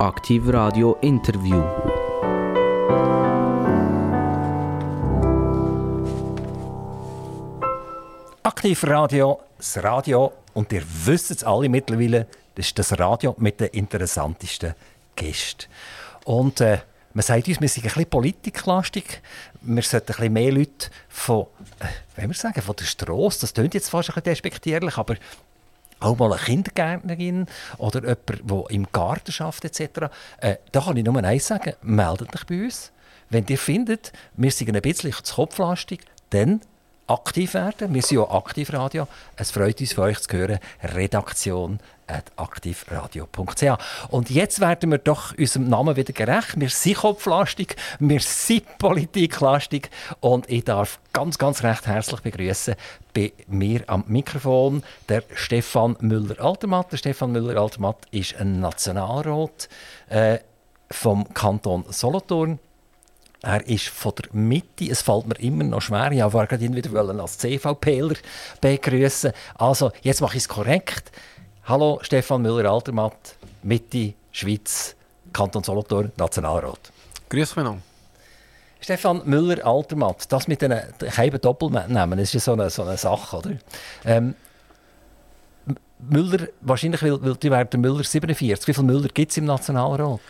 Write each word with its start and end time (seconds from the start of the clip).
Aktiv 0.00 0.42
Radio 0.48 0.98
Interview. 1.02 1.62
Aktiv 8.42 8.84
Radio, 8.84 9.40
das 9.56 9.80
Radio, 9.84 10.32
und 10.52 10.72
ihr 10.72 10.82
wisst 11.04 11.30
es 11.30 11.44
alle 11.44 11.68
mittlerweile, 11.68 12.26
das 12.56 12.66
ist 12.66 12.78
das 12.80 12.98
Radio 12.98 13.36
mit 13.38 13.60
den 13.60 13.68
interessantesten 13.68 14.74
Gästen. 15.14 15.66
Und 16.24 16.60
äh, 16.60 16.78
man 17.12 17.22
sagt 17.22 17.46
uns, 17.46 17.60
wir 17.60 17.68
sind 17.68 17.84
ein 17.84 17.88
bisschen 17.88 18.10
politiklastig. 18.10 19.22
Wir 19.60 19.82
sollten 19.82 20.10
ein 20.10 20.16
bisschen 20.16 20.32
mehr 20.32 20.50
Leute 20.50 20.90
von, 21.08 21.46
äh, 21.78 22.20
wie 22.20 22.26
wir 22.26 22.34
sagen, 22.34 22.60
von 22.60 22.74
der 22.74 22.84
Straße, 22.84 23.42
das 23.42 23.54
klingt 23.54 23.74
jetzt 23.74 23.90
fast 23.90 24.10
ein 24.10 24.14
bisschen 24.14 24.24
despektierlich, 24.24 24.98
aber 24.98 25.14
auch 26.04 26.18
mal 26.18 26.32
eine 26.32 26.42
Kindergärtnerin 26.42 27.46
oder 27.78 28.00
jemand, 28.00 28.28
der 28.28 28.70
im 28.70 28.86
Garten 28.92 29.32
arbeitet 29.38 29.80
etc. 29.80 30.10
Äh, 30.38 30.56
da 30.72 30.80
kann 30.80 30.96
ich 30.96 31.04
nur 31.04 31.22
eins 31.22 31.46
sagen, 31.46 31.74
meldet 31.82 32.34
euch 32.34 32.46
bei 32.46 32.64
uns. 32.64 32.92
Wenn 33.30 33.46
ihr 33.48 33.58
findet, 33.58 34.12
wir 34.36 34.50
sind 34.50 34.74
ein 34.74 34.82
bisschen 34.82 35.12
zu 35.12 35.34
kopflastig, 35.34 36.00
dann 36.30 36.60
aktiv 37.06 37.54
werden. 37.54 37.92
Wir 37.94 38.02
sind 38.02 38.18
ja 38.18 38.30
Aktivradio. 38.30 39.06
Es 39.36 39.50
freut 39.50 39.80
uns, 39.80 39.92
von 39.92 40.04
euch 40.04 40.20
zu 40.20 40.36
hören. 40.36 40.58
Redaktion 40.82 41.78
aktivradio.ch. 42.36 43.64
Und 44.10 44.30
jetzt 44.30 44.60
werden 44.60 44.90
wir 44.90 44.98
doch 44.98 45.36
unserem 45.36 45.68
Namen 45.68 45.96
wieder 45.96 46.12
gerecht. 46.12 46.60
Wir 46.60 46.68
sind 46.68 46.98
kopflastig, 46.98 47.76
wir 47.98 48.20
sind 48.20 48.78
politiklastig 48.78 49.90
und 50.20 50.48
ich 50.50 50.64
darf 50.64 50.98
ganz, 51.12 51.38
ganz 51.38 51.62
recht 51.62 51.86
herzlich 51.86 52.20
begrüßen 52.20 52.74
bei 53.14 53.32
mir 53.46 53.84
am 53.86 54.04
Mikrofon 54.06 54.82
der 55.08 55.22
Stefan 55.34 55.96
Müller-Altermatt. 56.00 56.92
Der 56.92 56.96
Stefan 56.98 57.32
Müller-Altermatt 57.32 58.06
ist 58.10 58.36
ein 58.36 58.60
Nationalrat 58.60 59.68
äh, 60.08 60.38
vom 60.90 61.32
Kanton 61.32 61.84
Solothurn. 61.88 62.58
Er 63.44 63.68
ist 63.68 63.88
von 63.88 64.14
der 64.16 64.34
Mitte. 64.34 64.90
Es 64.90 65.02
fällt 65.02 65.26
mir 65.26 65.38
immer 65.38 65.64
noch 65.64 65.82
schwer. 65.82 66.10
Ich 66.12 66.32
wollte 66.32 66.56
ihn 66.56 66.74
wieder 66.74 67.20
als 67.20 67.36
CVPler 67.36 68.14
begrüßen. 68.58 69.32
Also, 69.56 69.92
jetzt 70.00 70.22
mache 70.22 70.38
ich 70.38 70.44
es 70.44 70.48
korrekt. 70.48 71.12
Hallo, 71.64 71.98
Stefan 72.00 72.40
Müller-Altermatt, 72.40 73.36
Mitte, 73.62 74.14
Schweiz, 74.32 74.96
Kanton 75.34 75.62
Solothurn, 75.62 76.10
Nationalrat. 76.16 76.90
Grüß 77.28 77.56
mich 77.56 77.64
noch. 77.66 77.76
Stefan 78.80 79.20
Müller-Altermatt, 79.26 80.32
das 80.32 80.48
mit 80.48 80.62
den 80.62 80.80
Scheiben 81.10 81.40
Doppelnamen, 81.40 82.18
das 82.18 82.28
ist 82.28 82.34
ja 82.34 82.40
so 82.40 82.52
eine, 82.52 82.70
so 82.70 82.82
eine 82.82 82.96
Sache, 82.96 83.36
oder? 83.36 83.50
Ähm, 84.06 84.34
Müller, 85.98 86.48
wahrscheinlich, 86.62 87.02
weil, 87.02 87.22
weil 87.22 87.34
die 87.36 87.50
werden 87.50 87.80
Müller 87.82 88.04
47. 88.04 88.68
Wie 88.68 88.74
viele 88.74 88.86
Müller 88.86 89.08
gibt 89.08 89.32
es 89.32 89.36
im 89.36 89.44
Nationalrat? 89.44 90.20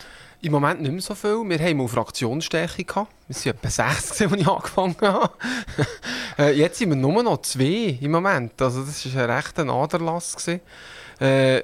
Im 0.45 0.51
Moment 0.51 0.79
nicht 0.79 0.91
mehr 0.91 1.01
so 1.01 1.15
viel. 1.15 1.41
Wir 1.43 1.57
haben 1.57 1.77
mal 1.77 1.87
Fraktionsstärke. 1.87 2.77
Wir 2.77 2.95
waren 2.95 3.07
etwa 3.45 3.67
sechs, 3.67 4.11
als 4.11 4.21
ich 4.21 4.47
angefangen 4.47 4.95
habe. 5.01 5.33
Äh, 6.37 6.51
jetzt 6.51 6.79
sind 6.79 6.89
wir 6.89 6.97
nur 6.97 7.23
noch 7.23 7.41
zwei 7.43 7.97
im 8.01 8.11
Moment. 8.11 8.61
Also 8.61 8.83
das 8.83 9.15
war 9.15 9.23
ein 9.23 9.31
rechter 9.31 9.69
Aderlass. 9.69 10.35
Äh, 11.17 11.63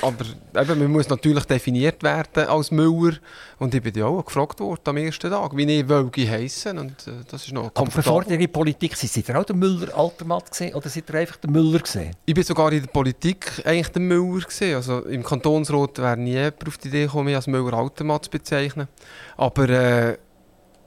aber 0.00 0.24
eben, 0.60 0.78
man 0.78 0.92
muss 0.92 1.08
natürlich 1.08 1.44
definiert 1.44 2.02
werden 2.02 2.48
als 2.48 2.70
Müller. 2.70 3.16
Und 3.58 3.74
ich 3.74 3.82
bin 3.82 3.94
ja 3.94 4.06
auch 4.06 4.24
gefragt 4.24 4.60
worden 4.60 4.80
am 4.84 4.96
ersten 4.96 5.30
Tag, 5.30 5.56
wie 5.56 5.64
ich 5.64 5.88
Wölgi 5.88 6.26
heissen 6.26 6.78
und 6.78 7.06
äh, 7.06 7.12
das 7.30 7.44
ist 7.44 7.52
noch 7.52 7.70
Aber 7.74 7.90
bevor 7.90 8.24
ihr 8.26 8.40
in 8.40 8.50
Politik 8.50 8.96
seid, 8.96 9.10
seid 9.10 9.28
ihr 9.28 9.38
auch 9.38 9.44
der 9.44 9.56
Müller-Altermatt 9.56 10.50
oder 10.74 10.88
seid 10.88 11.08
ihr 11.08 11.14
einfach 11.14 11.36
der 11.36 11.50
Müller 11.50 11.78
gewesen? 11.78 12.10
Ich 12.24 12.34
bin 12.34 12.44
sogar 12.44 12.72
in 12.72 12.82
der 12.82 12.88
Politik 12.88 13.62
eigentlich 13.64 13.88
der 13.88 14.02
Müller 14.02 14.40
gewesen. 14.40 14.74
Also 14.74 15.00
im 15.00 15.22
Kantonsrat 15.22 15.98
wäre 15.98 16.16
nie 16.16 16.32
jemand 16.32 16.66
auf 16.66 16.78
die 16.78 16.88
Idee 16.88 17.04
gekommen, 17.04 17.26
mich 17.26 17.36
als 17.36 17.46
Müller-Altermatt 17.46 18.24
zu 18.24 18.30
bezeichnen. 18.30 18.88
Aber 19.36 19.68
äh, 19.68 20.18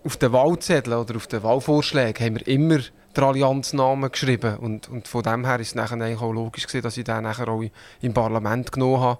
auf 0.03 0.17
den 0.17 0.31
Wahlzetteln 0.31 0.97
oder 0.97 1.15
auf 1.15 1.27
den 1.27 1.43
Wahlvorschlägen 1.43 2.25
haben 2.25 2.35
wir 2.35 2.47
immer 2.47 2.79
den 3.17 3.23
Allianznamen 3.25 4.11
geschrieben. 4.11 4.57
Und, 4.57 4.89
und 4.89 5.07
von 5.07 5.23
dem 5.23 5.45
her 5.45 5.59
ist 5.59 5.69
es 5.69 5.75
nachher 5.75 5.95
eigentlich 5.95 6.21
auch 6.21 6.31
logisch 6.31 6.67
gewesen, 6.67 6.83
dass 6.83 6.97
ich 6.97 7.03
den 7.03 7.23
nachher 7.23 7.47
auch 7.47 7.63
im 8.01 8.13
Parlament 8.13 8.71
genommen 8.71 9.01
habe. 9.01 9.19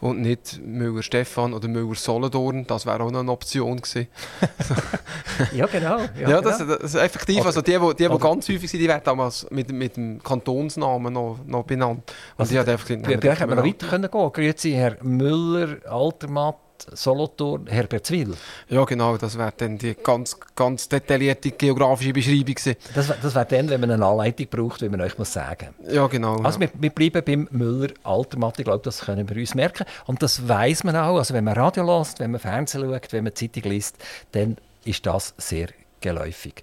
Und 0.00 0.20
nicht 0.20 0.60
Müller-Stefan 0.64 1.52
oder 1.52 1.66
Müller-Solothurn, 1.66 2.68
das 2.68 2.86
wäre 2.86 3.02
auch 3.02 3.10
noch 3.10 3.18
eine 3.18 3.32
Option 3.32 3.78
gewesen. 3.78 4.06
ja, 5.52 5.66
genau. 5.66 5.98
Ja, 6.20 6.30
ja 6.30 6.40
das, 6.40 6.58
das, 6.58 6.94
ist 6.94 6.94
effektiv. 6.94 7.44
also 7.44 7.62
die, 7.62 7.72
die, 7.72 7.94
die, 7.96 8.08
die 8.08 8.18
ganz 8.18 8.48
häufig 8.48 8.70
sind, 8.70 8.78
die 8.78 8.86
werden 8.86 9.02
damals 9.04 9.50
mit, 9.50 9.72
mit 9.72 9.96
dem 9.96 10.22
Kantonsnamen 10.22 11.12
noch, 11.12 11.38
noch 11.44 11.64
benannt. 11.64 11.98
Und 11.98 12.40
also, 12.40 12.52
die 12.52 12.60
hat 12.60 12.68
einfach 12.68 12.86
gesagt, 12.86 13.20
bei 13.20 13.32
euch 13.32 13.40
hätten 13.40 13.50
wir 13.50 13.56
noch 13.56 13.64
weiter 13.64 13.88
können 13.88 14.08
gehen. 14.08 14.32
Grüezi, 14.32 14.70
Herr 14.70 15.02
Müller, 15.02 15.78
Altermatt, 15.90 16.56
Solothurn, 16.92 17.66
Herbertswil. 17.66 18.34
Ja, 18.68 18.84
genau, 18.84 19.16
das 19.16 19.36
wäre 19.36 19.52
dann 19.56 19.78
die 19.78 19.94
ganz, 19.94 20.36
ganz 20.54 20.88
detaillierte 20.88 21.50
geografische 21.50 22.12
Beschreibung 22.12 22.54
gewesen. 22.54 22.76
Das, 22.94 23.12
das 23.20 23.34
wäre 23.34 23.46
dann, 23.46 23.68
wenn 23.68 23.80
man 23.80 23.90
eine 23.90 24.04
Anleitung 24.04 24.46
braucht, 24.48 24.82
wie 24.82 24.88
man 24.88 25.00
euch 25.00 25.18
muss 25.18 25.32
sagen 25.32 25.74
Ja, 25.88 26.06
genau. 26.06 26.36
Also 26.38 26.60
ja. 26.60 26.68
wir, 26.68 26.70
wir, 26.80 26.90
bleiben 26.90 27.22
beim 27.24 27.48
Müller 27.50 27.92
Altermatt, 28.02 28.58
ich 28.58 28.64
glaube, 28.64 28.82
das 28.84 29.00
können 29.00 29.28
wir 29.28 29.36
uns 29.36 29.54
merken. 29.54 29.84
Und 30.06 30.22
das 30.22 30.46
weiß 30.46 30.84
man 30.84 30.96
auch, 30.96 31.18
also 31.18 31.34
wenn 31.34 31.44
man 31.44 31.54
Radio 31.54 31.84
lässt, 31.84 32.20
wenn 32.20 32.30
man 32.30 32.40
Fernsehen 32.40 32.82
schaut, 32.82 33.12
wenn 33.12 33.24
man 33.24 33.34
Zeitung 33.34 33.64
liest, 33.64 33.96
dann 34.32 34.56
ist 34.84 35.04
das 35.06 35.34
sehr 35.36 35.68
geläufig. 36.00 36.62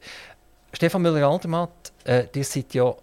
Stefan 0.74 1.02
Müller-Altermatt, 1.02 1.94
äh, 2.06 2.26
ihr 2.36 2.44
seid 2.44 2.74
ja 2.74 2.94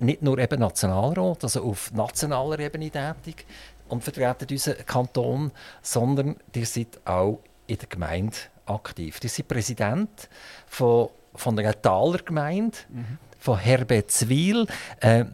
nicht 0.00 0.22
nur 0.22 0.38
eben 0.38 0.60
Nationalrat, 0.60 1.42
also 1.42 1.62
auf 1.62 1.92
nationaler 1.92 2.58
Ebene 2.60 2.90
tätig, 2.90 3.46
und 3.88 4.04
vertreten 4.04 4.46
unseren 4.50 4.86
Kanton, 4.86 5.52
sondern 5.82 6.36
ihr 6.54 6.66
seid 6.66 7.00
auch 7.04 7.40
in 7.66 7.78
der 7.78 7.88
Gemeinde 7.88 8.36
aktiv. 8.66 9.18
Ihr 9.22 9.28
seid 9.28 9.48
Präsident 9.48 10.28
von, 10.66 11.08
von 11.34 11.58
einer 11.58 11.80
Taler 11.80 12.18
Gemeinde, 12.18 12.76
mhm. 12.88 13.18
von 13.38 13.58
Herbertswil. 13.58 14.66
Äh, 15.00 15.24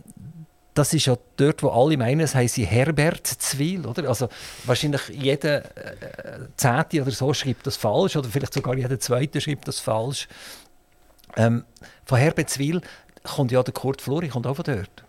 das 0.74 0.92
ist 0.92 1.06
ja 1.06 1.16
dort, 1.36 1.62
wo 1.62 1.68
alle 1.68 1.96
meinen, 1.96 2.20
es 2.20 2.34
heisst 2.34 2.58
Herbert 2.58 3.26
Zwil, 3.26 3.86
oder? 3.86 4.08
Also 4.08 4.28
wahrscheinlich 4.64 5.08
jeder 5.08 5.64
äh, 5.76 6.48
Zehnte 6.56 7.00
oder 7.00 7.12
so 7.12 7.32
schreibt 7.32 7.66
das 7.66 7.76
falsch, 7.76 8.16
oder 8.16 8.28
vielleicht 8.28 8.54
sogar 8.54 8.76
jeder 8.76 8.98
Zweite 8.98 9.40
schreibt 9.40 9.68
das 9.68 9.78
falsch. 9.78 10.28
Ähm, 11.36 11.64
von 12.04 12.18
Herbert 12.18 12.50
Zwil 12.50 12.80
kommt 13.22 13.52
ja 13.52 13.62
der 13.62 13.72
Kurt 13.72 14.02
Flori, 14.02 14.28
kommt 14.28 14.46
auch 14.48 14.56
von 14.56 14.64
dort. 14.64 15.03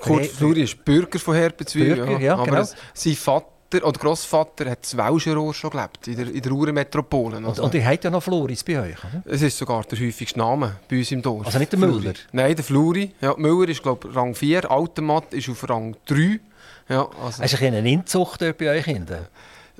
Kurt 0.00 0.26
Fluri 0.26 0.62
ist 0.62 0.84
Bürger 0.84 1.18
von 1.18 1.34
Herpenzwil. 1.34 1.96
Bürger, 1.96 2.12
ja, 2.12 2.18
ja 2.18 2.34
aber 2.34 2.44
genau. 2.44 2.64
sein 2.94 3.14
Vater 3.14 3.46
oder 3.84 3.98
Grossvater 3.98 4.70
hat 4.70 4.90
in 4.90 4.98
Welscherohr 4.98 5.52
schon 5.52 5.70
gelebt, 5.70 6.08
in 6.08 6.16
der, 6.16 6.28
in 6.28 6.40
der 6.40 6.52
Ruhrmetropole. 6.52 7.36
Also. 7.36 7.48
Und, 7.48 7.60
und 7.60 7.74
ihr 7.74 7.84
habt 7.84 8.02
ja 8.02 8.10
noch 8.10 8.22
Floris 8.22 8.64
bei 8.64 8.80
euch, 8.80 8.96
oder? 9.04 9.22
Es 9.26 9.42
ist 9.42 9.58
sogar 9.58 9.84
der 9.84 9.98
häufigste 9.98 10.38
Name 10.38 10.76
bei 10.88 10.98
uns 10.98 11.12
im 11.12 11.20
Dorf. 11.20 11.46
Also 11.46 11.58
nicht 11.58 11.72
der 11.72 11.78
Müller? 11.78 12.14
Nein, 12.32 12.56
der 12.56 12.64
Fluri. 12.64 13.12
Ja, 13.20 13.34
Müller 13.36 13.68
ist 13.68 13.82
glaube 13.82 14.08
ich 14.08 14.16
Rang 14.16 14.34
4, 14.34 14.70
Automat 14.70 15.34
ist 15.34 15.48
auf 15.48 15.68
Rang 15.68 15.96
3. 16.06 16.40
Ja, 16.88 17.06
also. 17.22 17.42
Hast 17.42 17.60
du 17.60 17.66
ein 17.66 17.74
eine 17.74 17.90
Inzucht 17.90 18.40
bei 18.56 18.70
euch 18.70 18.84
hinten? 18.84 19.26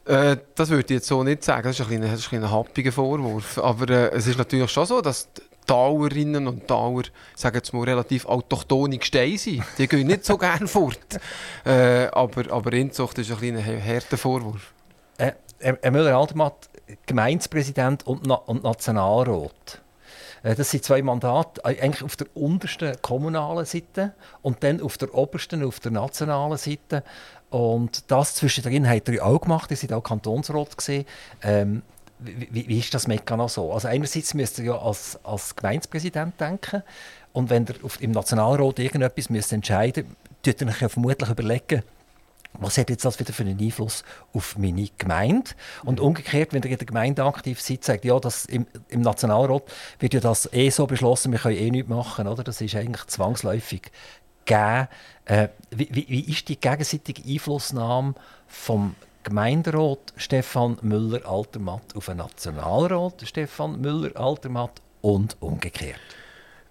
Äh, 0.09 0.39
das 0.55 0.71
würde 0.71 0.85
ich 0.85 0.91
jetzt 0.91 1.07
so 1.07 1.23
nicht 1.23 1.45
sagen. 1.45 1.65
Das 1.65 1.79
ist 1.79 1.91
ein, 1.91 2.03
ein, 2.03 2.11
ein, 2.11 2.45
ein 2.45 2.51
happiger 2.51 2.93
Vorwurf. 2.93 3.59
Aber 3.59 3.89
äh, 3.91 4.11
es 4.17 4.27
ist 4.27 4.39
natürlich 4.39 4.71
schon 4.71 4.87
so, 4.87 5.03
dass 5.03 5.29
Tauerinnen 5.69 6.49
und 6.49 6.67
Tauer, 6.67 7.05
sagen 7.37 7.57
jetzt 7.57 7.73
mal, 7.73 7.85
relativ 7.85 8.27
autochtone 8.27 8.99
Gesteine 8.99 9.39
sind. 9.39 9.63
Die 9.77 9.87
gehen 9.87 10.07
nicht 10.09 10.25
so 10.25 10.37
gerne 10.37 10.67
fort. 10.67 11.21
Äh, 11.65 12.07
aber, 12.07 12.51
aber 12.51 12.73
Inzucht 12.73 13.19
ist 13.19 13.31
ein, 13.31 13.57
ein 13.57 13.85
harter 13.85 14.17
Vorwurf. 14.17 14.73
Äh, 15.19 15.33
Herr 15.61 15.91
Müller-Altermatt, 15.91 16.69
Gemeindepräsident 17.07 18.07
und, 18.07 18.27
Na 18.27 18.35
und 18.35 18.65
Nationalrat. 18.65 19.83
Äh, 20.43 20.55
das 20.55 20.71
sind 20.71 20.85
zwei 20.85 21.03
Mandate, 21.03 21.61
äh, 21.65 21.81
eigentlich 21.81 22.03
auf 22.03 22.17
der 22.17 22.29
untersten 22.35 22.97
kommunalen 23.03 23.67
Seite 23.67 24.15
und 24.43 24.63
dann 24.65 24.81
auf 24.81 24.97
der 24.99 25.15
obersten, 25.15 25.65
auf 25.65 25.81
der 25.81 25.93
nationalen 25.93 26.57
Seite. 26.57 27.03
Und 27.51 28.11
das 28.11 28.35
zwischendrin 28.37 28.89
hat 28.89 29.09
er 29.09 29.25
auch 29.25 29.41
gemacht, 29.41 29.71
ihr 29.71 29.77
seid 29.77 29.93
auch 29.93 30.03
Kantonsrat. 30.03 30.77
Ähm, 31.43 31.83
wie, 32.21 32.69
wie, 32.69 32.79
ist 32.79 32.93
das 32.95 33.07
Mechanismus 33.07 33.55
so? 33.55 33.73
Also 33.73 33.89
einerseits 33.89 34.35
müsst 34.35 34.59
ihr 34.59 34.67
ja 34.67 34.79
als, 34.79 35.19
als 35.25 35.55
Gemeindepräsident 35.55 36.41
denken 36.41 36.83
und 37.33 37.51
wenn 37.51 37.67
ihr 37.67 37.85
auf, 37.85 38.01
im 38.01 38.11
Nationalrat 38.11 38.79
irgendetwas 38.79 39.31
müsst 39.31 39.53
entscheiden 39.53 40.07
müsst, 40.45 40.61
ihr 40.61 40.69
euch 40.69 40.81
ja 40.81 40.89
vermutlich 40.89 41.31
überlegen, 41.31 41.83
was 42.55 42.79
hat 42.79 42.91
jetzt 42.91 43.05
das 43.05 43.21
wieder 43.21 43.33
für 43.33 43.43
einen 43.43 43.61
Einfluss 43.61 44.03
auf 44.33 44.57
meine 44.59 44.89
Gemeinde? 44.97 45.51
Und 45.85 46.01
umgekehrt, 46.01 46.53
wenn 46.53 46.63
ihr 46.63 46.71
in 46.71 46.79
der 46.79 46.87
Gemeinde 46.87 47.25
aktiv 47.25 47.61
seid, 47.61 47.85
sagt 47.85 48.05
ja, 48.05 48.19
das 48.19 48.47
im, 48.47 48.67
im 48.89 49.03
Nationalrat 49.03 49.63
wird 50.01 50.15
ja 50.15 50.21
das 50.21 50.53
eh 50.53 50.71
so 50.71 50.87
beschlossen, 50.87 51.33
wir 51.33 51.39
können 51.39 51.57
eh 51.57 51.71
nichts 51.71 51.89
machen, 51.89 52.27
oder? 52.27 52.43
Das 52.43 52.61
ist 52.61 52.75
eigentlich 52.75 53.07
zwangsläufig 53.07 53.93
gegeben. 54.45 54.89
Äh, 55.27 55.49
wie, 55.71 55.89
wie, 55.93 56.07
wie 56.09 56.33
ist 56.33 56.49
die 56.49 56.59
gegenseitige 56.59 57.23
Einflussnahme 57.23 58.15
vom 58.47 58.95
Gemeinderat 59.29 60.15
Stefan 60.17 60.79
Müller-Altermatt 60.81 61.95
auf 61.95 62.07
den 62.07 62.17
Nationalrat 62.17 63.21
Stefan 63.27 63.79
Müller-Altermatt 63.79 64.81
und 65.03 65.37
umgekehrt? 65.41 66.01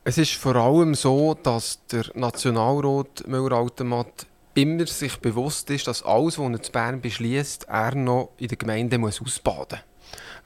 Es 0.04 0.18
ist 0.18 0.33
vor 0.33 0.56
allem 0.56 0.95
so, 0.95 1.36
dass 1.36 1.86
der 1.92 2.06
Nationalrat 2.15 3.27
Müller-Altermatt 3.27 4.25
immer 4.56 4.88
sich 4.88 5.18
bewusst 5.18 5.69
ist, 5.69 5.86
dass 5.86 6.01
alles, 6.01 6.39
was 6.39 6.51
er 6.51 6.63
zu 6.63 6.71
Bern 6.71 7.00
beschließt, 7.00 7.68
er 7.69 7.94
noch 7.94 8.31
in 8.38 8.48
der 8.48 8.57
Gemeinde 8.57 8.98
muss 8.98 9.21
ausbaden 9.21 9.77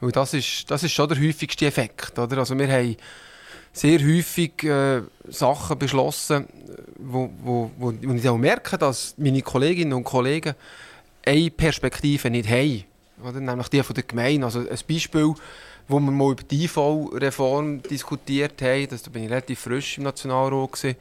muss. 0.02 0.12
Das 0.12 0.34
ist, 0.34 0.70
das 0.70 0.84
ist 0.84 0.92
schon 0.92 1.08
der 1.08 1.18
häufigste 1.18 1.66
Effekt. 1.66 2.20
Oder? 2.20 2.40
Also 2.40 2.60
wir 2.60 2.68
haben 2.70 2.98
sehr 3.72 4.00
häufig 4.00 4.62
äh, 4.66 5.02
Sachen 5.30 5.80
beschlossen, 5.80 6.46
wo, 6.98 7.30
wo, 7.42 7.72
wo, 7.78 7.94
wo 8.02 8.14
ich 8.14 8.28
auch 8.28 8.38
merke, 8.38 8.78
dass 8.78 9.16
meine 9.18 9.42
Kolleginnen 9.42 9.94
und 9.94 10.04
Kollegen 10.04 10.56
eine 11.26 11.52
Perspektive 11.52 12.30
nicht 12.30 12.50
haben. 12.50 12.84
Oder? 13.24 13.40
Nämlich 13.40 13.68
die 13.70 13.84
von 13.84 13.94
der 13.94 14.04
Gemeinde. 14.04 14.46
Also 14.46 14.60
ein 14.60 14.80
Beispiel, 14.88 15.34
wo 15.88 16.00
wir 16.00 16.12
mal 16.12 16.32
über 16.32 16.44
die 16.44 16.66
IV-Reform 16.66 17.82
diskutiert 17.84 18.62
haben, 18.62 18.88
das, 18.90 19.04
da 19.04 19.12
bin 19.12 19.24
ich 19.24 19.30
relativ 19.30 19.60
frisch 19.60 19.98
im 19.98 20.06
Nationalrat, 20.06 20.72
gewesen, 20.72 20.96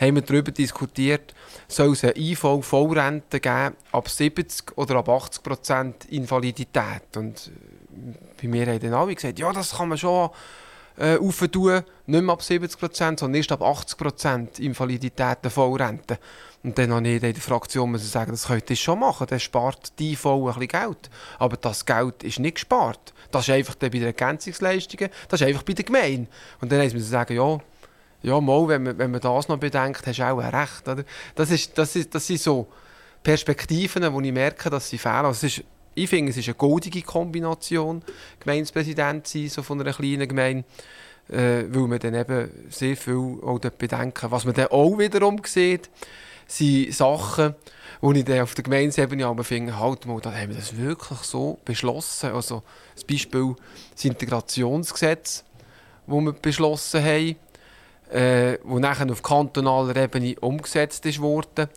haben 0.00 0.14
wir 0.14 0.22
darüber 0.22 0.50
diskutiert, 0.50 1.34
soll 1.68 1.92
es 1.92 2.04
eine 2.04 2.16
IV-Vollrente 2.16 3.40
geben 3.40 3.76
ab 3.92 4.08
70 4.08 4.76
oder 4.76 4.96
ab 4.96 5.08
80 5.08 5.42
Prozent 5.42 6.04
Invalidität. 6.06 7.16
Und 7.16 7.48
äh, 7.48 8.14
bei 8.40 8.48
mir 8.48 8.66
haben 8.66 8.80
dann 8.80 8.94
alle 8.94 9.14
gesagt, 9.14 9.38
ja, 9.38 9.52
das 9.52 9.76
kann 9.76 9.88
man 9.88 9.98
schon 9.98 10.30
äh, 10.98 11.16
aufentun, 11.16 11.82
nicht 12.06 12.22
mehr 12.22 12.32
ab 12.32 12.42
70 12.42 12.78
Prozent, 12.78 13.20
sondern 13.20 13.36
erst 13.36 13.52
ab 13.52 13.62
80 13.62 13.98
Prozent 13.98 14.58
Invalidität 14.58 15.38
der 15.42 15.50
Vollrente. 15.50 16.18
Und 16.64 16.78
dann 16.78 16.92
habe 16.92 17.08
ich 17.08 17.22
in 17.22 17.32
der 17.32 17.42
Fraktion 17.42 17.90
müssen 17.90 18.06
sagen, 18.06 18.30
das 18.30 18.46
könnt 18.46 18.70
ihr 18.70 18.76
schon 18.76 19.00
machen, 19.00 19.26
dann 19.28 19.40
spart 19.40 19.98
die 19.98 20.14
voll 20.14 20.48
ein 20.48 20.58
bisschen 20.58 20.68
Geld. 20.68 21.10
Aber 21.38 21.56
das 21.56 21.84
Geld 21.84 22.22
ist 22.22 22.38
nicht 22.38 22.54
gespart. 22.54 23.12
Das 23.32 23.48
ist 23.48 23.54
einfach 23.54 23.74
bei 23.74 23.88
den 23.88 24.04
Ergänzungsleistungen, 24.04 25.10
das 25.28 25.40
ist 25.40 25.46
einfach 25.46 25.64
bei 25.64 25.72
der 25.72 25.84
Gemeinde. 25.84 26.28
Und 26.60 26.70
dann 26.70 26.78
müssen 26.80 26.94
wir 26.94 27.02
sagen, 27.02 27.34
ja, 27.34 27.58
ja 28.22 28.40
mal, 28.40 28.68
wenn 28.68 28.82
man, 28.84 28.98
wenn 28.98 29.10
man 29.10 29.20
das 29.20 29.48
noch 29.48 29.58
bedenkt, 29.58 30.06
hast 30.06 30.18
du 30.18 30.22
auch 30.22 30.38
recht. 30.38 30.86
Oder? 30.86 31.04
Das, 31.34 31.50
ist, 31.50 31.76
das, 31.76 31.96
ist, 31.96 32.14
das 32.14 32.26
sind 32.26 32.40
so 32.40 32.68
Perspektiven, 33.22 34.12
wo 34.12 34.20
ich 34.20 34.32
merke, 34.32 34.70
dass 34.70 34.88
sie 34.88 34.98
fehlen. 34.98 35.26
Also 35.26 35.46
ist, 35.46 35.64
ich 35.94 36.08
finde, 36.08 36.30
es 36.30 36.36
ist 36.36 36.48
eine 36.48 36.54
goldige 36.54 37.02
Kombination, 37.02 38.02
Gemeindepräsident 38.40 39.26
sein, 39.26 39.48
so 39.48 39.62
von 39.62 39.80
einer 39.80 39.92
kleinen 39.92 40.28
Gemeinde, 40.28 40.64
äh, 41.28 41.64
weil 41.68 41.88
man 41.88 41.98
dann 41.98 42.14
eben 42.14 42.50
sehr 42.70 42.96
viel 42.96 43.38
auch 43.42 43.58
bedenken. 43.58 44.30
Was 44.30 44.44
man 44.44 44.54
dann 44.54 44.68
auch 44.68 44.96
wiederum 44.98 45.40
sieht, 45.44 45.90
sind 46.58 46.94
Sachen, 46.94 47.54
wo 48.00 48.12
ich 48.12 48.24
dann 48.24 48.40
auf 48.40 48.54
der 48.54 48.64
Gemeindeebene 48.64 49.26
aber 49.26 49.44
finde, 49.44 49.78
halt 49.78 50.06
mal, 50.06 50.20
haben 50.22 50.48
wir 50.48 50.56
das 50.56 50.76
wirklich 50.76 51.18
so 51.20 51.58
beschlossen. 51.64 52.32
Also 52.32 52.62
das 52.94 53.04
Beispiel 53.04 53.54
das 53.94 54.04
Integrationsgesetz, 54.04 55.44
das 56.06 56.14
wir 56.16 56.32
beschlossen 56.32 57.02
haben, 57.04 57.36
äh, 58.10 58.58
wo 58.64 58.78
nachher 58.78 59.10
auf 59.10 59.22
kantonaler 59.22 59.96
Ebene 59.96 60.38
umgesetzt 60.40 61.06
ist 61.06 61.20
worden, 61.20 61.68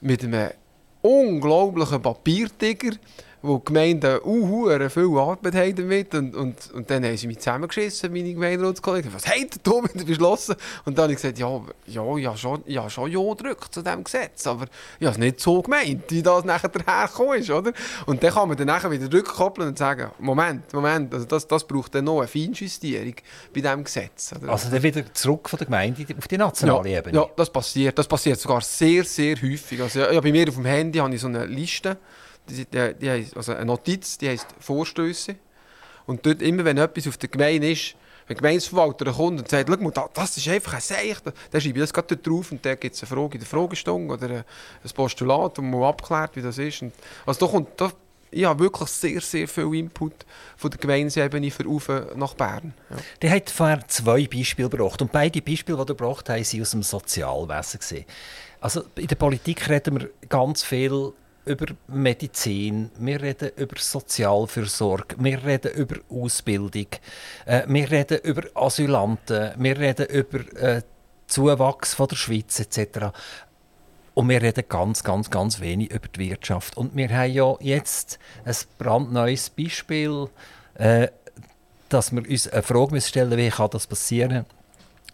mit 0.00 0.24
einem 0.24 0.50
unglaublichen 1.02 2.02
Papiertiger, 2.02 2.96
wo 3.42 3.58
die 3.58 3.64
Gemeinden 3.66 4.20
uh, 4.24 4.88
viel 4.88 5.18
Arbeit 5.18 5.54
haben 5.54 5.74
damit 5.76 6.14
und, 6.14 6.34
und, 6.34 6.72
und 6.72 6.90
dann 6.90 7.04
haben 7.04 7.16
sie 7.16 7.26
mich 7.26 7.38
zusammengeschissen, 7.38 8.12
meine 8.12 8.32
Gemeinderatskollegen. 8.32 9.12
Was 9.12 9.26
habt 9.26 9.38
ihr 9.38 9.60
da 9.62 9.70
wieder 9.70 10.04
beschlossen? 10.04 10.56
Und 10.84 10.96
dann 10.96 11.04
habe 11.04 11.12
ich 11.12 11.20
gesagt, 11.20 11.38
ja, 11.38 11.60
ja, 11.86 12.18
ja 12.18 12.36
schon, 12.36 12.62
ja, 12.66 12.88
schon 12.90 13.10
ja 13.10 13.34
gedrückt 13.34 13.72
zu 13.72 13.82
diesem 13.82 14.04
Gesetz, 14.04 14.46
aber 14.46 14.66
ich 14.98 15.06
habe 15.06 15.14
es 15.14 15.18
nicht 15.18 15.40
so 15.40 15.62
gemeint, 15.62 16.04
wie 16.10 16.22
das 16.22 16.44
nachher 16.44 16.68
dahergekommen 16.68 17.38
ist, 17.40 17.50
oder? 17.50 17.72
Und 18.06 18.22
dann 18.22 18.32
kann 18.32 18.48
man 18.48 18.56
dann 18.56 18.66
nachher 18.66 18.90
wieder 18.90 19.12
rückkoppeln 19.12 19.68
und 19.68 19.78
sagen, 19.78 20.10
Moment, 20.18 20.72
Moment, 20.72 21.12
also 21.14 21.26
das, 21.26 21.46
das 21.46 21.66
braucht 21.66 21.94
dann 21.94 22.04
noch 22.04 22.18
eine 22.18 22.28
Feinjustierung 22.28 23.14
bei 23.54 23.60
diesem 23.60 23.84
Gesetz. 23.84 24.32
Oder? 24.36 24.52
Also 24.52 24.70
dann 24.70 24.82
wieder 24.82 25.02
zurück 25.12 25.48
von 25.48 25.58
der 25.58 25.66
Gemeinde 25.66 26.06
auf 26.16 26.28
die 26.28 26.38
nationale 26.38 26.90
ja, 26.90 26.98
Ebene? 26.98 27.18
Ja, 27.18 27.26
das 27.36 27.50
passiert, 27.50 27.98
das 27.98 28.08
passiert 28.08 28.40
sogar 28.40 28.60
sehr, 28.60 29.04
sehr 29.04 29.36
häufig. 29.36 29.80
Also 29.80 30.00
ja, 30.00 30.20
bei 30.20 30.32
mir 30.32 30.48
auf 30.48 30.54
dem 30.54 30.64
Handy 30.64 30.98
habe 30.98 31.14
ich 31.14 31.20
so 31.20 31.26
eine 31.26 31.46
Liste, 31.46 31.96
die, 32.48 32.94
die, 32.94 33.10
heisst, 33.10 33.36
also 33.36 33.52
eine 33.52 33.64
Notiz, 33.64 34.18
die 34.18 34.28
heisst 34.28 34.46
Vorstöße. 34.60 35.36
Und 36.06 36.24
dort, 36.24 36.42
immer 36.42 36.64
wenn 36.64 36.78
etwas 36.78 37.08
auf 37.08 37.16
der 37.16 37.28
Gemeinde 37.28 37.70
ist, 37.70 37.96
wenn 38.26 38.36
der 38.36 38.42
Gemeindeverwalter 38.42 39.12
kommt 39.12 39.38
und 39.38 39.48
sagt, 39.48 39.68
mal, 39.68 39.92
das 40.14 40.36
ist 40.36 40.48
einfach 40.48 40.74
ein 40.74 40.80
Seich, 40.80 41.16
dann 41.22 41.60
schreibe 41.60 41.78
ich 41.78 41.84
das 41.84 41.92
gerade 41.92 42.16
drauf 42.16 42.50
und 42.50 42.64
dann 42.64 42.78
gibt 42.78 42.94
es 42.94 43.02
eine 43.02 43.08
Frage 43.08 43.34
in 43.34 43.40
der 43.40 43.48
Fragestunde 43.48 44.14
oder 44.14 44.28
ein 44.28 44.90
Postulat, 44.94 45.58
wo 45.58 45.62
man 45.62 45.82
abklärt, 45.84 46.34
wie 46.34 46.42
das 46.42 46.58
ist. 46.58 46.82
Und, 46.82 46.92
also 47.24 47.46
da 47.46 47.52
kommt, 47.52 47.80
da, 47.80 47.92
ich 48.32 48.44
habe 48.44 48.64
wirklich 48.64 48.88
sehr, 48.88 49.20
sehr 49.20 49.46
viel 49.46 49.72
Input 49.74 50.26
von 50.56 50.70
der 50.70 50.80
Gemeindeebene 50.80 51.50
für 51.52 51.66
Ufe 51.66 52.12
nach 52.16 52.34
Bern. 52.34 52.74
Ja. 52.90 52.96
Der 53.22 53.30
hat 53.30 53.48
vorher 53.48 53.86
zwei 53.86 54.26
Beispiele 54.26 54.68
gebracht 54.68 55.00
und 55.00 55.12
beide 55.12 55.40
Beispiele, 55.40 55.76
die 55.76 55.82
er 55.82 55.86
gebracht 55.86 56.28
hat, 56.28 56.36
waren 56.36 56.62
aus 56.62 56.70
dem 56.72 56.82
Sozialwesen. 56.82 58.04
Also 58.60 58.82
in 58.96 59.06
der 59.06 59.16
Politik 59.16 59.68
reden 59.68 60.00
wir 60.00 60.10
ganz 60.28 60.64
viel 60.64 61.12
über 61.46 61.66
Medizin, 61.86 62.90
wir 62.98 63.22
reden 63.22 63.50
über 63.56 63.76
Sozialfürsorge, 63.78 65.16
wir 65.18 65.42
reden 65.44 65.72
über 65.72 65.96
Ausbildung, 66.10 66.88
äh, 67.46 67.62
wir 67.66 67.90
reden 67.90 68.18
über 68.24 68.42
Asylanten, 68.54 69.52
wir 69.56 69.78
reden 69.78 70.06
über 70.06 70.40
äh, 70.60 70.82
Zuwachs 71.26 71.94
von 71.94 72.08
der 72.08 72.16
Schweiz 72.16 72.60
etc. 72.60 73.12
Und 74.14 74.28
wir 74.28 74.42
reden 74.42 74.64
ganz, 74.68 75.04
ganz, 75.04 75.30
ganz 75.30 75.60
wenig 75.60 75.90
über 75.90 76.08
die 76.08 76.30
Wirtschaft. 76.30 76.76
Und 76.76 76.96
wir 76.96 77.08
haben 77.10 77.32
ja 77.32 77.54
jetzt 77.60 78.18
ein 78.44 78.56
brandneues 78.78 79.50
Beispiel, 79.50 80.28
äh, 80.74 81.08
dass 81.88 82.12
wir 82.12 82.28
uns 82.28 82.48
eine 82.48 82.62
Frage 82.62 83.00
stellen 83.00 83.36
wie 83.38 83.50
kann 83.50 83.70
das 83.70 83.86
passieren, 83.86 84.46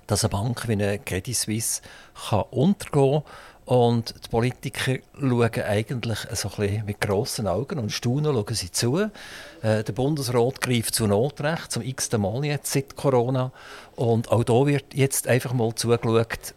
dass 0.06 0.24
eine 0.24 0.30
Bank 0.30 0.66
wie 0.68 0.72
eine 0.72 0.98
Credit 0.98 1.36
Suisse 1.36 1.82
kann 2.28 2.44
untergehen 2.50 3.22
kann 3.22 3.32
und 3.64 4.14
die 4.24 4.28
Politiker 4.28 4.96
schauen 5.18 5.62
eigentlich 5.64 6.18
so 6.32 6.50
mit 6.58 7.00
grossen 7.00 7.46
Augen 7.46 7.78
und 7.78 7.92
staunen 7.92 8.34
schauen 8.34 8.54
sie 8.54 8.72
zu. 8.72 8.98
Äh, 8.98 9.84
der 9.84 9.92
Bundesrat 9.92 10.60
greift 10.60 10.94
zu 10.94 11.06
Notrecht, 11.06 11.70
zum 11.70 11.82
x 11.82 12.10
Mal 12.12 12.44
jetzt 12.44 12.72
seit 12.72 12.96
Corona. 12.96 13.52
Und 13.94 14.32
auch 14.32 14.42
da 14.42 14.66
wird 14.66 14.94
jetzt 14.94 15.28
einfach 15.28 15.52
mal 15.52 15.72
zugeschaut. 15.74 16.54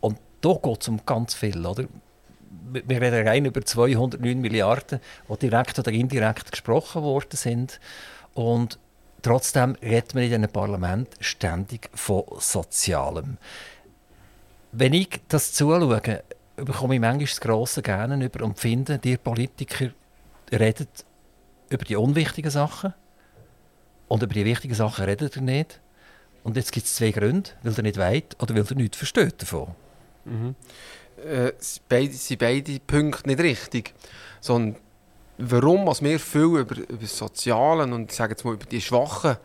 Und 0.00 0.18
da 0.40 0.54
geht 0.54 0.82
es 0.82 0.88
um 0.88 1.00
ganz 1.06 1.34
viel. 1.34 1.64
Oder? 1.64 1.84
Wir 2.72 3.00
reden 3.00 3.28
rein 3.28 3.44
über 3.44 3.62
209 3.64 4.40
Milliarden, 4.40 5.00
die 5.28 5.48
direkt 5.48 5.78
oder 5.78 5.92
indirekt 5.92 6.50
gesprochen 6.50 7.02
worden 7.02 7.36
sind. 7.36 7.78
Und 8.34 8.78
trotzdem 9.20 9.76
redet 9.80 10.14
man 10.14 10.24
in 10.24 10.30
diesem 10.30 10.48
Parlament 10.48 11.08
ständig 11.20 11.88
von 11.94 12.24
Sozialem. 12.38 13.38
Wenn 14.72 14.94
ich 14.94 15.20
das 15.28 15.52
zuschaue, 15.52 16.00
bekomme 16.56 16.94
ich 16.94 17.00
manchmal 17.00 17.26
das 17.26 17.40
grosse 17.40 17.82
Gerne 17.82 18.24
über 18.24 18.44
und 18.44 18.58
finde, 18.58 18.98
die 18.98 19.16
Politiker 19.16 19.90
reden 20.50 20.88
über 21.68 21.84
die 21.84 21.96
unwichtigen 21.96 22.50
Sachen 22.50 22.94
und 24.08 24.22
über 24.22 24.34
die 24.34 24.44
wichtigen 24.44 24.74
Sachen 24.74 25.04
redet 25.04 25.36
ihr 25.36 25.42
nicht. 25.42 25.80
Und 26.44 26.56
jetzt 26.56 26.72
gibt 26.72 26.86
es 26.86 26.96
zwei 26.96 27.10
Gründe, 27.10 27.50
weil 27.62 27.74
er 27.74 27.82
nicht 27.82 27.98
weit 27.98 28.36
oder 28.40 28.54
weil 28.54 28.66
er 28.68 28.74
nichts 28.76 28.96
versteht 28.96 29.40
davon. 29.40 29.68
Mhm. 30.24 30.54
Äh, 31.24 31.52
beide, 31.88 32.12
sind 32.12 32.40
beide 32.40 32.80
Punkte 32.80 33.28
nicht 33.28 33.40
richtig. 33.40 33.94
Sondern 34.40 34.76
warum 35.38 35.86
was 35.86 36.02
wir 36.02 36.18
viel 36.18 36.58
über, 36.58 36.76
über 36.76 36.96
das 37.00 37.16
Soziale 37.16 37.84
und 37.84 38.12
ich 38.12 38.18
mal 38.18 38.54
über 38.54 38.66
die 38.66 38.80
schwachen 38.80 39.36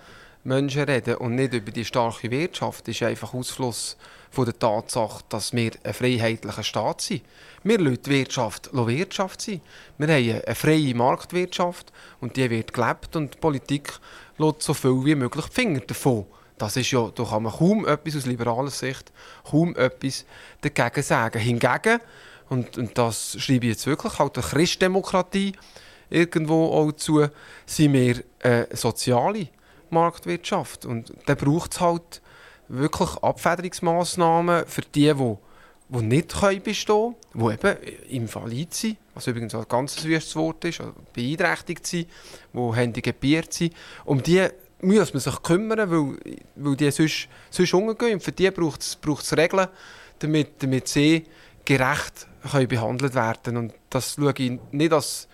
Menschen 0.43 0.83
reden 0.83 1.15
und 1.15 1.35
nicht 1.35 1.53
über 1.53 1.71
die 1.71 1.85
starke 1.85 2.31
Wirtschaft, 2.31 2.87
ist 2.87 3.03
einfach 3.03 3.33
Ausfluss 3.33 3.97
von 4.31 4.45
der 4.45 4.57
Tatsache, 4.57 5.23
dass 5.29 5.53
wir 5.53 5.71
ein 5.83 5.93
freiheitlicher 5.93 6.63
Staat 6.63 7.01
sind. 7.01 7.23
Wir 7.63 7.79
lassen 7.79 8.01
die 8.05 8.09
Wirtschaft 8.09 8.69
Wirtschaft 8.73 9.41
sein. 9.41 9.61
Wir 9.97 10.07
haben 10.07 10.41
eine 10.45 10.55
freie 10.55 10.95
Marktwirtschaft 10.95 11.91
und 12.21 12.35
die 12.35 12.49
wird 12.49 12.73
gelebt 12.73 13.15
und 13.15 13.33
die 13.33 13.37
Politik 13.39 13.93
lässt 14.37 14.61
so 14.61 14.73
viel 14.73 15.03
wie 15.05 15.15
möglich 15.15 15.45
die 15.45 15.53
Finger 15.53 15.79
davon. 15.81 16.25
Das 16.57 16.75
ist 16.75 16.91
ja, 16.91 17.09
da 17.13 17.23
kann 17.23 17.43
man 17.43 17.53
kaum 17.53 17.85
etwas 17.85 18.15
aus 18.15 18.25
liberaler 18.25 18.71
Sicht, 18.71 19.11
kaum 19.49 19.75
etwas 19.75 20.25
dagegen 20.61 21.03
sagen. 21.03 21.39
Hingegen, 21.39 21.99
und, 22.49 22.77
und 22.77 22.97
das 22.97 23.35
schreibe 23.39 23.65
ich 23.65 23.73
jetzt 23.73 23.85
wirklich, 23.85 24.17
halt 24.17 24.35
der 24.35 24.43
Christdemokratie 24.43 25.53
irgendwo 26.09 26.71
auch 26.71 26.91
zu, 26.93 27.27
sind 27.65 27.93
wir 27.93 28.23
eine 28.41 28.67
soziale 28.71 29.49
Marktwirtschaft. 29.89 30.85
Und 30.85 31.13
da 31.25 31.35
braucht 31.35 31.73
es 31.73 31.81
halt 31.81 32.21
wirklich 32.67 33.09
Abfederungsmaßnahmen 33.21 34.65
für 34.65 34.81
die, 34.81 35.13
die, 35.13 35.37
die 35.89 36.01
nicht 36.01 36.39
können 36.39 36.63
bestehen 36.63 37.15
können, 37.33 37.57
die 37.59 37.67
eben 37.67 37.77
invalid 38.09 38.73
sind, 38.73 38.97
was 39.13 39.27
übrigens 39.27 39.55
ein 39.55 39.65
ganz 39.67 40.03
wüstes 40.03 40.35
Wort 40.35 40.65
ist, 40.65 40.81
also 40.81 40.93
beeinträchtigt 41.13 41.85
sind, 41.87 42.07
die 42.53 42.75
handicapiert 42.75 43.53
sind. 43.53 43.73
Um 44.05 44.21
die 44.21 44.47
muss 44.81 45.13
man 45.13 45.21
sich 45.21 45.41
kümmern, 45.41 45.89
weil, 45.89 46.17
weil 46.55 46.75
die 46.75 46.91
sonst, 46.91 47.27
sonst 47.49 47.73
umgehen. 47.73 48.13
Und 48.13 48.23
für 48.23 48.31
die 48.31 48.51
braucht 48.51 48.81
es 48.81 49.37
Regeln, 49.37 49.67
damit, 50.19 50.61
damit 50.61 50.87
sie 50.87 51.25
gerecht 51.65 52.27
können 52.51 52.67
behandelt 52.67 53.13
werden 53.15 53.57
Und 53.57 53.73
das 53.89 54.15
schaue 54.15 54.33
ich 54.37 54.59
nicht 54.71 54.93
als 54.93 55.27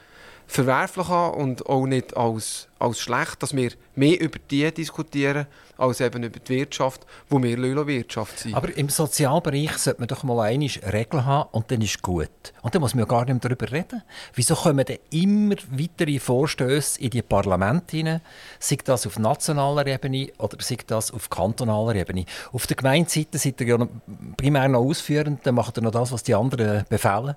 verwerflich 0.48 1.10
an 1.10 1.34
und 1.34 1.66
auch 1.68 1.86
nicht 1.86 2.16
als, 2.16 2.68
als 2.84 3.00
schlecht, 3.00 3.42
dass 3.42 3.56
wir 3.56 3.72
mehr 3.96 4.20
über 4.20 4.38
die 4.52 4.70
diskutieren, 4.74 5.48
als 5.78 6.02
eben 6.02 6.22
über 6.22 6.40
die 6.40 6.50
Wirtschaft, 6.50 7.06
wo 7.30 7.42
wir 7.42 7.58
Wirtschaft 7.88 8.40
sind. 8.40 8.56
Aber 8.56 8.76
im 8.78 8.90
Sozialbereich 8.90 9.78
sollte 9.78 10.02
man 10.02 10.10
doch 10.10 10.24
mal 10.24 10.42
einmal 10.42 10.70
Regeln 10.92 11.26
haben 11.26 11.50
und 11.54 11.72
dann 11.72 11.82
ist 11.82 12.02
gut. 12.02 12.30
Und 12.62 12.76
dann 12.76 12.82
muss 12.82 12.94
man 12.94 13.04
ja 13.04 13.06
gar 13.06 13.24
nicht 13.24 13.30
mehr 13.30 13.40
darüber 13.40 13.72
reden. 13.72 14.04
Wieso 14.34 14.56
kommen 14.56 14.86
denn 14.86 15.00
immer 15.12 15.56
weitere 15.72 16.20
Vorstöße 16.20 17.00
in 17.00 17.12
die 17.12 17.22
Parlamente 17.22 17.96
hinein? 17.96 18.22
Sei 18.60 18.78
das 18.84 19.08
auf 19.08 19.18
nationaler 19.18 19.88
Ebene 19.88 20.28
oder 20.38 20.58
sei 20.60 20.78
das 20.86 21.10
auf 21.12 21.30
kantonaler 21.30 21.96
Ebene? 21.96 22.26
Auf 22.52 22.68
der 22.68 22.76
Gemeindeseite 22.76 23.38
seid 23.38 23.62
ihr 23.62 23.68
ja 23.68 23.88
primär 24.36 24.68
noch 24.68 24.82
ausführend, 24.82 25.40
dann 25.46 25.56
macht 25.56 25.78
ihr 25.78 25.82
noch 25.82 25.92
das, 25.92 26.12
was 26.12 26.24
die 26.24 26.36
anderen 26.36 26.84
befehlen. 26.90 27.36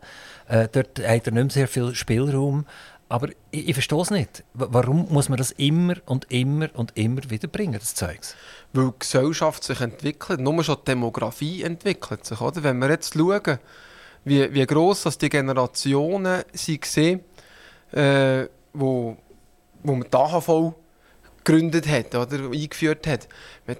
Äh, 0.48 0.66
dort 0.72 0.98
hat 0.98 1.26
er 1.26 1.32
nicht 1.32 1.32
mehr 1.32 1.50
sehr 1.50 1.68
viel 1.68 1.94
Spielraum. 1.94 2.66
Aber 3.08 3.28
ich, 3.50 3.68
ich 3.68 3.74
verstehe 3.74 4.00
es 4.00 4.10
nicht. 4.10 4.44
Warum 4.54 5.06
muss 5.10 5.28
man 5.28 5.38
das 5.38 5.52
immer 5.52 5.94
und 6.06 6.30
immer 6.30 6.68
und 6.74 6.96
immer 6.96 7.22
wieder 7.30 7.48
bringen, 7.48 7.78
das 7.78 7.94
Zeugs? 7.94 8.34
Weil 8.72 8.86
die 8.86 8.98
Gesellschaft 8.98 9.62
sich 9.62 9.80
entwickelt. 9.80 10.40
Nur 10.40 10.62
schon 10.64 10.76
die 10.80 10.84
Demografie 10.86 11.62
entwickelt 11.62 12.24
sich. 12.24 12.40
Oder? 12.40 12.62
Wenn 12.64 12.78
wir 12.78 12.90
jetzt 12.90 13.14
schauen, 13.14 13.58
wie, 14.24 14.52
wie 14.52 14.66
gross 14.66 15.04
das 15.04 15.18
die 15.18 15.28
Generationen 15.28 16.42
waren, 16.42 17.20
äh, 17.92 18.48
wo, 18.72 19.16
wo 19.84 19.94
man 19.94 20.06
die 20.10 20.16
AHV 20.16 20.74
gegründet 21.44 21.88
hat 21.88 22.14
oder 22.14 22.50
eingeführt 22.50 23.06
hat. 23.06 23.28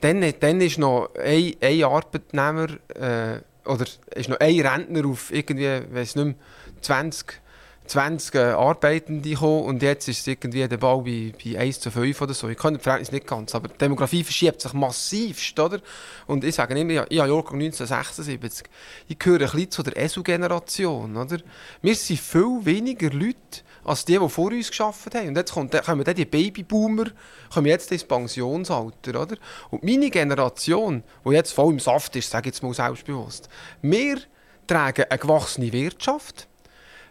Dann, 0.01 0.33
dann 0.39 0.61
ist 0.61 0.79
noch 0.79 1.11
ein, 1.17 1.55
ein 1.61 1.83
Arbeitnehmer 1.83 2.69
äh, 2.95 3.41
oder 3.69 3.87
ist 4.15 4.29
noch 4.29 4.39
ein 4.39 4.61
Rentner 4.61 5.09
auf 5.09 5.33
irgendwie, 5.33 5.83
weiß 5.93 6.15
nicht 6.15 6.25
mehr, 6.25 6.35
20 6.81 7.41
20 7.87 8.35
äh, 8.35 8.39
Arbeitende 8.39 9.29
gekommen 9.29 9.65
und 9.65 9.83
jetzt 9.83 10.09
ist 10.09 10.27
irgendwie 10.27 10.67
der 10.67 10.77
Ball 10.77 11.03
bei, 11.03 11.33
bei 11.43 11.59
1 11.59 11.81
zu 11.81 11.91
5 11.91 12.21
oder 12.23 12.35
so. 12.35 12.49
Ich 12.49 12.59
kann 12.59 12.75
das 12.75 12.83
Verhältnis 12.83 13.13
nicht 13.13 13.27
ganz, 13.27 13.55
aber 13.55 13.69
die 13.69 13.79
Demografie 13.79 14.25
verschiebt 14.25 14.61
sich 14.61 14.73
massivst, 14.73 15.59
oder? 15.59 15.81
Und 16.27 16.45
ich 16.45 16.55
sage 16.55 16.79
immer, 16.79 16.93
ich 16.93 16.99
habe 16.99 17.15
Jahrgang 17.15 17.55
1976. 17.55 18.67
Ich 19.09 19.19
gehöre 19.19 19.43
ein 19.43 19.51
bisschen 19.51 19.71
zu 19.71 19.83
der 19.83 19.97
ESU-Generation, 19.97 21.17
oder? 21.17 21.39
Wir 21.83 21.95
sind 21.95 22.21
viel 22.21 22.65
weniger 22.65 23.11
Leute 23.11 23.63
als 23.87 24.05
die, 24.05 24.19
die 24.19 24.29
vor 24.29 24.51
uns 24.51 24.69
geschafft 24.69 25.15
haben. 25.15 25.29
Und 25.29 25.37
jetzt 25.37 25.53
kommt, 25.53 25.73
kommen 25.85 26.05
dann 26.05 26.15
die 26.15 26.25
Babyboomer 26.25 27.07
kommen 27.53 27.67
jetzt 27.67 27.93
ins 27.93 28.05
Pensionsalter, 28.05 29.23
oder? 29.23 29.37
Und 29.71 29.85
meine 29.85 30.11
Generation, 30.11 31.03
die 31.25 31.31
jetzt 31.31 31.53
voll 31.53 31.73
im 31.73 31.79
Saft 31.79 32.17
ist, 32.17 32.31
sage 32.31 32.49
ich 32.49 32.55
jetzt 32.55 32.63
mal 32.63 32.75
selbstbewusst, 32.75 33.49
wir 33.83 34.19
tragen 34.67 35.05
eine 35.09 35.19
gewachsene 35.19 35.73
Wirtschaft, 35.73 36.49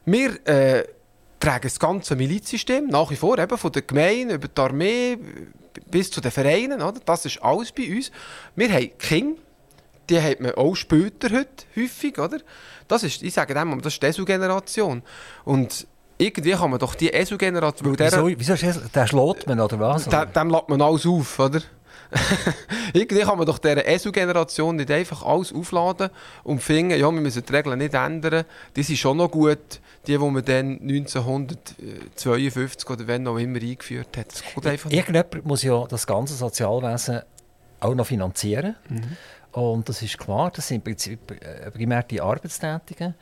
wir 0.06 0.48
äh, 0.48 0.84
tragen 1.40 1.64
das 1.64 1.80
ganze 1.80 2.16
Milizsystem 2.16 2.88
nach 2.88 3.10
wie 3.12 3.16
vor, 3.16 3.38
eben 3.38 3.58
von 3.58 3.72
der 3.72 3.82
Gemeinde 3.82 4.36
über 4.36 4.48
die 4.48 4.62
Armee 4.62 5.18
bis 5.90 6.12
zu 6.12 6.22
den 6.22 6.32
Vereinen. 6.32 6.82
Oder? 6.82 7.00
Das 7.06 7.26
ist 7.26 7.42
alles 7.42 7.72
bei 7.72 7.96
uns. 7.96 8.12
Wir 8.56 8.72
haben 8.72 8.98
Kinder, 8.98 9.42
die 10.10 10.22
hat 10.22 10.40
man 10.40 10.52
auch 10.56 10.76
später 10.76 11.30
heute 11.30 11.66
häufig. 11.76 12.18
Oder? 12.20 12.40
Das 12.88 13.04
ist, 13.04 13.24
ich 13.24 13.34
sage 13.34 13.54
dem, 13.54 13.82
das 13.82 13.94
ist 13.94 14.04
die 14.04 14.08
ESU-Generation. 14.08 15.02
Und 15.44 15.88
irgendwie 16.18 16.52
kann 16.52 16.70
man 16.70 16.80
doch 16.80 16.96
die 16.96 17.12
ESU-Generation... 17.12 17.98
Wieso, 17.98 18.28
wieso 18.28 18.54
ist 18.54 18.64
das, 18.64 18.92
der 18.92 19.08
schlägt 19.08 19.48
man, 19.48 19.60
oder 19.60 19.80
was? 19.80 20.06
Dem, 20.06 20.34
dem 20.34 20.50
lässt 20.50 20.70
man 20.70 20.82
alles 20.82 21.06
auf, 21.06 21.40
oder? 21.40 21.62
Irgendwie 22.94 23.24
kann 23.24 23.38
man 23.38 23.48
doch 23.48 23.58
dieser 23.58 23.86
ESU-Generation 23.86 24.76
nicht 24.76 24.92
einfach 24.92 25.24
alles 25.24 25.54
aufladen 25.54 26.10
und 26.44 26.62
finden, 26.62 27.00
ja, 27.00 27.12
wir 27.12 27.22
müssen 27.22 27.46
die 27.46 27.54
Regeln 27.54 27.80
nicht 27.80 27.94
ändern. 27.94 28.46
Die 28.76 28.84
sind 28.84 28.98
schon 28.98 29.18
noch 29.18 29.32
gut, 29.32 29.80
die, 30.08 30.14
die 30.14 30.18
man 30.18 30.46
dann 30.46 30.80
1952 30.82 32.90
oder 32.90 33.08
wenn 33.08 33.28
auch 33.28 33.38
immer 33.38 33.60
eingeführt 33.60 34.18
hat. 34.18 34.32
Das 34.32 34.44
geht 34.44 34.68
einfach 34.68 34.90
nicht. 34.90 34.98
Irgendjemand 34.98 35.46
muss 35.46 35.64
ja 35.64 35.86
das 35.88 36.08
ganze 36.08 36.36
Sozialwesen 36.36 37.22
auch 37.80 37.96
noch 37.96 38.08
finanzieren. 38.08 38.76
Mhm. 38.90 39.18
Und 39.52 39.88
das 39.88 40.02
ist 40.02 40.18
klar, 40.18 40.52
das 40.54 40.68
sind 40.68 40.86
äh, 40.88 41.72
primär 41.72 42.04
die 42.04 42.20
Arbeitstätigen. 42.20 43.16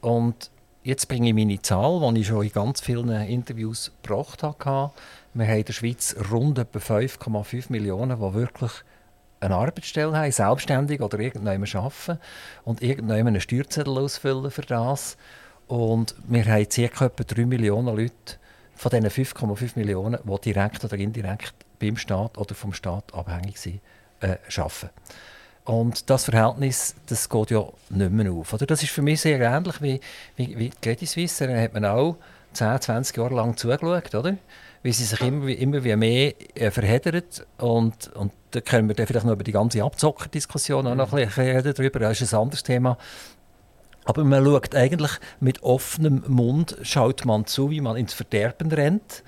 Und 0.00 0.50
jetzt 0.84 1.08
bringe 1.08 1.28
ich 1.28 1.34
meine 1.34 1.60
Zahl, 1.60 2.00
die 2.14 2.20
ich 2.20 2.28
schon 2.28 2.44
in 2.44 2.52
ganz 2.52 2.80
vielen 2.80 3.10
Interviews 3.10 3.90
gebracht 4.02 4.42
habe. 4.42 4.92
Wir 5.34 5.46
haben 5.46 5.58
in 5.58 5.64
der 5.64 5.72
Schweiz 5.72 6.14
rund 6.30 6.58
etwa 6.58 6.78
5,5 6.78 7.66
Millionen, 7.68 8.20
die 8.20 8.34
wirklich 8.34 8.70
eine 9.40 9.56
Arbeitsstelle 9.56 10.16
haben, 10.16 10.30
selbstständig 10.30 11.00
oder 11.00 11.18
irgendjemand 11.18 11.74
arbeiten 11.74 12.18
und 12.64 12.82
irgendjemand 12.82 13.28
einen 13.28 13.40
Steuerzettel 13.40 13.98
ausfüllen 13.98 14.50
für 14.52 14.62
das. 14.62 15.16
Und 15.66 16.14
wir 16.28 16.44
haben 16.44 16.68
ca. 16.68 17.06
etwa 17.06 17.24
3 17.24 17.46
Millionen 17.46 17.96
Leute 17.96 18.38
von 18.76 18.90
diesen 18.90 19.10
5,5 19.10 19.72
Millionen, 19.76 20.20
die 20.22 20.52
direkt 20.52 20.84
oder 20.84 20.96
indirekt 20.96 21.54
beim 21.80 21.96
Staat 21.96 22.38
oder 22.38 22.54
vom 22.54 22.72
Staat 22.72 23.12
abhängig 23.12 23.58
sind, 23.58 23.80
äh, 24.20 24.36
arbeiten. 24.56 24.90
Und 25.64 26.10
das 26.10 26.26
Verhältnis, 26.26 26.94
das 27.06 27.28
geht 27.28 27.50
ja 27.50 27.66
nicht 27.88 28.12
mehr 28.12 28.30
auf. 28.30 28.52
Oder? 28.52 28.66
Das 28.66 28.82
ist 28.82 28.92
für 28.92 29.02
mich 29.02 29.20
sehr 29.20 29.40
ähnlich 29.40 29.80
wie, 29.80 30.00
wie, 30.36 30.58
wie 30.58 30.70
Credit 30.70 31.08
Suisse. 31.08 31.46
Da 31.46 31.58
hat 31.58 31.72
man 31.72 31.86
auch 31.86 32.16
10, 32.52 32.80
20 32.80 33.16
Jahre 33.16 33.34
lang 33.34 33.56
zugeschaut, 33.56 34.14
oder? 34.14 34.36
Wie 34.84 34.92
sie 34.92 35.04
sich 35.04 35.20
immer, 35.22 35.48
immer 35.48 35.82
wie 35.82 35.96
mehr 35.96 36.34
äh, 36.54 36.70
verheddert. 36.70 37.46
Und, 37.56 38.12
und 38.14 38.32
da 38.50 38.60
können 38.60 38.86
wir 38.86 38.94
dann 38.94 39.06
vielleicht 39.06 39.24
noch 39.24 39.32
über 39.32 39.42
die 39.42 39.50
ganze 39.50 39.82
Abzockerdiskussion 39.82 40.86
auch 40.86 40.94
noch 40.94 41.12
ein 41.14 41.26
bisschen 41.26 41.42
reden 41.42 41.72
darüber. 41.74 41.98
Das 42.00 42.20
ist 42.20 42.34
ein 42.34 42.40
anderes 42.40 42.62
Thema. 42.62 42.98
Aber 44.04 44.22
man 44.24 44.44
schaut 44.44 44.74
eigentlich 44.74 45.12
mit 45.40 45.62
offenem 45.62 46.22
Mund, 46.28 46.76
schaut 46.82 47.24
man 47.24 47.46
zu, 47.46 47.70
wie 47.70 47.80
man 47.80 47.96
ins 47.96 48.12
Verderben 48.12 48.70
rennt. 48.70 49.24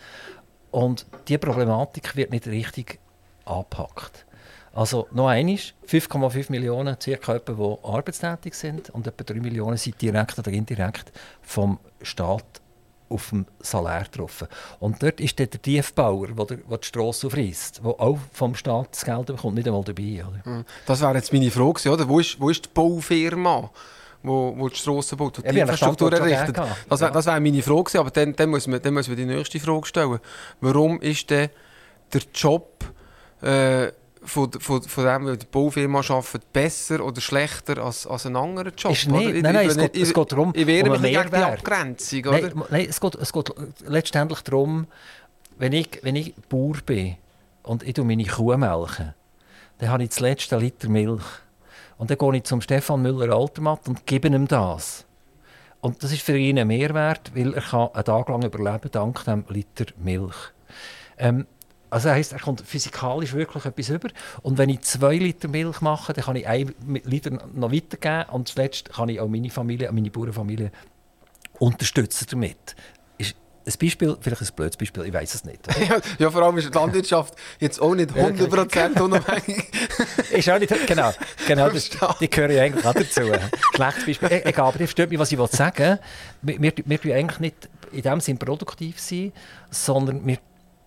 Und 0.70 1.06
diese 1.26 1.38
Problematik 1.38 2.16
wird 2.16 2.32
nicht 2.32 2.46
richtig 2.46 3.00
angepackt. 3.46 4.26
Also 4.74 5.08
noch 5.10 5.28
einmal, 5.28 5.54
5,5 5.54 6.50
Millionen 6.50 6.98
circa, 7.00 7.38
die 7.38 7.76
arbeitstätig 7.82 8.52
sind 8.52 8.90
und 8.90 9.06
etwa 9.06 9.24
3 9.24 9.40
Millionen 9.40 9.78
sind 9.78 10.02
direkt 10.02 10.38
oder 10.38 10.50
indirekt 10.50 11.12
vom 11.40 11.78
Staat 12.02 12.60
auf 13.08 13.30
dem 13.30 13.46
Salär 13.60 14.04
getroffen. 14.04 14.48
Und 14.80 15.02
dort 15.02 15.20
ist 15.20 15.38
der 15.38 15.50
Tiefbauer, 15.50 16.28
der, 16.28 16.56
der 16.56 16.78
die 16.78 16.86
Strasse 16.86 17.26
aufreißt, 17.26 17.80
der 17.84 18.00
auch 18.00 18.18
vom 18.32 18.54
Staat 18.54 18.88
das 18.92 19.04
Geld 19.04 19.26
bekommt, 19.26 19.54
nicht 19.54 19.66
einmal 19.66 19.84
dabei. 19.84 20.24
Oder? 20.24 20.44
Hm. 20.44 20.64
Das 20.86 21.00
wäre 21.00 21.14
jetzt 21.14 21.32
meine 21.32 21.50
Frage, 21.50 21.90
oder? 21.90 22.08
Wo, 22.08 22.18
ist, 22.18 22.40
wo 22.40 22.50
ist 22.50 22.64
die 22.64 22.70
Baufirma? 22.72 23.70
Wo, 24.22 24.54
wo 24.56 24.68
die 24.68 24.76
Strassen 24.76 25.16
baut, 25.18 25.38
die, 25.38 25.42
ja, 25.42 25.52
die 25.52 25.60
Infrastruktur 25.60 26.12
errichtet. 26.12 26.56
Das 26.88 27.00
wäre 27.00 27.14
wär 27.14 27.40
meine 27.40 27.62
Frage, 27.62 28.00
aber 28.00 28.10
dann, 28.10 28.34
dann, 28.34 28.50
muss 28.50 28.66
man, 28.66 28.82
dann 28.82 28.94
muss 28.94 29.06
man 29.06 29.16
die 29.16 29.24
nächste 29.24 29.60
Frage 29.60 29.86
stellen. 29.86 30.18
Warum 30.60 31.00
ist 31.00 31.30
denn 31.30 31.50
der 32.12 32.22
Job 32.34 32.84
äh, 33.42 33.92
von, 34.26 34.52
von, 34.52 34.82
von 34.82 35.04
dem, 35.04 35.26
wie 35.26 35.36
die 35.36 35.46
Baufirma 35.46 36.00
arbeitet, 36.00 36.52
besser 36.52 37.04
oder 37.04 37.20
schlechter 37.20 37.78
als, 37.78 38.06
als 38.06 38.26
ein 38.26 38.36
anderer 38.36 38.72
Job? 38.76 38.92
Ist 38.92 39.08
nicht. 39.08 39.42
Nein, 39.42 39.54
nein, 39.54 39.68
es, 39.68 39.76
geht, 39.76 39.96
es 39.96 40.12
geht 40.12 40.32
darum, 40.32 40.52
ich 40.54 40.66
wehre 40.66 40.92
um 40.92 41.00
mich 41.00 41.12
gegen 41.12 41.30
die 41.30 41.36
Abgrenzung, 41.36 42.20
oder? 42.20 42.40
Nein, 42.40 42.62
nein 42.70 42.86
es, 42.88 43.00
geht, 43.00 43.14
es 43.14 43.32
geht 43.32 43.54
letztendlich 43.86 44.40
darum, 44.40 44.86
wenn 45.58 45.72
ich, 45.72 46.00
wenn 46.02 46.16
ich 46.16 46.34
Bauer 46.48 46.76
bin 46.84 47.16
und 47.62 47.82
ich 47.82 47.96
meine 47.96 48.24
Kuh 48.24 48.56
melken, 48.56 49.14
dann 49.78 49.88
habe 49.90 50.02
ich 50.02 50.10
das 50.10 50.20
letzte 50.20 50.56
Liter 50.56 50.88
Milch. 50.88 51.24
Und 51.98 52.10
dann 52.10 52.18
gehe 52.18 52.36
ich 52.36 52.44
zum 52.44 52.60
Stefan 52.60 53.02
Müller-Altermatt 53.02 53.88
und 53.88 54.06
gebe 54.06 54.28
ihm 54.28 54.46
das. 54.46 55.06
Und 55.80 56.02
das 56.02 56.12
ist 56.12 56.22
für 56.22 56.36
ihn 56.36 56.58
ein 56.58 56.66
Mehrwert, 56.66 57.32
weil 57.34 57.54
er 57.54 57.62
kann 57.62 57.88
einen 57.92 58.04
Tag 58.04 58.28
lang 58.28 58.42
überleben 58.42 58.90
dank 58.90 59.24
dem 59.24 59.44
Liter 59.48 59.86
Milch. 59.98 60.34
Ähm, 61.18 61.46
also 61.90 62.10
heisst, 62.10 62.32
er 62.32 62.40
kommt 62.40 62.60
physikalisch 62.60 63.34
wirklich 63.34 63.64
etwas 63.64 63.88
über. 63.88 64.08
Und 64.42 64.58
wenn 64.58 64.68
ich 64.68 64.82
zwei 64.82 65.16
Liter 65.16 65.48
Milch 65.48 65.80
mache, 65.80 66.12
dann 66.12 66.24
kann 66.24 66.36
ich 66.36 66.46
einen 66.46 66.74
Liter 67.04 67.30
noch 67.54 67.72
weitergeben 67.72 68.30
und 68.30 68.48
zuletzt 68.48 68.92
kann 68.92 69.08
ich 69.08 69.20
auch 69.20 69.28
meine 69.28 69.50
Familie, 69.50 69.90
meine 69.92 70.10
Bauernfamilie 70.10 70.70
unterstützen 71.58 72.26
damit. 72.30 72.76
Ist 73.18 73.34
ein 73.66 73.72
Beispiel, 73.80 74.16
vielleicht 74.20 74.42
ein 74.42 74.48
blödes 74.54 74.76
Beispiel, 74.76 75.04
ich 75.06 75.12
weiß 75.12 75.34
es 75.34 75.44
nicht. 75.44 75.60
Ja, 75.88 75.98
ja, 76.20 76.30
vor 76.30 76.42
allem 76.42 76.56
ist 76.56 76.68
die 76.68 76.78
Landwirtschaft 76.78 77.34
jetzt 77.58 77.80
auch 77.80 77.96
nicht 77.96 78.10
100% 78.10 79.00
unabhängig. 79.00 79.64
ist 80.30 80.48
auch 80.48 80.58
nicht, 80.60 80.86
genau, 80.86 81.12
genau 81.48 81.70
das, 81.70 81.90
die 82.20 82.30
gehören 82.30 82.52
ja 82.52 82.62
eigentlich 82.62 82.86
auch 82.86 82.94
dazu. 82.94 83.22
Schlechtes 83.74 84.06
Beispiel. 84.06 84.28
E-, 84.30 84.42
egal, 84.44 84.66
aber 84.66 84.78
das 84.78 84.88
versteht 84.88 85.10
mich, 85.10 85.18
was 85.18 85.32
ich 85.32 85.38
sagen 85.50 85.98
will. 86.42 86.58
Wir, 86.60 86.72
wir, 86.84 87.02
wir 87.02 87.16
eigentlich 87.16 87.40
nicht 87.40 87.68
in 87.90 88.02
dem 88.02 88.20
Sinn 88.20 88.38
produktiv 88.38 89.00
sein, 89.00 89.32
sondern 89.70 90.24
wir 90.24 90.38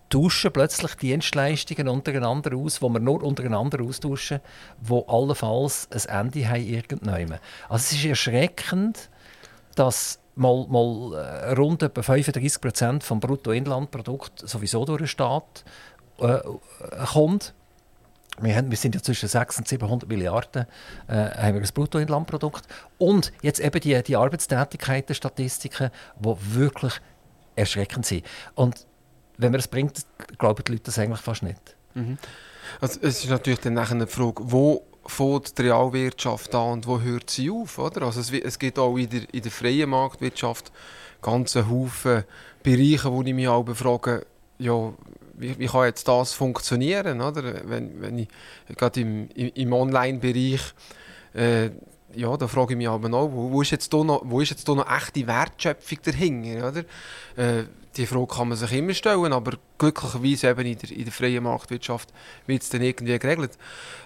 tauschen 0.10 0.52
plötzlich 0.52 0.96
Dienstleistungen 0.96 1.88
untereinander 1.88 2.56
aus, 2.58 2.82
wo 2.82 2.90
wir 2.90 3.00
nur 3.00 3.24
untereinander 3.24 3.84
austauschen, 3.84 4.40
wo 4.82 5.06
allenfalls 5.08 5.88
ein 5.92 6.26
Ende 6.26 6.48
haben 6.48 6.64
irgendwann. 6.64 7.40
Also 7.70 7.84
es 7.84 7.92
ist 7.94 8.06
erschreckend, 8.06 9.10
dass 9.76 10.20
mal, 10.36 10.66
mal 10.68 11.14
äh, 11.14 11.54
rund 11.54 11.84
etwa 11.84 12.02
35 12.02 12.62
Prozent 12.62 13.04
vom 13.04 13.20
Bruttoinlandprodukt 13.20 14.48
sowieso 14.48 14.86
durch 14.86 15.00
den 15.00 15.08
Staat 15.08 15.64
äh, 16.20 16.40
kommt. 17.14 17.54
Wir, 18.42 18.56
haben, 18.56 18.70
wir, 18.70 18.78
sind 18.78 18.96
ja 18.96 19.02
zwischen 19.02 19.28
600 19.28 19.60
und 19.60 19.68
700 19.68 20.10
Milliarden 20.10 20.66
äh, 21.08 21.14
haben 21.14 21.56
wir 21.56 21.62
das 21.62 21.74
Bruttoinlandprodukt. 21.74 22.64
Und 22.98 23.34
jetzt 23.42 23.60
eben 23.60 23.80
die, 23.82 24.02
die 24.02 24.16
Arbeitstätigkeiten, 24.16 25.14
Statistiken, 25.14 25.92
die 26.18 26.36
wirklich 26.56 26.94
erschreckend 27.56 28.06
sind. 28.06 28.26
Und 28.56 28.88
wenn 29.40 29.52
man 29.52 29.60
es 29.60 29.68
bringt, 29.68 30.06
glauben 30.38 30.64
die 30.68 30.74
Leute 30.74 30.84
das 30.86 31.00
eigentlich 31.00 31.22
fast 31.22 31.44
nicht. 31.44 31.76
Mhm. 31.96 32.18
Also 32.82 33.00
es 33.02 33.24
ist 33.24 33.30
natürlich 33.30 33.62
dann 33.62 33.74
nachher 33.74 33.96
eine 33.96 34.06
Frage, 34.06 34.44
wo 34.44 34.84
fängt 35.06 35.58
die 35.58 35.64
Realwirtschaft 35.64 36.54
an 36.54 36.74
und 36.74 36.88
wo 36.88 37.00
hört 37.00 37.30
sie 37.30 37.50
auf? 37.50 37.80
Oder? 37.80 38.04
Also 38.04 38.20
es, 38.20 38.32
es 38.32 38.60
gibt 38.60 38.78
auch 38.78 38.98
in 38.98 39.10
der, 39.10 39.34
in 39.34 39.42
der 39.42 39.52
freien 39.52 39.90
Marktwirtschaft 39.90 40.72
ganze 41.22 41.70
Haufen 41.70 42.26
Bereiche, 42.62 43.12
wo 43.12 43.22
ich 43.24 43.34
mich 43.34 43.48
auch 43.48 43.66
frage, 43.74 44.26
ja, 44.58 44.94
wie, 45.36 45.58
wie 45.58 45.68
kann 45.68 45.86
jetzt 45.86 46.08
das 46.08 46.34
funktionieren? 46.34 47.22
Oder? 47.22 47.62
Wenn, 47.70 48.02
wenn 48.02 48.20
ich 48.20 48.28
gerade 48.76 49.00
im, 49.00 49.30
im 49.30 49.74
Online-Bereich 49.74 50.62
äh, 51.34 51.70
ja, 52.16 52.36
da 52.38 52.48
frage 52.48 52.74
ich 52.74 52.78
mich 52.78 52.88
aber 52.88 53.12
wo, 53.12 53.52
wo, 53.52 53.62
ist 53.62 53.72
jetzt 53.72 53.94
da 53.94 54.04
noch, 54.04 54.22
wo 54.26 54.42
ist 54.42 54.50
jetzt 54.50 54.68
da 54.68 54.74
noch 54.74 54.90
echte 54.90 55.28
Wertschöpfung 55.28 56.00
dahinter? 56.04 56.68
Oder? 56.68 56.80
Äh, 57.36 57.66
die 57.98 58.06
Frage 58.06 58.28
kann 58.28 58.50
man 58.50 58.58
sich 58.58 58.72
immer 58.72 58.94
stellen, 58.94 59.34
aber 59.34 59.54
glücklicherweise 59.78 60.50
eben 60.50 60.66
in 60.66 60.78
der, 60.78 60.92
in 60.92 61.04
der 61.06 61.14
freien 61.14 61.44
Marktwirtschaft 61.44 62.10
wird 62.46 62.62
es 62.62 62.70
dann 62.70 62.82
irgendwie 62.82 63.18
geregelt. 63.18 63.58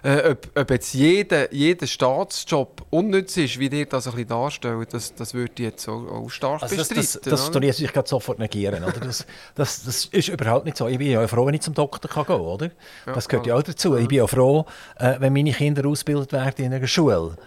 Äh, 0.03 0.31
ob, 0.31 0.49
ob, 0.55 0.71
jetzt 0.71 0.93
jeder, 0.93 1.53
jeder 1.53 1.85
Staatsjob 1.85 2.85
unnütz 2.89 3.35
ist, 3.37 3.59
wie 3.59 3.67
ihr 3.67 3.85
das 3.85 4.07
ein 4.07 4.13
bisschen 4.13 4.29
darstellt, 4.29 4.93
das, 4.93 5.13
das 5.13 5.33
würde 5.33 5.51
ich 5.57 5.59
jetzt 5.59 5.89
auch, 5.89 6.05
auch 6.07 6.29
stark 6.29 6.63
also 6.63 6.75
das, 6.75 6.89
bestreiten. 6.89 7.29
Das, 7.29 7.51
das, 7.51 7.61
das 7.61 7.79
ich 7.79 7.93
gerade 7.93 8.07
sofort 8.07 8.39
negieren. 8.39 8.83
Oder? 8.83 8.99
Das, 8.99 9.25
das, 9.55 9.83
das 9.83 10.05
ist 10.05 10.29
überhaupt 10.29 10.65
nicht 10.65 10.77
so. 10.77 10.87
Ich 10.87 10.97
bin 10.97 11.11
ja 11.11 11.27
froh, 11.27 11.45
wenn 11.45 11.53
ich 11.53 11.61
zum 11.61 11.73
Doktor 11.73 12.09
kann 12.09 12.25
gehen 12.25 12.37
kann. 12.37 12.45
Oder? 12.45 12.71
Das 13.05 13.27
gehört 13.27 13.47
ja 13.47 13.55
auch 13.55 13.63
dazu. 13.63 13.97
Ich 13.97 14.07
bin 14.07 14.19
ja 14.19 14.27
froh, 14.27 14.65
äh, 14.97 15.15
wenn 15.19 15.33
meine 15.33 15.51
Kinder 15.51 15.85
ausgebildet 15.87 16.31
werden 16.31 16.65
in 16.65 16.73
einer 16.73 16.87
Schule. 16.87 17.37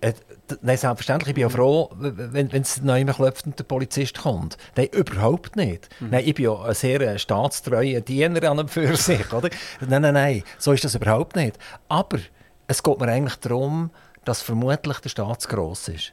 Äh, 0.00 0.12
nein, 0.60 0.76
selbstverständlich. 0.76 1.28
Ich 1.28 1.34
bin 1.34 1.42
ja 1.42 1.48
froh, 1.48 1.90
wenn, 1.96 2.50
es 2.50 2.82
neu 2.82 3.04
klopft 3.04 3.46
und 3.46 3.58
der 3.58 3.64
Polizist 3.64 4.18
kommt. 4.18 4.58
Nein, 4.76 4.88
überhaupt 4.92 5.56
nicht. 5.56 5.88
Mhm. 6.00 6.10
Nein, 6.10 6.24
ich 6.26 6.34
bin 6.34 6.44
ja 6.46 6.62
ein 6.62 6.74
sehr 6.74 7.00
äh, 7.00 7.18
staatstreuer 7.18 8.00
Diener 8.00 8.50
an 8.50 8.58
und 8.58 8.70
für 8.70 8.94
sich. 8.96 9.32
Oder? 9.32 9.48
Nein, 9.80 10.02
nein, 10.02 10.14
nein, 10.14 10.42
so 10.58 10.72
ist 10.72 10.84
das 10.84 10.94
überhaupt 10.94 11.36
nicht. 11.36 11.58
Aber 11.88 12.18
es 12.66 12.82
geht 12.82 13.00
mir 13.00 13.08
eigentlich 13.08 13.36
darum, 13.36 13.90
dass 14.24 14.42
vermutlich 14.42 14.98
der 14.98 15.08
Staat 15.08 15.42
zu 15.42 15.48
gross 15.48 15.88
ist. 15.88 16.12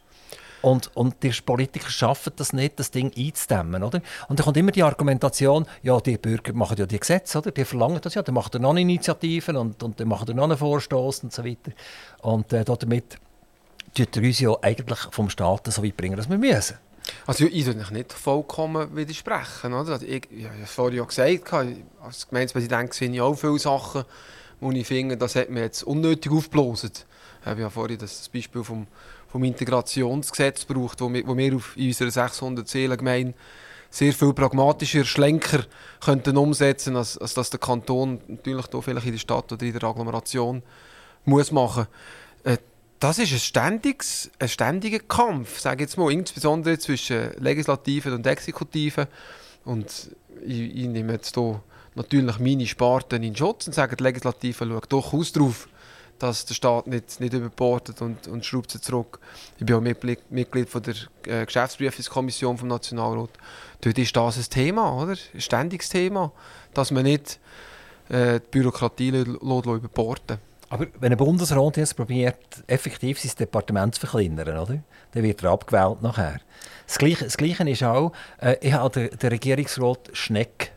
Und, 0.61 0.95
und 0.95 1.21
die 1.23 1.31
Politiker 1.45 1.89
schaffen 1.89 2.31
das 2.37 2.53
nicht, 2.53 2.79
das 2.79 2.89
Ding 2.89 3.11
einzudämmen. 3.17 3.83
Oder? 3.83 4.01
Und 4.29 4.39
dann 4.39 4.45
kommt 4.45 4.55
immer 4.55 4.71
die 4.71 4.83
Argumentation, 4.83 5.65
ja, 5.81 5.99
die 5.99 6.17
Bürger 6.17 6.53
machen 6.53 6.77
ja 6.77 6.85
die 6.85 6.99
Gesetze, 6.99 7.39
oder? 7.39 7.51
die 7.51 7.65
verlangen 7.65 7.99
das 8.01 8.13
ja, 8.13 8.21
dann 8.21 8.35
machen 8.35 8.61
noch 8.61 8.73
Initiativen 8.73 9.57
und, 9.57 9.83
und 9.83 9.99
dann 9.99 10.07
machen 10.07 10.33
noch 10.33 10.45
einen 10.45 10.57
Vorstoß 10.57 11.25
und 11.25 11.33
so 11.33 11.43
weiter. 11.43 11.73
Und 12.21 12.53
äh, 12.53 12.63
damit 12.63 13.19
tut 13.93 14.17
er 14.17 14.23
uns 14.23 14.39
ja 14.39 14.55
eigentlich 14.61 14.99
vom 15.11 15.29
Staat 15.29 15.71
so 15.71 15.83
weit 15.83 15.97
bringen, 15.97 16.17
dass 16.17 16.29
wir 16.29 16.37
müssen. 16.37 16.77
Also 17.27 17.45
ich 17.45 17.65
würde 17.65 17.93
nicht 17.93 18.13
vollkommen 18.13 18.95
widersprechen. 18.95 19.73
Oder? 19.73 19.93
Also 19.93 20.05
ich, 20.05 20.27
ich 20.31 20.45
habe 20.45 20.65
vorhin 20.65 20.97
ja 20.99 21.03
gesagt, 21.05 21.53
als 22.01 22.27
Gemeindepräsident 22.27 22.93
sehe 22.93 23.11
ich 23.11 23.21
auch 23.21 23.35
viele 23.35 23.59
Sachen, 23.59 24.03
wo 24.59 24.71
ich 24.71 24.87
finde, 24.87 25.17
das 25.17 25.35
hat 25.35 25.49
mir 25.49 25.61
jetzt 25.61 25.83
unnötig 25.83 26.31
aufgeblasen. 26.31 26.91
Ich 27.41 27.45
habe 27.45 27.61
ja 27.61 27.69
vorhin 27.69 27.97
das 27.97 28.29
Beispiel 28.29 28.63
vom, 28.63 28.87
vom 29.27 29.43
Integrationsgesetz 29.43 30.65
gebraucht, 30.65 31.01
wo 31.01 31.11
wir, 31.11 31.27
wo 31.27 31.35
wir 31.35 31.55
auf, 31.55 31.75
unserer 31.75 32.11
600 32.11 32.67
Seelengemeinde 32.67 33.33
sehr 33.89 34.13
viel 34.13 34.33
pragmatischer 34.33 35.05
Schlenker 35.05 35.65
könnten 36.03 36.37
umsetzen, 36.37 36.95
als, 36.95 37.17
als 37.17 37.35
das 37.35 37.51
der 37.51 37.59
Kanton 37.59 38.21
natürlich 38.27 38.65
hier 38.71 38.81
vielleicht 38.81 39.05
in 39.05 39.11
der 39.11 39.19
Stadt 39.19 39.51
oder 39.51 39.63
in 39.63 39.73
der 39.73 39.83
Agglomeration 39.83 40.63
muss 41.25 41.51
machen. 41.51 41.85
Äh, 42.43 42.57
das 43.03 43.19
ist 43.19 43.33
ein, 43.33 43.39
ständiges, 43.39 44.31
ein 44.39 44.47
ständiger 44.47 44.99
Kampf, 44.99 45.59
sage 45.59 45.83
jetzt 45.83 45.97
mal, 45.97 46.09
insbesondere 46.09 46.79
zwischen 46.79 47.31
Legislativen 47.37 48.13
und 48.13 48.25
Exekutiven. 48.25 49.07
Und 49.65 50.11
ich, 50.45 50.73
ich 50.77 50.87
nehme 50.87 51.11
jetzt 51.11 51.35
hier 51.35 51.61
natürlich 51.95 52.39
meine 52.39 52.65
Sparten 52.65 53.21
in 53.21 53.35
Schutz 53.35 53.67
und 53.67 53.73
sage, 53.73 53.97
die 53.97 54.03
Legislative 54.03 54.65
schaut 54.65 54.89
durchaus 54.89 55.33
darauf, 55.33 55.67
dass 56.17 56.45
der 56.45 56.53
Staat 56.53 56.87
nicht, 56.87 57.19
nicht 57.19 57.33
überbordet 57.33 58.01
und, 58.01 58.25
und 58.29 58.45
schraubt 58.45 58.71
sie 58.71 58.79
zurück. 58.79 59.19
Ich 59.59 59.65
bin 59.65 59.75
auch 59.75 59.81
Mitglied, 59.81 60.31
Mitglied 60.31 60.69
von 60.69 60.83
der 60.83 60.95
äh, 61.27 61.45
Geschäftsprüfungskommission 61.45 62.57
vom 62.57 62.69
Nationalrat. 62.69 63.31
Dort 63.81 63.97
ist 63.97 64.15
das 64.15 64.37
ein 64.37 64.49
Thema, 64.49 65.03
oder? 65.03 65.17
ein 65.33 65.41
ständiges 65.41 65.89
Thema, 65.89 66.31
dass 66.73 66.89
man 66.89 67.03
nicht 67.03 67.37
äh, 68.07 68.39
die 68.39 68.45
Bürokratie 68.49 69.09
überborden 69.09 70.37
lässt. 70.37 70.52
Aber 70.73 70.87
wenn 70.99 71.11
ein 71.11 71.17
Bundesrat 71.19 71.77
jetzt 71.77 71.95
probiert, 71.95 72.35
effektiv 72.65 73.19
sein 73.19 73.31
Departement 73.37 73.93
zu 73.93 74.01
verkleinern, 74.01 74.57
oder? 74.57 74.79
dann 75.11 75.21
wird 75.21 75.43
er 75.43 75.51
abgewählt 75.51 76.01
nachher. 76.01 76.39
Das 76.87 76.97
Gleiche, 76.97 77.25
das 77.25 77.37
Gleiche 77.37 77.69
ist 77.69 77.83
auch, 77.83 78.11
äh, 78.41 78.55
ich 78.59 78.73
hatte 78.73 79.09
den, 79.09 79.19
den 79.19 79.29
Regierungsrat 79.29 80.09
Schneck 80.13 80.71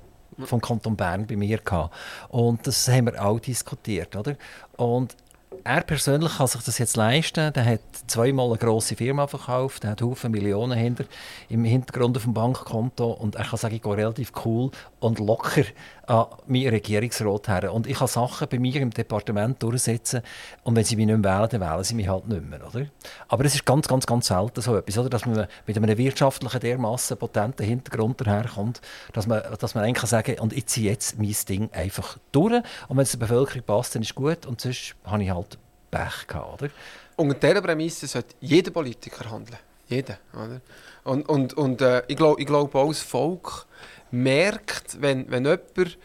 vom 0.45 0.61
Kanton 0.61 0.97
Bern 0.97 1.27
bei 1.27 1.35
mir 1.35 1.57
gehabt. 1.57 1.95
Und 2.29 2.67
das 2.67 2.87
haben 2.89 3.07
wir 3.07 3.25
auch 3.25 3.41
diskutiert. 3.41 4.15
Oder? 4.15 4.37
Und 4.77 5.17
er 5.65 5.81
persönlich 5.83 6.37
kann 6.37 6.47
sich 6.47 6.63
das 6.63 6.79
jetzt 6.79 6.97
leisten. 6.97 7.53
Der 7.53 7.65
hat 7.65 7.81
zweimal 8.07 8.49
eine 8.49 8.59
grosse 8.59 8.97
Firma 8.97 9.27
verkauft, 9.27 9.83
der 9.83 9.93
hat 9.93 10.03
Haufen 10.03 10.31
Millionen 10.31 10.79
hinter, 10.79 11.05
im 11.49 11.65
Hintergrund 11.65 12.17
auf 12.17 12.25
dem 12.25 12.35
Bankkonto 12.35 13.11
und 13.13 13.37
er 13.37 13.45
kann 13.45 13.59
sagen, 13.59 13.75
ich 13.75 13.83
gehe 13.83 13.97
relativ 13.97 14.33
cool 14.45 14.71
und 15.01 15.19
locker 15.19 15.65
an 16.07 16.27
meinen 16.47 16.69
Regierungsrat 16.69 17.49
her. 17.49 17.73
Und 17.73 17.87
ich 17.87 17.99
kann 17.99 18.07
Sachen 18.07 18.49
bei 18.49 18.59
mir 18.59 18.77
im 18.77 18.90
Departement 18.90 19.61
durchsetzen 19.62 20.23
und 20.62 20.77
wenn 20.77 20.85
sie 20.85 20.97
mich 20.97 21.07
nicht 21.07 21.19
mehr 21.19 21.38
wählen, 21.38 21.49
dann 21.51 21.61
wählen 21.61 21.85
sie 21.85 21.95
mich 21.95 22.09
halt 22.09 22.29
nicht 22.29 22.49
mehr. 22.49 22.61
Oder? 22.66 22.87
Aber 23.29 23.45
es 23.45 23.55
ist 23.55 23.66
ganz, 23.66 23.88
ganz, 23.88 24.07
ganz 24.07 24.29
selten 24.29 24.61
so 24.61 24.77
etwas, 24.77 24.99
oder? 24.99 25.11
dass 25.11 25.27
man 25.27 25.47
mit 25.66 25.77
einem 25.77 25.99
wirtschaftlichen, 25.99 26.61
dermassen 26.61 27.16
potenten 27.16 27.66
Hintergrund 27.66 28.21
daherkommt, 28.21 28.81
dass 29.12 29.27
man, 29.27 29.42
dass 29.59 29.75
man 29.75 29.85
eigentlich 29.85 29.97
kann 29.97 30.09
sagen 30.09 30.38
und 30.38 30.53
ich 30.53 30.66
ziehe 30.66 30.90
jetzt 30.90 31.19
mein 31.19 31.35
Ding 31.49 31.71
einfach 31.73 32.19
durch 32.33 32.62
und 32.88 32.97
wenn 32.97 33.03
es 33.03 33.11
der 33.11 33.19
Bevölkerung 33.19 33.62
passt, 33.62 33.95
dann 33.95 34.03
ist 34.03 34.11
es 34.11 34.14
gut 34.14 34.47
und 34.47 34.61
sonst 34.61 34.95
habe 35.05 35.23
ich 35.23 35.31
halt 35.31 35.59
Pech 35.90 36.27
gehabt. 36.27 36.62
Oder? 36.62 36.71
Unter 37.16 37.35
dieser 37.35 37.62
Prämisse 37.62 38.07
sollte 38.07 38.35
jeder 38.40 38.71
Politiker 38.71 39.31
handeln. 39.31 39.59
Jeder. 39.88 40.19
Oder? 40.35 40.61
Und, 41.05 41.29
und, 41.29 41.55
und 41.55 41.81
äh, 41.81 42.03
ich 42.09 42.16
glaube 42.16 42.40
ich 42.40 42.47
glaub 42.47 42.75
auch, 42.75 42.88
das 42.88 43.01
Volk 43.01 43.65
merkt, 44.11 45.01
wenn, 45.01 45.31
wenn 45.31 45.45
jemand 45.45 45.99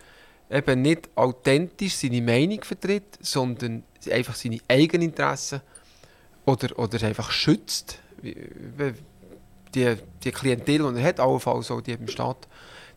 eben 0.50 0.82
nicht 0.82 1.10
authentisch 1.16 1.96
seine 1.96 2.22
Meinung 2.22 2.64
vertritt, 2.64 3.18
sondern 3.22 3.84
einfach 4.10 4.36
seine 4.36 4.60
eigenen 4.68 5.10
Interessen 5.10 5.62
oder, 6.46 6.78
oder 6.78 7.02
einfach 7.06 7.32
schützt, 7.32 8.00
die, 8.22 9.96
die 10.24 10.32
Klientel, 10.32 10.94
die 10.94 11.00
er 11.00 11.08
hat, 11.08 11.20
allenfalls 11.20 11.72
auch 11.72 11.82
die 11.82 11.94
im 11.94 12.08
Staat, 12.08 12.48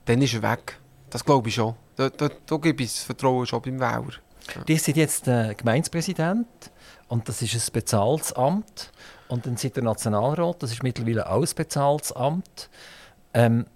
dann 0.05 0.21
ist 0.21 0.35
er 0.35 0.43
weg. 0.43 0.79
Das 1.11 1.25
glaube 1.25 1.49
ich 1.49 1.55
schon. 1.55 1.75
Da, 1.97 2.09
da, 2.09 2.29
da 2.47 2.57
gebe 2.57 2.83
ich 2.83 2.93
das 2.93 3.05
Vertrauen 3.05 3.47
schon 3.47 3.62
beim 3.62 3.79
Wähler. 3.79 4.14
Ja. 4.55 4.64
Die 4.64 4.77
sind 4.77 4.97
jetzt 4.97 5.27
der 5.27 5.55
Gemeindepräsident 5.55 6.47
und 7.09 7.29
das 7.29 7.40
ist 7.40 7.55
ein 7.55 7.73
bezahltes 7.73 8.33
Amt. 8.33 8.90
Und 9.29 9.47
dann 9.47 9.57
sind 9.57 9.77
der 9.77 9.85
Nationalrat, 9.85 10.62
das 10.62 10.73
ist 10.73 10.83
mittlerweile 10.83 11.31
auch 11.31 11.43
ein 11.43 11.55
bezahltes 11.55 12.12
Amt. 12.12 12.69
Ähm, 13.33 13.67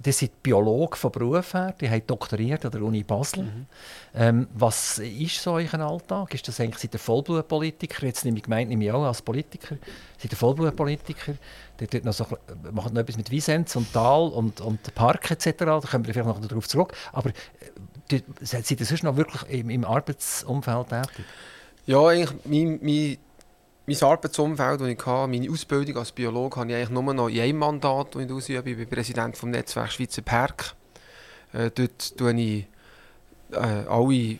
die 0.00 0.12
sind 0.12 0.42
Biologen 0.44 0.94
von 0.94 1.10
Beruf 1.10 1.54
her, 1.54 1.74
die 1.80 1.90
haben 1.90 2.06
doktoriert 2.06 2.64
an 2.64 2.70
der 2.70 2.82
Uni 2.82 3.02
Basel. 3.02 3.44
Mhm. 3.44 3.66
Ähm, 4.14 4.48
was 4.54 4.98
ist 5.00 5.42
so 5.42 5.54
euer 5.54 5.74
Alltag? 5.74 6.32
Ist 6.34 6.46
das 6.46 6.60
eigentlich, 6.60 6.78
seid 6.78 6.94
ihr 6.94 7.00
Vollblutpolitiker? 7.00 8.06
Jetzt 8.06 8.24
nehme 8.24 8.36
ich 8.36 8.44
gemeint, 8.44 8.68
nehme 8.68 8.84
ich 8.84 8.92
auch 8.92 9.02
als 9.02 9.22
Politiker. 9.22 9.76
Seid 10.16 10.32
ihr 10.32 10.36
Vollblutpolitiker? 10.36 11.34
Die 11.80 12.00
noch 12.02 12.12
so, 12.12 12.26
machen 12.70 12.94
noch 12.94 13.00
etwas 13.00 13.16
mit 13.16 13.28
Wiesens 13.32 13.74
und 13.74 13.92
Tal 13.92 14.28
und, 14.28 14.60
und 14.60 14.94
Park 14.94 15.32
etc. 15.32 15.58
Da 15.58 15.80
kommen 15.80 16.06
wir 16.06 16.14
vielleicht 16.14 16.28
noch 16.28 16.40
darauf 16.40 16.68
zurück. 16.68 16.92
Aber 17.12 17.30
äh, 18.10 18.20
seid 18.40 18.70
ihr 18.70 18.86
sonst 18.86 19.02
noch 19.02 19.16
wirklich 19.16 19.42
im, 19.50 19.68
im 19.68 19.84
Arbeitsumfeld 19.84 20.90
tätig? 20.90 21.24
Ja, 21.86 22.06
eigentlich 22.06 22.30
mein, 22.44 22.78
mein, 22.82 23.18
mein 23.88 24.02
Arbeitsumfeld, 24.02 24.80
das 24.82 24.88
ich 24.88 25.06
hatte, 25.06 25.28
meine 25.28 25.50
Ausbildung 25.50 25.96
als 25.96 26.12
Biologe, 26.12 26.56
habe 26.56 26.70
ich 26.70 26.76
eigentlich 26.76 26.90
nur 26.90 27.14
noch 27.14 27.28
in 27.28 27.40
einem 27.40 27.58
Mandat, 27.58 28.14
das 28.14 28.22
ich 28.22 28.30
ausübe. 28.30 28.70
Ich 28.70 28.76
bin 28.76 28.88
Präsident 28.88 29.34
des 29.34 29.42
Netzwerks 29.42 29.94
Schweizer 29.94 30.20
Park. 30.20 30.74
Äh, 31.54 31.70
dort 31.74 32.18
tue 32.18 32.34
ich 32.38 32.66
äh, 33.52 33.56
alle 33.56 34.38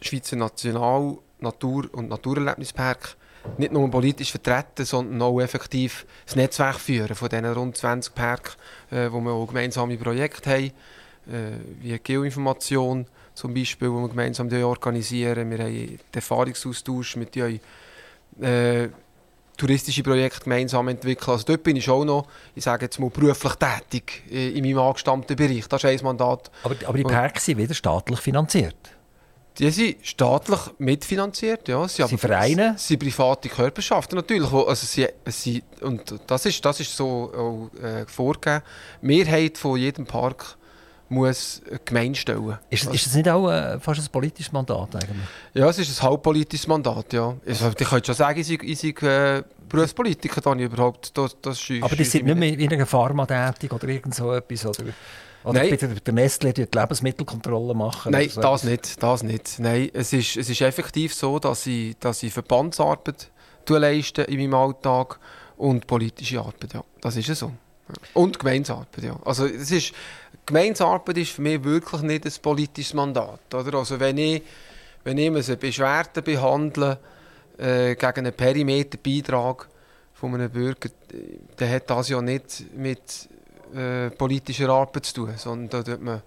Schweizer 0.00 0.36
National-, 0.36 1.18
Natur- 1.40 1.90
und 1.92 2.08
Naturerlebnispark 2.08 3.16
nicht 3.58 3.72
nur 3.72 3.90
politisch 3.90 4.30
vertreten, 4.30 4.86
sondern 4.86 5.20
auch 5.20 5.40
effektiv 5.40 6.06
das 6.24 6.36
Netzwerk 6.36 6.78
führen 6.78 7.14
von 7.14 7.28
diesen 7.28 7.44
rund 7.44 7.76
20 7.76 8.14
Parks, 8.14 8.56
äh, 8.90 9.10
wo 9.10 9.20
wir 9.20 9.32
auch 9.32 9.48
gemeinsame 9.48 9.98
Projekte 9.98 10.50
haben, 10.50 10.72
äh, 11.30 11.58
wie 11.80 11.98
Geoinformation, 11.98 13.06
zum 13.34 13.52
Beispiel, 13.52 13.90
wo 13.90 14.00
wir 14.00 14.08
gemeinsam 14.08 14.50
organisieren. 14.50 15.50
Wir 15.50 15.58
haben 15.58 15.74
den 15.74 15.98
Erfahrungsaustausch 16.14 17.16
mit 17.16 17.36
euch 17.36 17.60
äh, 18.40 18.88
touristische 19.56 20.02
Projekte 20.02 20.40
gemeinsam 20.44 20.88
entwickeln. 20.88 21.30
Also 21.30 21.44
dort 21.46 21.62
bin 21.62 21.76
ich 21.76 21.88
auch 21.88 22.04
noch, 22.04 22.26
ich 22.54 22.64
sage 22.64 22.86
jetzt 22.86 22.98
mal, 22.98 23.10
beruflich 23.10 23.54
tätig 23.54 24.24
äh, 24.30 24.50
in 24.50 24.64
meinem 24.64 24.78
angestammten 24.78 25.36
Bereich. 25.36 25.68
Das 25.68 25.84
ist 25.84 25.90
ein 25.90 26.04
Mandat. 26.04 26.50
Aber, 26.64 26.74
aber 26.86 26.98
die 26.98 27.04
Parks 27.04 27.44
sind 27.44 27.58
wieder 27.58 27.74
staatlich 27.74 28.18
finanziert? 28.20 28.76
Die 29.58 29.70
sind 29.70 29.96
staatlich 30.02 30.58
mitfinanziert, 30.78 31.68
ja. 31.68 31.86
Sie 31.86 32.02
sind 32.02 32.18
Vereine? 32.18 32.74
Sie 32.78 32.94
sind 32.94 33.00
private 33.00 33.50
Körperschaften, 33.50 34.16
natürlich. 34.16 34.50
Also 34.50 34.86
sie, 34.86 35.06
sie, 35.26 35.62
und 35.82 36.14
das 36.26 36.46
ist, 36.46 36.64
das 36.64 36.80
ist 36.80 36.96
so 36.96 37.70
auch, 37.76 37.82
äh, 37.82 38.06
vorgegeben. 38.06 38.62
Die 39.02 39.06
Mehrheit 39.06 39.58
von 39.58 39.78
jedem 39.78 40.06
Park 40.06 40.56
muss 41.12 41.62
eine 41.68 41.78
Gemeinde 41.84 42.18
stellen. 42.18 42.58
Ist, 42.70 42.92
ist 42.92 43.06
das 43.06 43.14
nicht 43.14 43.28
auch 43.28 43.50
äh, 43.50 43.78
fast 43.78 44.00
ein 44.00 44.06
politisches 44.10 44.52
Mandat 44.52 44.94
eigentlich? 44.96 45.18
Ja, 45.54 45.68
es 45.68 45.78
ist 45.78 46.00
ein 46.00 46.08
halbpolitisches 46.08 46.66
Mandat, 46.66 47.12
ja. 47.12 47.34
Also, 47.46 47.68
ich 47.68 47.88
könnte 47.88 48.06
schon 48.06 48.14
sagen, 48.14 48.40
ich 48.40 48.50
ich 48.50 48.78
sei 48.78 49.06
äh, 49.06 49.42
Berufspolitiker, 49.68 50.40
da 50.40 50.54
ich 50.54 50.62
überhaupt, 50.62 51.16
das, 51.16 51.36
das 51.40 51.60
scheu- 51.60 51.80
Aber 51.82 51.96
die 51.96 52.04
sind 52.04 52.26
nicht 52.26 52.38
mehr 52.38 52.58
in 52.58 52.72
einer 52.72 52.86
Pharma 52.86 53.26
tätig 53.26 53.72
oder 53.72 53.88
irgend 53.88 54.14
so 54.14 54.32
etwas? 54.32 54.66
Oder, 54.66 54.84
oder 55.44 55.58
Nein. 55.64 55.78
der, 56.06 56.14
Nestle 56.14 56.52
die 56.52 56.66
Lebensmittelkontrolle 56.72 57.74
machen? 57.74 58.12
Nein, 58.12 58.28
so 58.28 58.40
das 58.40 58.64
nicht, 58.64 59.02
das 59.02 59.22
nicht. 59.22 59.58
Nein, 59.58 59.90
es 59.92 60.12
ist, 60.12 60.36
es 60.36 60.48
ist 60.48 60.60
effektiv 60.60 61.14
so, 61.14 61.38
dass 61.38 61.66
ich, 61.66 61.96
dass 61.98 62.22
ich 62.22 62.32
Verbandsarbeit 62.32 63.30
leiste 63.68 64.22
in 64.22 64.38
meinem 64.38 64.54
Alltag 64.54 65.18
und 65.56 65.86
politische 65.86 66.40
Arbeit, 66.40 66.74
ja. 66.74 66.84
Das 67.00 67.16
ist 67.16 67.28
es 67.28 67.38
so. 67.38 67.52
Und 68.14 68.38
Gemeinsarbeit, 68.38 69.02
ja. 69.02 69.16
Also 69.24 69.46
es 69.46 69.70
ist, 69.70 69.92
Gemeinsarbeit 70.46 71.18
ist 71.18 71.32
für 71.32 71.42
mich 71.42 71.62
wirklich 71.62 72.02
nicht 72.02 72.26
ein 72.26 72.32
politisches 72.42 72.94
Mandat, 72.94 73.54
oder? 73.54 73.78
Also 73.78 73.98
wenn 74.00 74.18
ich, 74.18 74.42
wenn 75.04 75.18
ich 75.18 75.28
eine 75.28 75.56
Beschwerde 75.56 76.22
behandle 76.22 76.98
äh, 77.58 77.94
gegen 77.94 78.18
einen 78.18 78.32
Perimeterbeitrag 78.32 79.68
von 80.14 80.34
einem 80.34 80.50
Bürger, 80.50 80.88
dann 81.56 81.70
hat 81.70 81.90
das 81.90 82.08
ja 82.08 82.20
nicht 82.20 82.64
mit 82.76 83.28
äh, 83.74 84.10
politischer 84.10 84.68
Arbeit 84.68 85.06
zu 85.06 85.14
tun, 85.14 85.32
sondern 85.36 85.84
da 85.84 85.96
man 85.98 86.22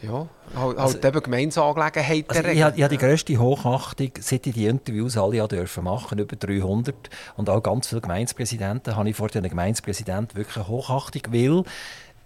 ja, 0.00 0.28
halt, 0.54 0.78
Also- 0.78 0.94
halt 0.94 1.04
eben 1.04 1.22
Gemeindeangelegenheiten 1.22 2.30
Also 2.30 2.48
ich, 2.48 2.56
ich 2.58 2.62
habe 2.62 2.88
die 2.88 2.98
grösste 2.98 3.36
Hochachtung, 3.36 4.10
seit 4.20 4.46
ich 4.46 4.54
die 4.54 4.66
Interviews 4.66 5.16
alle 5.16 5.38
ja 5.38 5.46
dürfen 5.48 5.84
machen, 5.84 6.18
über 6.18 6.36
300 6.36 6.94
und 7.36 7.50
auch 7.50 7.62
ganz 7.62 7.88
viele 7.88 8.00
Gemeindepräsidenten, 8.02 8.94
habe 8.94 9.10
ich 9.10 9.16
vor 9.16 9.28
den 9.28 9.48
Gemeindepräsidenten 9.48 10.36
wirklich 10.36 10.68
Hochachtung, 10.68 11.22
weil 11.30 11.64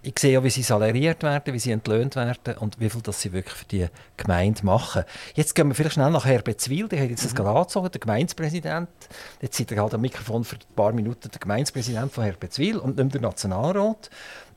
ich 0.03 0.19
sehe 0.19 0.33
ja, 0.33 0.43
wie 0.43 0.49
sie 0.49 0.63
salariert 0.63 1.23
werden, 1.23 1.53
wie 1.53 1.59
sie 1.59 1.71
entlöhnt 1.71 2.15
werden 2.15 2.57
und 2.59 2.79
wie 2.79 2.89
viel 2.89 3.01
das 3.01 3.21
sie 3.21 3.31
wirklich 3.31 3.55
für 3.55 3.65
die 3.65 3.87
Gemeinde 4.17 4.65
machen. 4.65 5.03
Jetzt 5.33 5.55
gehen 5.55 5.69
wir 5.69 5.75
vielleicht 5.75 5.95
schnell 5.95 6.11
nach 6.11 6.25
Herbezwil, 6.25 6.87
der 6.89 7.01
hat 7.01 7.09
jetzt 7.09 7.23
das 7.23 7.33
gerade 7.33 7.57
angezogen, 7.57 7.89
der 7.89 8.01
Gemeindepräsident. 8.01 8.89
Jetzt 9.41 9.57
seid 9.57 9.71
ihr 9.71 9.81
halt 9.81 9.93
am 9.93 10.01
Mikrofon 10.01 10.43
für 10.43 10.57
ein 10.57 10.75
paar 10.75 10.91
Minuten 10.91 11.31
der 11.31 11.39
Gemeindepräsident 11.39 12.11
von 12.11 12.25
Herbezwil 12.25 12.77
und 12.77 12.97
nicht 12.97 13.13
der 13.13 13.21
Nationalrat. 13.21 14.09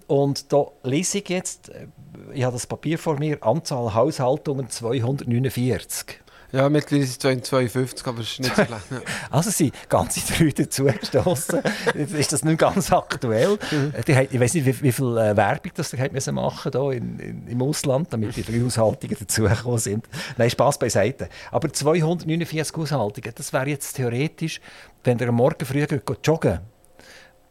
Und 0.09 0.53
da 0.53 0.67
lese 0.83 1.19
ich 1.19 1.29
jetzt, 1.29 1.69
äh, 1.71 1.87
ich 2.33 2.45
habe 2.45 2.55
das 2.55 2.67
Papier 2.67 2.99
vor 2.99 3.19
mir, 3.19 3.43
Anzahl 3.43 3.95
Haushaltungen 3.95 4.69
249. 4.69 6.21
Ja, 6.53 6.69
mittlerweile 6.69 7.07
sind 7.07 7.43
es 7.43 7.49
52, 7.49 8.07
aber 8.07 8.21
es 8.21 8.31
ist 8.33 8.41
nicht 8.41 8.55
so. 8.57 8.63
Ja. 8.91 9.01
Also 9.31 9.51
sind 9.51 9.75
ganze 9.89 10.21
drei 10.33 10.51
dazugestoßen. 10.51 11.61
Jetzt 11.95 12.15
ist 12.15 12.33
das 12.33 12.45
nicht 12.45 12.59
ganz 12.59 12.93
aktuell. 12.93 13.59
Äh, 13.93 14.03
die 14.07 14.15
haben- 14.17 14.29
Ich 14.31 14.41
weiß 14.41 14.55
nicht, 14.55 14.67
wie, 14.67 14.83
wie 14.83 14.93
viel 14.93 15.19
äh, 15.19 15.37
Werbung 15.37 15.73
das 15.75 15.93
ihr 15.93 16.13
müssen 16.13 16.35
machen 16.37 16.71
da 16.73 16.91
in, 16.93 17.19
in, 17.19 17.47
im 17.49 17.63
Ausland, 17.63 18.13
damit 18.13 18.37
die 18.37 18.43
drei 18.45 18.61
Haushaltungen 18.63 19.17
dazugekommen 19.19 19.79
sind. 19.79 20.07
Nein, 20.37 20.51
Spaß 20.51 20.79
beiseite. 20.79 21.29
Aber 21.51 21.73
249 21.73 22.77
Haushaltungen, 22.77 23.33
das 23.35 23.53
wäre 23.53 23.69
jetzt 23.69 23.95
theoretisch, 23.95 24.61
wenn 25.05 25.19
ihr 25.19 25.33
Morgen 25.33 25.65
früh 25.67 25.85
joggen 26.25 26.61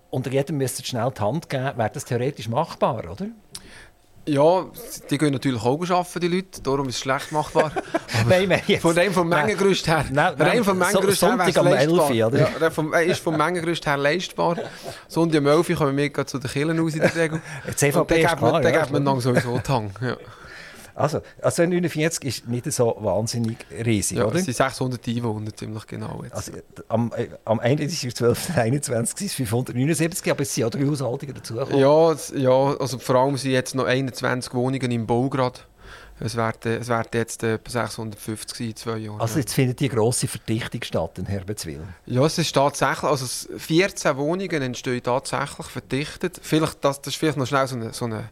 und 0.10 0.32
jedem 0.32 0.58
müsst 0.58 0.86
schnell 0.88 1.12
die 1.16 1.22
Hand 1.22 1.50
geben, 1.50 1.78
wäre 1.78 1.90
das 1.94 2.06
theoretisch 2.06 2.48
machbar, 2.48 3.04
oder? 3.12 3.28
Ja, 4.28 4.66
die 5.10 5.18
gehen 5.18 5.32
natürlich 5.34 5.62
auch 5.62 5.80
arbeiten, 5.90 6.20
die 6.20 6.28
Leute, 6.28 6.62
darum 6.62 6.90
ist 6.90 6.96
es 6.96 7.02
schlecht 7.02 7.32
machbar. 7.32 7.72
Nein, 8.28 8.50
wir 8.50 8.62
jetzt- 8.68 8.82
Von 8.82 8.96
dem 8.96 9.14
vom 9.14 9.30
Nein. 9.30 9.46
Mengengerüst 9.48 9.88
her. 9.88 10.06
Nein, 10.12 10.34
nein, 10.38 10.48
rein 10.48 10.64
vom 10.64 10.78
so- 10.80 10.86
Mengengerüst 10.86 11.22
her 11.22 11.30
Sonntag 11.30 11.48
wär's 11.48 11.58
am 11.58 11.68
11 11.68 11.78
leistbar. 11.78 12.12
Uhr, 12.12 12.28
oder? 12.28 12.40
Ja, 12.40 12.60
der 12.60 12.72
vom, 12.72 12.94
äh, 12.94 13.06
ist 13.06 13.20
vom 13.22 13.38
Mengengerüst 13.38 13.86
her 13.86 13.98
leistbar. 13.98 14.58
Sonntag 15.08 15.42
um 15.42 15.48
11 15.48 15.70
Uhr 15.70 15.76
kommen 15.76 15.98
wir 15.98 16.26
zu 16.28 16.40
den 16.40 16.50
Kirchen 16.52 16.80
raus 16.80 16.94
in 16.94 17.02
der 17.02 17.16
Regel. 17.16 17.42
Und 17.68 17.78
CVP 17.78 18.22
dann 18.24 18.38
klar, 18.38 18.62
dann 18.62 18.74
ja, 18.74 18.86
sowieso 19.22 19.60
die 19.60 19.72
Hang. 19.72 19.92
Ja. 20.02 20.18
Also, 20.96 21.22
also 21.42 21.64
49 21.66 22.24
ist 22.24 22.48
nicht 22.48 22.72
so 22.72 22.96
wahnsinnig 23.00 23.58
riesig, 23.86 24.18
Ja, 24.18 24.26
oder? 24.26 24.38
es 24.40 24.46
sind 24.46 24.56
600 24.56 25.06
Einwohner, 25.08 25.54
ziemlich 25.56 25.86
genau. 25.88 26.22
Jetzt. 26.24 26.34
Also, 26.36 26.52
am, 26.88 27.12
äh, 27.16 27.28
am 27.44 27.60
Ende 27.60 27.84
ist 27.84 27.94
es 28.04 28.04
1221 28.16 29.18
sind 29.18 29.28
es 29.28 29.34
579, 29.34 30.32
aber 30.32 30.42
es 30.42 30.56
sind 30.56 30.64
auch 30.64 30.70
drei 30.70 30.86
Haushaltungen 30.88 31.36
dazugekommen. 31.36 31.78
ja, 31.80 32.16
ja, 32.36 32.78
also 32.80 32.98
vor 32.98 33.16
allem 33.16 33.36
sind 33.38 33.52
jetzt 33.52 33.76
noch 33.76 33.86
21 33.86 34.54
Wohnungen 34.54 34.90
im 34.92 35.06
Bau 35.06 35.30
gerade. 35.30 35.60
Es 36.18 36.38
werden, 36.38 36.80
es 36.80 36.88
werden 36.88 37.10
jetzt 37.14 37.44
äh, 37.44 37.56
etwa 37.56 37.70
650 37.70 38.58
sein 38.58 38.68
in 38.70 38.76
zwei 38.78 38.98
Jahren. 39.00 39.20
Also 39.20 39.38
jetzt 39.38 39.54
findet 39.54 39.82
die 39.82 39.90
grosse 39.90 40.30
Verdichtung 40.30 40.82
statt 40.82 41.20
in 41.20 41.26
Herbenzwil. 41.26 41.82
Ja, 42.06 42.26
es 42.26 42.38
ist 42.38 42.54
tatsächlich, 42.54 43.04
also 43.04 43.26
es- 43.26 43.50
14 43.58 44.16
Wohnungen 44.16 44.62
entstehen 44.62 45.04
tatsächlich 45.04 45.68
verdichtet. 45.68 46.40
Vielleicht, 46.42 46.86
das, 46.86 47.02
das 47.02 47.14
ist 47.14 47.20
vielleicht 47.20 47.38
noch 47.38 47.46
schnell 47.48 47.68
so 47.68 47.76
eine, 47.76 47.92
so 47.94 48.06
eine, 48.06 48.30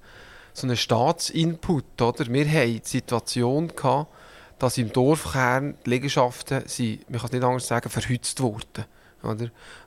so 0.53 0.67
eine 0.67 0.77
Staatsinput, 0.77 2.01
oder? 2.01 2.27
Wir 2.27 2.47
hatten 2.47 2.73
die 2.73 2.81
Situation 2.83 3.75
gehabt, 3.75 4.11
dass 4.59 4.77
im 4.77 4.93
Dorfkern 4.93 5.75
die 5.85 5.89
Liegenschaften 5.89 6.63
sind, 6.67 7.09
man 7.09 7.19
kann 7.19 7.27
es 7.27 7.33
nicht 7.33 7.43
anders 7.43 7.67
sagen, 7.67 7.89
verhützt 7.89 8.39
wurden. 8.39 8.85
Oder? 9.23 9.45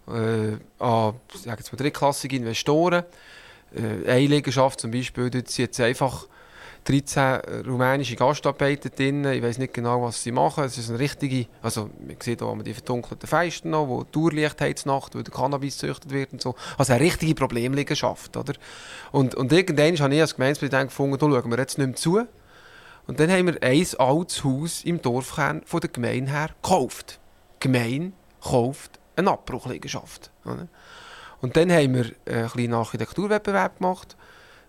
Äh, 0.09 0.59
an, 0.79 1.15
ich 1.35 1.41
sage 1.41 1.59
jetzt 1.59 1.73
mal, 1.73 1.79
drittklassige 1.79 2.37
Investoren. 2.37 3.05
Äh, 3.75 4.11
eine 4.11 4.27
Liegenschaft 4.27 4.81
zum 4.81 4.91
Beispiel, 4.91 5.31
dort 5.31 5.49
sind 5.49 5.67
jetzt 5.67 5.81
einfach 5.81 6.27
13 6.87 7.65
rumänische 7.67 8.15
Gastarbeiter 8.15 8.91
drin. 8.91 9.25
Ich 9.25 9.43
weiß 9.43 9.59
nicht 9.59 9.75
genau, 9.75 10.03
was 10.03 10.23
sie 10.23 10.31
machen. 10.31 10.65
Es 10.65 10.79
ist 10.79 10.89
eine 10.89 11.01
richtige, 11.01 11.47
also 11.61 11.91
man 12.07 12.17
sieht 12.21 12.43
auch 12.43 12.57
die 12.63 12.75
verdunkelten 12.75 13.29
Fenster 13.29 13.69
noch, 13.69 13.89
wo 13.89 14.05
Tourlicht 14.05 14.61
hat 14.61 14.87
Nacht, 14.87 15.17
wo 15.17 15.21
der 15.21 15.35
Cannabis 15.35 15.81
gezüchtet 15.81 16.13
wird 16.13 16.33
und 16.33 16.41
so. 16.41 16.55
Also 16.79 16.93
eine 16.93 17.03
richtige 17.03 17.35
Problemliegenschaft, 17.35 18.37
oder? 18.37 18.55
Und, 19.11 19.35
und 19.35 19.53
irgendwann 19.53 19.99
habe 19.99 20.15
ich 20.15 20.21
als 20.21 20.37
Gemeindepräsident 20.37 20.91
gefunden, 20.91 21.19
da 21.19 21.27
schauen 21.27 21.51
wir 21.51 21.59
jetzt 21.59 21.77
nicht 21.77 21.87
mehr 21.87 21.97
zu. 21.97 22.23
Und 23.09 23.21
dann 23.21 23.31
haben 23.31 23.47
wir 23.47 23.63
ein 23.63 23.81
altes 23.99 24.45
Haus 24.45 24.85
im 24.85 25.03
Dorfkern 25.03 25.63
von 25.65 25.81
der 25.81 25.91
Gemeinde 25.91 26.31
her 26.31 26.51
gekauft. 26.63 27.19
Die 27.57 27.69
Gemeinde 27.69 28.13
kauft 28.41 29.01
eine 29.17 29.33
Abbruchliegenschaft. 29.33 30.31
Oder? 30.45 30.69
Und 31.41 31.57
dann 31.57 31.73
haben 31.73 31.95
wir 31.95 32.13
einen 32.27 32.49
kleinen 32.49 32.75
Architekturwettbewerb 32.75 33.79
gemacht 33.79 34.17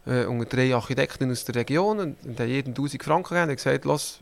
äh, 0.07 0.25
unter 0.25 0.45
drei 0.45 0.73
Architekten 0.73 1.31
aus 1.31 1.45
der 1.45 1.55
Region 1.55 1.99
und, 1.99 2.25
und 2.25 2.39
haben 2.39 2.47
jedem 2.47 2.71
1000 2.71 3.03
Franken 3.03 3.33
gegeben 3.33 3.49
und 3.49 3.55
gesagt, 3.55 3.85
Los, 3.85 4.19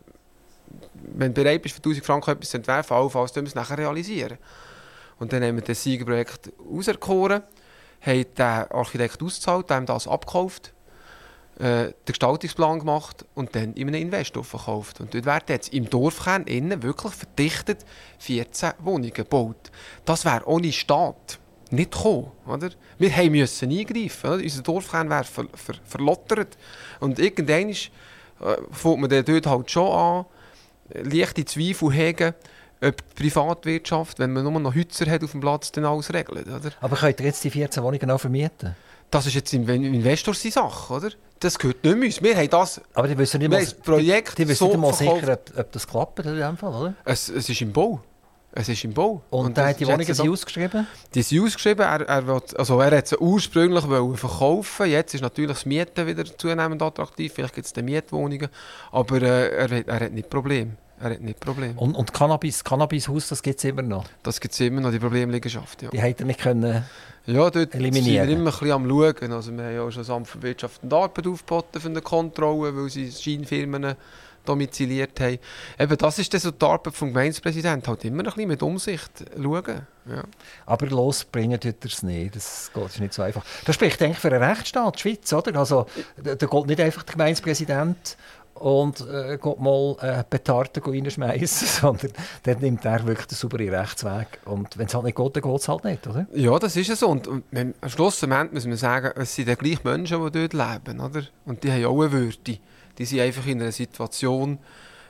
wenn 1.15 1.34
du 1.34 1.43
bereit 1.43 1.62
bist, 1.62 1.76
für 1.76 1.82
1000 1.82 2.06
Franken 2.06 2.32
etwas 2.32 2.50
zu 2.50 2.58
entwerfen, 2.58 2.95
allenfalls 2.95 3.34
können 3.34 3.45
wir 3.45 3.50
es 3.50 3.56
nachher 3.56 3.78
realisieren. 3.78 4.38
Und 5.19 5.32
dann 5.32 5.43
haben 5.43 5.56
wir 5.56 5.63
das 5.63 5.84
Siegerprojekt 5.84 6.52
auserkoren, 6.71 7.43
haben 8.02 8.26
den 8.38 8.45
Architekt 8.45 9.21
ausgezahlt, 9.21 9.71
haben 9.71 9.86
das 9.86 10.08
abgekauft, 10.08 10.74
äh, 11.58 11.86
den 11.86 11.93
Gestaltungsplan 12.06 12.80
gemacht 12.80 13.26
und 13.34 13.56
dann 13.56 13.74
in 13.74 13.88
einem 13.88 14.02
Investor 14.02 14.43
verkauft. 14.43 15.00
Und 15.00 15.13
dort 15.13 15.26
werden 15.26 15.45
jetzt 15.48 15.74
im 15.74 15.89
Dorfkern 15.89 16.43
innen 16.43 16.84
wirklich 16.84 17.13
verdichtet 17.13 17.86
14 18.19 18.74
Wohnungen 18.80 19.13
gebaut. 19.13 19.71
Das 20.04 20.26
wäre 20.26 20.45
ohne 20.48 20.74
Staat 20.74 21.39
nicht 21.71 21.91
gekommen. 21.91 22.32
Oder? 22.47 22.69
Wir 22.97 23.15
haben 23.15 23.32
müssen 23.32 23.71
eingreifen. 23.71 24.30
Oder? 24.30 24.43
Unser 24.43 24.62
Dorfkern 24.62 25.10
wäre 25.10 25.23
ver 25.23 25.45
ver 25.54 25.75
verlottert. 25.86 26.58
Und 26.99 27.19
irgendwann 27.19 27.69
äh, 27.69 27.75
fängt 28.71 28.99
man 28.99 29.10
dann 29.10 29.25
dort 29.25 29.47
halt 29.47 29.71
schon 29.71 29.91
an, 29.91 30.25
leichte 30.93 31.45
Zweifel 31.45 31.91
hegen, 31.91 32.34
ob 32.82 32.97
die 32.97 33.23
Privatwirtschaft, 33.23 34.19
wenn 34.19 34.34
man 34.34 34.43
nur 34.43 34.60
noch 34.60 34.73
Hützer 34.73 35.10
hat 35.10 35.23
auf 35.23 35.32
dem 35.32 35.39
Platz, 35.39 35.71
dann 35.71 35.86
alles 35.86 36.13
regelt. 36.13 36.47
Oder? 36.47 36.71
Aber 36.82 36.95
könnt 36.95 37.19
ihr 37.19 37.25
jetzt 37.28 37.43
die 37.43 37.49
14 37.49 37.84
Wohnungen 37.84 38.12
auch 38.12 38.19
vermieten? 38.19 38.75
Das 39.12 39.25
ist 39.25 39.36
jetzt 39.36 39.54
im 39.54 39.67
Investor 39.69 40.34
seine 40.34 40.51
Sache, 40.51 40.93
oder? 40.93 41.10
Das 41.39 41.58
gehört 41.60 41.84
nicht 41.84 41.95
mehr 41.95 42.08
uns. 42.08 42.21
Wir 42.21 42.36
haben 42.36 42.49
das, 42.49 42.82
Aber 42.93 43.08
die 43.08 43.17
wissen 43.17 43.39
nicht 43.39 43.49
mal, 43.49 43.60
das 43.60 43.73
Projekt 43.73 44.38
die 44.38 44.47
wissen 44.47 44.60
so 44.60 44.67
nicht 44.67 44.78
mal 44.78 44.93
sicher, 44.93 45.34
ob, 45.34 45.58
ob 45.58 45.71
das 45.71 45.88
klappt 45.88 46.19
in 46.19 46.36
dem 46.36 46.58
Fall, 46.58 46.73
oder? 46.73 46.93
Es, 47.06 47.30
es 47.30 47.47
ist 47.49 47.62
im 47.62 47.71
Bau. 47.71 48.01
Es 48.58 48.70
ist 48.70 48.84
im 48.86 48.94
Bau. 48.94 49.22
Und, 49.32 49.58
der 49.58 49.65
das 49.65 49.74
hat 49.74 49.80
die 49.82 49.86
Wohnungen 49.88 50.13
so- 50.13 50.32
ausgeschrieben? 50.32 50.88
Die 51.13 51.22
sind 51.22 51.44
ausgeschrieben. 51.44 51.86
Er, 51.86 52.02
er, 52.08 52.26
will, 52.26 52.41
also 52.58 52.80
er 52.80 52.98
hat 52.98 53.08
sie 53.08 53.18
ursprünglich 53.18 53.84
verkaufen. 53.84 54.86
Jetzt 54.89 55.13
ist 55.13 55.22
natürlich 55.22 55.52
das 55.52 55.65
Mieten 55.65 56.08
wieder 56.08 56.24
zunehmend 56.26 56.82
attraktiv. 56.82 57.34
Vielleicht 57.36 57.54
gibt 57.54 57.68
es 57.68 57.74
dann 57.74 57.84
Mietwohnungen. 57.86 58.48
Aber 58.94 59.22
äh, 59.22 59.50
er, 59.50 59.78
hat- 59.80 59.88
er 59.88 60.00
hat 60.00 60.12
nicht 60.13 60.30
Problem. 60.30 60.78
Er 61.02 61.10
hat 61.12 61.20
nicht 61.20 61.41
Problem. 61.41 61.78
Und, 61.78 61.94
und 61.96 62.13
Cannabis, 62.13 62.63
Cannabishaus, 62.63 63.28
das 63.28 63.44
gibt 63.44 63.60
es 63.60 63.65
immer 63.65 63.82
noch. 63.82 64.06
Das 64.24 64.39
gibt 64.39 64.54
es 64.54 64.60
immer 64.62 64.80
noch, 64.80 64.91
die 64.91 65.00
Problemliegenschaft. 65.00 65.82
Ja, 65.82 65.89
Die 65.89 66.00
hätten 66.00 66.22
ihr 66.24 66.28
nicht 66.28 66.39
können... 66.39 66.86
ja 67.26 67.50
dort 67.50 67.76
Eliminieren. 67.76 68.04
sind 68.06 68.13
wir 68.15 68.24
immer 68.38 68.52
ein 68.52 68.58
bisschen 68.58 68.72
am 68.72 68.88
Schauen. 68.89 69.34
Also 69.34 69.52
wir 69.52 69.63
haben 69.65 69.76
ja 69.76 69.91
schon 69.91 70.02
das 70.02 70.10
Amt 70.10 70.28
für 70.30 70.41
Wirtschaft 70.41 70.82
und 70.84 70.94
Arbeit 70.94 71.28
aufgeboten 71.28 71.82
für 71.82 71.89
eine 71.89 72.02
Kontrolle, 72.02 72.74
weil 72.74 72.89
sie 72.89 73.12
Scheinfirmen 73.12 73.96
domiziliert 74.45 75.19
haben. 75.19 75.39
Eben, 75.79 75.97
das 75.97 76.19
ist 76.19 76.31
so 76.39 76.51
die 76.51 76.65
Arbeit 76.65 76.93
vom 76.93 77.10
Gemeindepräsidenten. 77.10 77.88
Halt 77.88 78.05
immer 78.05 78.19
ein 78.19 78.25
bisschen 78.25 78.47
mit 78.47 78.63
Umsicht 78.63 79.12
schauen. 79.36 79.88
Ja. 80.08 80.23
Aber 80.65 80.86
losbringen 80.88 81.60
tut 81.60 81.75
er 81.81 81.89
es 81.89 82.03
nicht. 82.03 82.36
Das 82.36 82.71
geht 82.73 82.86
ist 82.86 82.99
nicht 82.99 83.13
so 83.13 83.23
einfach. 83.23 83.43
Das 83.65 83.75
spricht 83.75 84.01
eigentlich 84.01 84.19
für 84.19 84.31
einen 84.31 84.43
Rechtsstaat, 84.43 84.97
die 84.97 84.99
Schweiz, 84.99 85.34
oder? 85.34 85.60
Also, 85.60 85.88
da 86.23 86.36
geht 86.36 86.65
nicht 86.67 86.79
einfach 86.79 87.03
der 87.03 87.13
Gemeindepräsident 87.13 88.17
und 88.55 89.01
äh, 89.01 89.38
geht 89.38 89.60
mal 89.60 89.97
äh, 89.99 90.23
Petarden 90.23 90.81
reinschmeißen, 90.81 91.67
sondern 91.81 92.12
dann 92.43 92.60
nimmt 92.60 92.86
er 92.86 93.05
wirklich 93.05 93.27
den 93.27 93.36
sauberen 93.36 93.69
Rechtsweg. 93.69 94.39
Und 94.45 94.77
wenn 94.77 94.88
es 94.88 94.93
halt 94.93 95.05
nicht 95.05 95.17
geht, 95.17 95.36
dann 95.36 95.43
geht 95.43 95.60
es 95.62 95.67
halt 95.67 95.84
nicht, 95.84 96.08
oder? 96.08 96.25
Ja, 96.34 96.58
das 96.58 96.75
ist 96.75 96.88
ja 96.88 96.95
so. 96.95 97.10
Und, 97.10 97.27
und 97.27 97.43
am 97.53 97.89
Schluss 97.89 98.25
muss 98.25 98.65
man 98.65 98.77
sagen, 98.77 99.12
es 99.15 99.36
sind 99.36 99.49
die 99.49 99.55
gleichen 99.55 99.81
Menschen, 99.84 100.23
die 100.23 100.47
dort 100.47 100.53
leben, 100.53 100.99
oder? 100.99 101.23
Und 101.45 101.63
die 101.63 101.71
haben 101.71 101.86
auch 101.86 102.01
eine 102.01 102.12
Würde. 102.12 102.58
Die 102.97 103.05
sind 103.05 103.19
einfach 103.19 103.45
in 103.45 103.62
einer 103.62 103.71
Situation, 103.71 104.60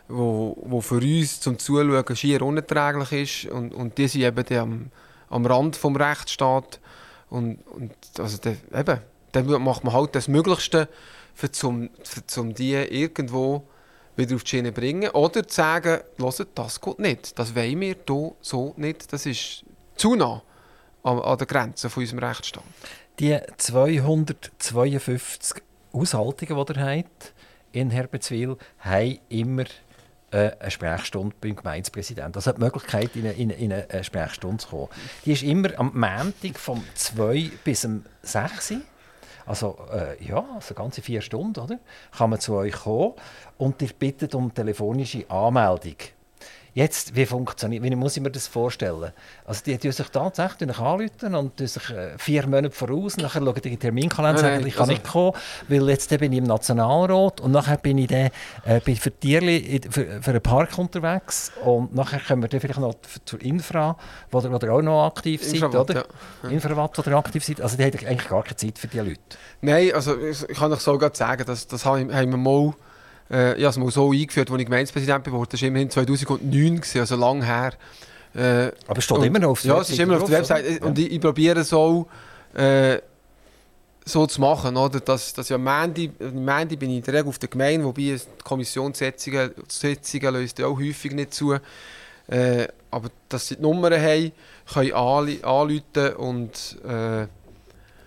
wo, 0.08 0.58
wo 0.62 0.82
für 0.82 0.96
uns 0.96 1.40
zum 1.40 1.60
Zuschauen 1.60 2.16
schier 2.16 2.42
unerträglich 2.42 3.46
ist. 3.46 3.52
Und, 3.52 3.74
und 3.74 3.98
die 3.98 4.08
sind 4.08 4.22
eben 4.22 4.58
am, 4.58 4.92
am 5.30 5.46
Rand 5.46 5.76
des 5.76 5.84
Rechtsstaats. 5.84 6.80
Und, 7.30 7.60
und 7.68 7.94
also 8.20 8.38
der, 8.38 8.56
eben, 8.74 9.00
dann 9.32 9.64
macht 9.64 9.84
man 9.84 9.94
halt 9.94 10.16
das 10.16 10.28
Möglichste, 10.28 10.88
für 11.34 11.52
zum, 11.52 11.90
für 12.04 12.26
zum 12.26 12.54
die 12.54 12.74
irgendwo 12.74 13.68
wieder 14.16 14.36
auf 14.36 14.44
die 14.44 14.50
Schiene 14.50 14.72
bringen. 14.72 15.10
Oder 15.10 15.48
zu 15.48 15.56
sagen, 15.56 16.02
hört, 16.18 16.48
das 16.56 16.80
geht 16.80 17.00
nicht. 17.00 17.38
Das 17.38 17.56
wollen 17.56 17.82
wir 17.82 17.96
hier 18.08 18.32
so 18.42 18.74
nicht. 18.78 19.12
Das 19.12 19.26
ist 19.26 19.66
zu 19.96 20.16
nah 20.16 20.42
an, 21.04 21.20
an 21.20 21.38
der 21.38 21.48
Grenze 21.48 21.90
von 21.90 22.04
unserem 22.04 22.24
Rechtsstaat. 22.24 22.64
Die 23.20 23.38
252 23.58 25.62
Aushaltungen, 25.92 26.66
die 26.66 26.74
ihr 26.74 26.86
habt 26.86 27.34
in 27.76 27.90
Herbertswil, 27.90 28.58
haben 28.80 29.20
immer 29.30 29.66
äh, 30.32 30.52
eine 30.60 30.72
Sprechstunde 30.72 31.36
beim 31.40 31.56
Gemeindepräsidenten. 31.56 32.36
Also 32.36 32.52
die 32.52 32.62
Möglichkeit, 32.62 33.16
in 33.16 33.26
eine, 33.26 33.34
in, 33.34 33.50
in 33.50 33.74
eine 33.74 34.04
Sprechstunde 34.04 34.58
zu 34.58 34.70
kommen. 34.70 34.88
Die 35.26 35.34
ist 35.34 35.44
immer 35.44 35.70
am 35.78 35.92
Montag 35.94 36.58
vom 36.58 36.84
2 36.94 37.52
bis 37.64 37.86
um 37.86 38.04
6 38.22 38.72
Uhr. 38.72 38.82
Also 39.46 39.78
äh, 39.94 40.24
ja, 40.26 40.44
also 40.56 40.74
ganze 40.74 41.02
vier 41.02 41.22
Stunden, 41.22 41.60
oder? 41.60 41.80
Kann 42.18 42.32
man 42.32 42.40
zu 42.40 42.56
euch 42.56 42.74
kommen 42.74 43.14
und 43.58 43.82
ihr 43.82 43.90
bittet 43.90 44.34
um 44.34 44.54
telefonische 44.54 45.30
Anmeldung. 45.30 45.98
Jetzt, 46.76 47.16
wie 47.16 47.26
funktioniert, 47.26 47.82
wie 47.84 47.96
muss 47.96 48.18
ich 48.18 48.22
mir 48.22 48.32
das 48.32 48.48
vorstellen? 48.48 49.14
Also 49.46 49.62
die 49.66 49.78
tun 49.78 49.94
sich 49.94 50.10
tatsächlich 50.10 50.78
anrufen 50.78 51.34
und 51.34 51.58
sich 51.58 51.90
äh, 51.90 52.18
vier 52.18 52.46
Monate 52.48 52.72
voraus, 52.72 53.16
nachher 53.16 53.42
schauen 53.42 53.62
die 53.64 53.78
Terminkalender 53.78 54.42
und 54.42 54.46
sagen, 54.46 54.68
ich 54.68 54.74
kann 54.74 54.82
also, 54.82 54.92
nicht 54.92 55.08
kommen, 55.08 55.32
weil 55.70 55.88
jetzt 55.88 56.10
bin 56.10 56.34
ich 56.34 56.40
im 56.40 56.44
Nationalrat 56.44 57.40
und 57.40 57.54
nachher 57.54 57.78
bin 57.78 57.98
ich 57.98 58.08
dann 58.08 58.30
äh, 58.66 58.82
bin 58.84 58.98
für 58.98 59.10
Tierli 59.10 59.80
für, 59.90 60.22
für 60.22 60.32
einen 60.32 60.42
Park 60.42 60.78
unterwegs 60.78 61.54
und 61.64 61.96
nachher 61.96 62.20
kommen 62.20 62.42
wir 62.42 62.50
dann 62.50 62.60
vielleicht 62.60 62.82
noch 62.82 62.96
zur 63.24 63.42
Infra, 63.42 63.96
wo 64.30 64.42
ihr, 64.42 64.52
wo 64.52 64.58
ihr 64.58 64.74
auch 64.74 64.82
noch 64.82 65.06
aktiv 65.06 65.42
seid, 65.46 65.64
oder? 65.64 66.06
Ja. 66.44 66.50
Infrawatt, 66.50 66.98
wo 66.98 67.10
ihr 67.10 67.16
aktiv 67.16 67.42
seid. 67.42 67.62
Also 67.62 67.78
die 67.78 67.86
haben 67.86 68.06
eigentlich 68.06 68.28
gar 68.28 68.44
keine 68.44 68.58
Zeit 68.58 68.78
für 68.78 68.88
diese 68.88 69.04
Leute. 69.04 69.22
Nein, 69.62 69.94
also 69.94 70.18
ich 70.20 70.46
kann 70.50 70.74
euch 70.74 70.82
so 70.82 71.00
sagen, 71.14 71.46
dass, 71.46 71.68
das 71.68 71.86
haben 71.86 72.10
wir 72.10 72.38
mal 72.38 72.74
äh, 73.30 73.58
ich 73.58 73.64
habe 73.64 73.70
es 73.70 73.78
mal 73.78 73.92
so 73.92 74.12
eingeführt, 74.12 74.52
als 74.52 74.60
ich 74.60 74.66
Gemeindepräsident 74.66 75.24
bin. 75.24 75.34
Das 75.34 75.62
war 75.62 75.68
immerhin 75.68 75.90
2009, 75.90 76.82
also 76.96 77.16
lang 77.16 77.44
her. 77.44 77.74
Äh, 78.36 78.72
Aber 78.88 78.98
es 78.98 79.04
steht 79.04 79.18
und, 79.18 79.24
immer 79.24 79.40
noch 79.40 79.52
auf 79.52 79.62
der 79.62 79.72
ja, 79.72 79.78
Website? 79.78 79.90
Ja, 79.90 79.94
es 79.94 80.00
ist 80.00 80.00
immer 80.00 80.14
noch 80.16 80.22
auf 80.24 80.30
der 80.30 80.40
Website. 80.40 80.82
Ja. 80.82 80.88
Und 80.88 81.00
ich, 81.00 81.12
ich 81.12 81.22
probiere 81.22 81.64
so, 81.64 82.08
äh, 82.54 83.00
so 84.06 84.28
zu 84.28 84.42
machen. 84.42 84.76
Oder? 84.78 85.00
Dass, 85.00 85.34
dass 85.34 85.50
ja 85.50 85.58
Mandy, 85.58 86.12
Mandy 86.34 86.76
bin 86.76 86.92
ich 86.92 86.98
in 86.98 87.04
der 87.04 87.14
Regel 87.16 87.30
auf 87.30 87.40
der 87.40 87.50
Gemeinde, 87.50 87.86
wobei 87.86 88.02
die 88.02 88.20
Kommissionssitzungen 88.44 89.52
Sitzungen 89.68 90.34
löst 90.34 90.62
auch 90.62 90.78
häufig 90.78 91.14
nicht 91.14 91.34
zu. 91.34 91.54
Äh, 92.28 92.68
aber 92.92 93.10
dass 93.30 93.48
sie 93.48 93.56
die 93.56 93.62
Nummern 93.62 93.94
haben, 93.94 94.32
können 94.74 94.94
anrufen 94.94 96.16
und... 96.18 96.78
Äh, 96.84 97.28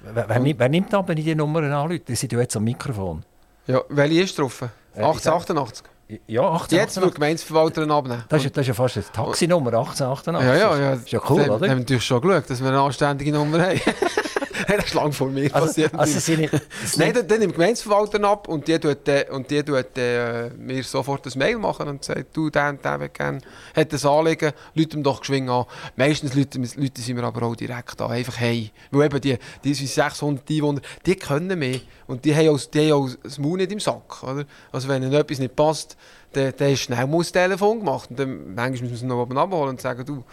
wer, 0.02 0.28
wer, 0.28 0.38
nimmt, 0.40 0.58
wer 0.58 0.68
nimmt 0.68 0.94
aber 0.94 1.14
die 1.14 1.34
Nummern 1.34 1.72
an? 1.72 2.00
Die 2.06 2.14
sind 2.14 2.32
ja 2.32 2.40
jetzt 2.40 2.56
am 2.56 2.64
Mikrofon. 2.64 3.22
Ja, 3.66 3.82
welche 3.88 4.22
ist 4.22 4.38
drauf? 4.38 4.64
1888? 4.94 5.84
Ja, 6.26 6.40
1888. 6.40 6.78
Jetzt 6.78 6.96
will 7.00 7.08
die 7.08 7.14
Gemeindeverwalterin 7.14 7.90
abnehmen. 7.90 8.24
Das 8.28 8.42
ist, 8.42 8.56
das 8.56 8.62
ist 8.62 8.68
ja 8.68 8.74
fast 8.74 8.96
eine 8.96 9.04
Taxinummer, 9.12 9.74
1888. 9.74 10.48
Ja, 10.48 10.56
ja, 10.56 10.78
ja. 10.78 10.92
Ist 10.94 11.10
ja 11.10 11.20
cool, 11.28 11.42
dann, 11.42 11.50
oder? 11.50 11.60
Wir 11.60 11.70
haben 11.70 11.78
natürlich 11.80 12.04
schon 12.04 12.20
geschaut, 12.22 12.48
dass 12.48 12.60
wir 12.62 12.68
eine 12.68 12.80
anständige 12.80 13.32
Nummer 13.32 13.60
haben. 13.60 13.80
das 14.68 14.86
ist 14.86 14.94
lang 14.94 15.12
vor 15.12 15.28
mir 15.28 15.54
also, 15.54 15.66
passiert. 15.66 15.94
Also 15.94 16.18
sie 16.18 16.36
nicht, 16.36 16.52
Nein, 16.96 17.12
dann, 17.14 17.26
dann 17.26 17.38
nimmt 17.40 17.52
die 17.52 17.56
Gemeindeverwalterin 17.56 18.24
ab 18.24 18.48
und 18.48 18.66
die 18.66 18.78
tut, 18.78 18.98
und 19.30 19.50
die 19.50 19.62
tut 19.62 19.96
äh, 19.96 20.50
mir 20.50 20.82
sofort 20.84 21.26
ein 21.26 21.38
Mail 21.38 21.58
machen 21.58 21.88
und 21.88 22.04
sagt, 22.04 22.36
du, 22.36 22.50
der 22.50 22.70
und 22.70 22.84
der 22.84 23.08
gerne, 23.08 23.40
hat 23.74 23.92
das 23.92 24.04
Anliegen, 24.04 24.52
Leute 24.74 24.96
ihm 24.96 25.02
doch 25.02 25.20
geschwingen 25.20 25.50
an. 25.50 25.64
Meistens 25.96 26.34
Leute, 26.34 26.58
Leute 26.58 27.00
sind 27.00 27.16
wir 27.16 27.24
aber 27.24 27.46
auch 27.46 27.56
direkt 27.56 28.00
an, 28.00 28.10
einfach 28.10 28.38
hey. 28.38 28.70
Weil 28.90 29.06
eben 29.06 29.20
die, 29.20 29.38
die 29.64 29.74
600 29.74 30.48
Einwohner, 30.50 30.80
die 31.06 31.16
können 31.16 31.58
mehr 31.58 31.80
und 32.06 32.24
die 32.24 32.34
haben 32.34 32.48
auch, 32.48 32.60
die 32.60 32.92
haben 32.92 33.04
auch 33.04 33.08
das 33.22 33.38
Maul 33.38 33.58
nicht 33.58 33.72
im 33.72 33.80
Sack. 33.80 34.22
Oder? 34.22 34.44
Also 34.72 34.88
wenn 34.88 35.02
ihnen 35.02 35.12
etwas 35.12 35.38
nicht 35.38 35.56
passt, 35.56 35.96
dann, 36.32 36.52
dann 36.56 36.72
ist 36.72 36.80
schnell 36.80 37.06
mal 37.06 37.18
das 37.18 37.32
Telefon 37.32 37.78
gemacht 37.78 38.10
und 38.10 38.18
dann 38.18 38.54
manchmal 38.54 38.90
müssen 38.90 39.08
wir 39.08 39.14
noch 39.14 39.22
oben 39.22 39.38
abholen 39.38 39.70
und 39.70 39.80
sagen, 39.80 40.04
du, 40.04 40.24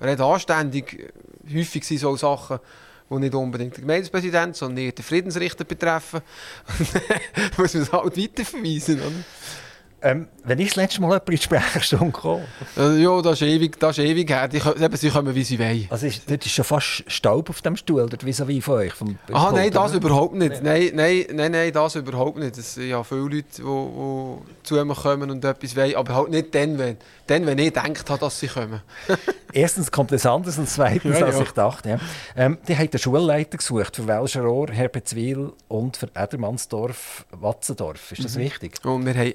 red 0.00 0.20
anständig. 0.20 1.12
Häufig 1.52 1.84
sind 1.84 1.98
so 1.98 2.16
Sachen, 2.16 2.58
die 3.12 3.20
nicht 3.20 3.34
unbedingt 3.34 3.76
der 3.76 3.82
Gemeindepräsident, 3.82 4.56
sondern 4.56 4.84
eher 4.84 4.92
den 4.92 5.04
Friedensrichter 5.04 5.64
betreffen. 5.64 6.20
muss 7.56 7.74
man 7.74 7.82
es 7.82 7.92
halt 7.92 8.16
weiterverweisen. 8.16 9.00
Oder? 9.00 9.12
Ähm, 10.04 10.28
wenn 10.44 10.58
ich 10.58 10.68
das 10.68 10.76
letzte 10.76 11.00
Mal 11.00 11.08
jemand 11.08 11.28
in 11.28 11.36
die 11.36 11.42
Sprechstunde 11.42 12.10
komme? 12.10 12.44
Äh, 12.76 13.02
ja, 13.02 13.22
das 13.22 13.40
ist 13.40 13.46
ewig, 13.46 13.78
das 13.78 13.98
ist 13.98 14.04
ewig 14.04 14.28
her. 14.28 14.48
Die, 14.48 14.56
eben, 14.56 14.96
sie 14.96 15.10
kommen, 15.10 15.34
wie 15.34 15.44
sie 15.44 15.58
wollen. 15.58 15.86
Also 15.90 16.06
ist, 16.06 16.28
dort 16.28 16.44
ist 16.44 16.52
schon 16.52 16.64
fast 16.64 17.04
Staub 17.06 17.48
auf 17.50 17.62
dem 17.62 17.76
Stuhl, 17.76 18.08
dort 18.08 18.24
vis 18.24 18.40
à 18.40 18.62
von 18.62 18.74
euch? 18.74 18.92
Vom 18.92 19.18
ah, 19.32 19.52
nein, 19.54 19.70
das 19.70 19.94
überhaupt 19.94 20.34
nicht. 20.34 20.62
Nein, 20.62 20.90
nein, 20.94 21.26
nein, 21.32 21.52
nein, 21.52 21.72
das 21.72 21.94
überhaupt 21.94 22.38
nicht. 22.38 22.58
Es 22.58 22.74
sind 22.74 22.88
ja 22.88 23.04
viele 23.04 23.20
Leute, 23.20 23.44
die, 23.56 23.62
die 23.62 24.62
zu 24.64 24.84
mir 24.84 24.94
kommen 24.94 25.30
und 25.30 25.44
etwas 25.44 25.76
wollen, 25.76 25.94
aber 25.94 26.14
halt 26.14 26.30
nicht 26.30 26.54
dann, 26.54 26.78
wenn, 26.78 26.96
dann, 27.28 27.46
wenn 27.46 27.58
ich 27.58 27.72
gedacht 27.72 28.10
habe, 28.10 28.20
dass 28.20 28.40
sie 28.40 28.48
kommen. 28.48 28.82
Erstens 29.52 29.90
kommt 29.90 30.12
es 30.12 30.26
anders 30.26 30.58
und 30.58 30.68
zweitens, 30.68 31.18
ja, 31.20 31.26
als 31.26 31.36
ja. 31.36 31.42
ich 31.42 31.50
dachte. 31.52 31.88
Ja. 31.90 31.98
Ähm, 32.36 32.58
die 32.66 32.74
haben 32.76 32.88
einen 32.90 32.98
Schulleiter 32.98 33.58
gesucht 33.58 33.96
für 33.96 34.06
Welscherohr, 34.06 34.68
Herpetswil 34.70 35.52
und 35.68 35.96
für 35.96 36.08
Edermannsdorf, 36.14 37.26
Watzendorf. 37.30 38.12
Ist 38.12 38.24
das 38.24 38.34
mhm. 38.34 38.42
richtig? 38.42 38.84
Und 38.84 39.06
wir 39.06 39.14
haben 39.14 39.32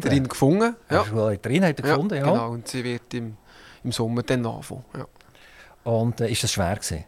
gefunden. 0.00 0.76
Ja. 0.90 1.00
Eine 1.00 1.08
Schulleiterin 1.08 1.64
hat 1.64 1.78
er 1.78 1.88
gefunden, 1.88 2.14
ja. 2.16 2.24
Genau, 2.24 2.50
und 2.50 2.68
sie 2.68 2.84
wird 2.84 3.12
im, 3.14 3.36
im 3.84 3.92
Sommer 3.92 4.22
dann 4.22 4.44
anfangen. 4.46 4.84
Ja. 4.96 5.06
Und 5.84 6.20
äh, 6.20 6.30
ist 6.30 6.42
das 6.42 6.52
schwer 6.52 6.74
gewesen? 6.74 7.04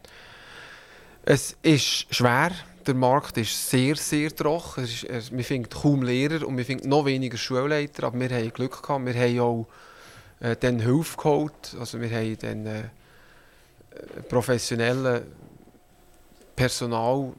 Es 1.25 1.57
ist 1.63 2.15
schwer. 2.15 2.53
Der 2.87 2.95
Markt 2.95 3.37
ist 3.37 3.69
sehr, 3.69 3.97
sehr 3.97 4.35
trocken. 4.35 4.85
Es 4.85 5.03
ist, 5.03 5.37
wir 5.37 5.45
finden 5.45 5.69
kaum 5.69 6.03
Lehrer 6.03 6.47
und 6.47 6.57
wir 6.57 6.65
finden 6.65 6.89
noch 6.89 7.05
weniger 7.05 7.37
Schulleiter. 7.37 8.05
Aber 8.05 8.19
wir 8.19 8.31
haben 8.31 8.53
Glück 8.53 8.83
gehabt. 8.83 9.05
Wir 9.05 9.15
haben 9.15 9.41
auch 9.41 9.67
äh, 10.41 10.57
dann 10.57 10.81
Hilfe 10.81 11.17
geholt. 11.17 11.77
Also 11.79 12.01
wir 12.01 12.11
haben 12.11 12.39
dann 12.39 12.67
äh, 12.67 12.83
professionelle 14.29 15.27
Personal 16.57 17.33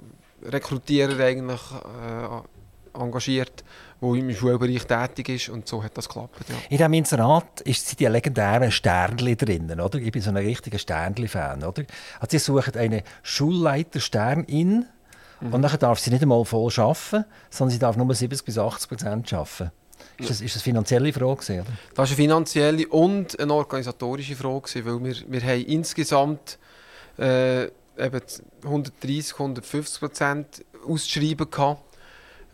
Rekrutierer 0.44 1.24
eigentlich 1.24 1.62
äh, 1.72 3.00
engagiert, 3.02 3.64
der 4.02 4.14
im 4.14 4.34
Schulbereich 4.34 4.86
tätig 4.86 5.30
ist 5.30 5.50
und 5.50 5.68
so 5.68 5.84
hat 5.84 5.98
das 5.98 6.08
geklappt. 6.08 6.46
Ja. 6.48 6.56
In 6.70 6.78
diesem 6.78 6.94
Inserat 6.94 7.62
ist 7.62 8.00
die 8.00 8.06
legendären 8.06 8.72
Sternli 8.72 9.36
drin, 9.36 9.80
oder? 9.80 10.00
Ich 10.00 10.12
bin 10.12 10.22
so 10.22 10.30
ein 10.30 10.38
richtiger 10.38 10.78
Sternli-Fan, 10.78 11.64
oder? 11.64 11.84
Also 12.20 12.30
sie 12.30 12.40
suchen 12.40 12.76
einen 12.76 13.02
Schulleiter 13.24 14.00
Sternin 14.00 14.86
mhm. 15.42 15.54
und 15.54 15.62
dann 15.62 15.80
darf 15.80 16.00
sie 16.00 16.12
nicht 16.12 16.22
einmal 16.22 16.46
voll 16.46 16.72
arbeiten, 16.78 17.26
sondern 17.50 17.72
sie 17.72 17.80
darf 17.80 17.98
nur 17.98 18.14
70 18.14 18.46
bis 18.46 18.58
80 18.58 18.90
Prozent 18.90 19.34
arbeiten. 19.34 19.72
Ist 20.18 20.30
das, 20.30 20.42
ist 20.42 20.56
das 20.56 20.62
eine 20.62 20.74
finanzielle 20.74 21.14
Frage? 21.14 21.54
Oder? 21.54 21.66
Das 21.96 21.98
war 21.98 22.06
eine 22.06 22.16
finanzielle 22.16 22.88
und 22.88 23.40
eine 23.40 23.54
organisatorische 23.54 24.36
Frage, 24.36 24.86
weil 24.86 25.04
wir, 25.04 25.16
wir 25.28 25.42
haben 25.42 25.66
insgesamt 25.66 26.58
äh, 27.18 27.66
eben 27.66 28.22
130, 28.64 29.34
150 29.34 30.00
Prozent 30.00 30.66
ausschreiben 30.88 31.48
hatten. 31.58 31.78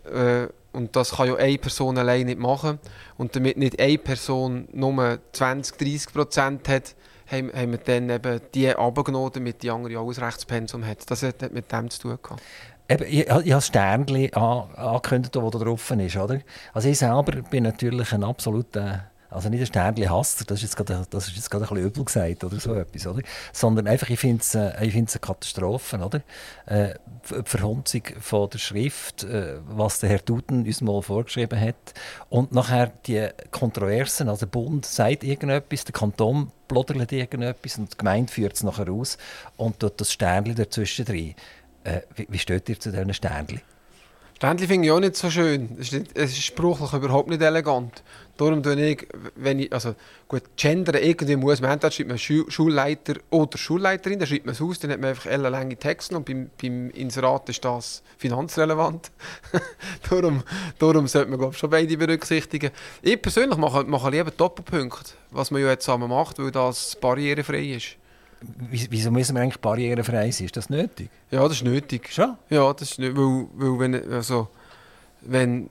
Äh, 0.05 0.47
und 0.75 0.95
das 0.95 1.15
kann 1.15 1.27
ja 1.27 1.35
eine 1.35 1.57
Person 1.57 1.97
allein 1.97 2.25
nicht 2.25 2.39
machen. 2.39 2.79
Und 3.17 3.35
damit 3.35 3.57
nicht 3.57 3.79
eine 3.79 3.97
Person 3.97 4.67
nur 4.73 5.19
20, 5.31 5.77
30 5.77 6.13
Prozent 6.13 6.69
hat, 6.69 6.95
haben, 7.27 7.71
wir 7.71 7.77
dann 7.77 8.09
eben 8.09 8.41
die 8.53 8.69
abgenommen, 8.69 9.31
damit 9.33 9.63
die 9.63 9.71
andere 9.71 9.99
auch 9.99 10.07
ein 10.07 10.23
Rechtspensum 10.23 10.85
hat. 10.85 11.09
Das 11.09 11.23
hat 11.23 11.51
mit 11.51 11.71
dem 11.71 11.89
zu 11.89 12.01
tun 12.01 12.19
gehabt. 12.21 12.41
Eben, 12.88 13.03
ich, 13.05 13.21
ich 13.21 13.29
habe 13.29 13.43
das 13.43 13.67
Sternchen 13.67 14.33
angekündigt, 14.33 15.35
das 15.35 15.51
da 15.51 15.59
drauf 15.59 15.91
ist. 15.91 16.17
Oder? 16.17 16.41
Also 16.73 16.89
ich 16.89 16.99
selber 16.99 17.41
bin 17.49 17.63
natürlich 17.63 18.11
ein 18.13 18.23
absoluter, 18.23 19.05
also 19.29 19.49
nicht 19.49 19.61
ein 19.61 19.65
Sternchen-Hasser, 19.65 20.45
das 20.45 20.59
ist 20.59 20.63
jetzt 20.63 20.77
gerade, 20.77 21.05
das 21.09 21.27
ist 21.27 21.35
jetzt 21.35 21.49
gerade 21.49 21.65
ein 21.65 21.69
bisschen 21.69 21.85
übel 21.85 22.05
gesagt 22.05 22.43
oder 22.43 22.59
so 22.59 22.73
etwas, 22.73 23.07
oder? 23.07 23.21
sondern 23.51 23.88
einfach, 23.88 24.09
ich 24.09 24.19
finde 24.19 24.41
es 24.41 24.55
äh, 24.55 24.73
eine 24.77 25.05
Katastrophe. 25.05 25.97
Oder? 25.97 26.21
Äh, 26.65 26.95
die 27.29 27.49
Verhunzung 27.49 28.03
von 28.19 28.49
der 28.49 28.59
Schrift, 28.59 29.23
äh, 29.23 29.57
was 29.67 29.99
der 29.99 30.09
Herr 30.09 30.19
Duden 30.19 30.65
uns 30.65 30.81
mal 30.81 31.01
vorgeschrieben 31.01 31.59
hat 31.59 31.93
und 32.29 32.51
nachher 32.51 32.91
die 33.05 33.27
Kontroversen, 33.51 34.29
also 34.29 34.45
der 34.45 34.51
Bund 34.51 34.85
sagt 34.85 35.23
irgendetwas, 35.23 35.85
der 35.85 35.93
Kanton 35.93 36.51
ploddert 36.67 37.11
irgendetwas 37.11 37.77
und 37.77 37.93
die 37.93 37.97
Gemeinde 37.97 38.31
führt 38.31 38.53
es 38.53 38.63
nachher 38.63 38.89
aus 38.89 39.17
und 39.57 39.79
tut 39.79 39.99
das 39.99 40.11
Sternchen 40.11 40.55
dazwischen 40.55 41.05
drin. 41.05 41.35
Äh, 41.83 42.01
wie, 42.15 42.27
wie 42.29 42.39
steht 42.39 42.69
ihr 42.69 42.79
zu 42.79 42.91
diesen 42.91 43.13
Sternchen? 43.13 43.61
Ständli 44.37 44.67
finde 44.67 44.87
ich 44.87 44.91
auch 44.91 44.99
nicht 44.99 45.15
so 45.15 45.29
schön. 45.31 45.77
Es 45.79 45.87
ist, 45.87 45.93
nicht, 45.93 46.11
es 46.13 46.31
ist 46.31 46.43
sprachlich 46.43 46.91
überhaupt 46.91 47.29
nicht 47.29 47.41
elegant. 47.41 48.03
Darum 48.35 48.61
tue 48.61 48.75
ich, 48.85 49.07
wenn 49.37 49.59
ich, 49.59 49.71
also 49.71 49.95
gut, 50.27 50.43
gendern 50.57 51.01
irgendwie 51.01 51.37
muss 51.37 51.61
man, 51.61 51.71
entweder 51.71 51.89
schreibt 51.89 52.09
man 52.09 52.17
Schu 52.17 52.43
Schulleiter 52.49 53.13
oder 53.29 53.57
Schulleiterin, 53.57 54.19
dann 54.19 54.27
schreibt 54.27 54.45
man 54.45 54.53
es 54.53 54.61
aus, 54.61 54.79
dann 54.79 54.91
hat 54.91 54.99
man 54.99 55.11
einfach 55.11 55.31
ellenlange 55.31 55.77
Texte 55.77 56.17
und 56.17 56.25
beim, 56.25 56.49
beim 56.61 56.89
Inserat 56.89 57.47
ist 57.47 57.63
das 57.63 58.03
finanzrelevant. 58.17 59.09
darum, 60.09 60.43
darum 60.79 61.07
sollte 61.07 61.29
man 61.29 61.39
glaube 61.39 61.53
schon 61.53 61.69
beide 61.69 61.95
berücksichtigen. 61.95 62.71
Ich 63.01 63.21
persönlich 63.21 63.57
mache, 63.57 63.85
mache 63.85 64.09
lieber 64.09 64.31
Doppelpunkte, 64.31 65.13
was 65.31 65.49
man 65.49 65.61
ja 65.61 65.69
jetzt 65.69 65.85
zusammen 65.85 66.09
macht, 66.09 66.39
weil 66.39 66.51
das 66.51 66.97
barrierefrei 66.99 67.63
ist. 67.63 67.95
Wieso 68.69 69.12
müssen 69.12 69.36
wir 69.36 69.41
eigentlich 69.41 69.60
barrierefrei 69.60 70.31
sein? 70.31 70.45
Ist 70.45 70.58
das 70.58 70.69
nötig? 70.69 71.10
Ja, 71.31 71.43
das 71.43 71.58
ist 71.58 71.63
nötig. 71.63 72.12
Schon? 72.12 72.38
Ja, 72.49 72.73
das 72.73 72.91
ist 72.91 72.99
nötig, 72.99 73.17
weil, 73.17 73.47
weil 73.53 73.79
wenn, 73.79 74.13
also, 74.13 74.47
wenn 75.21 75.69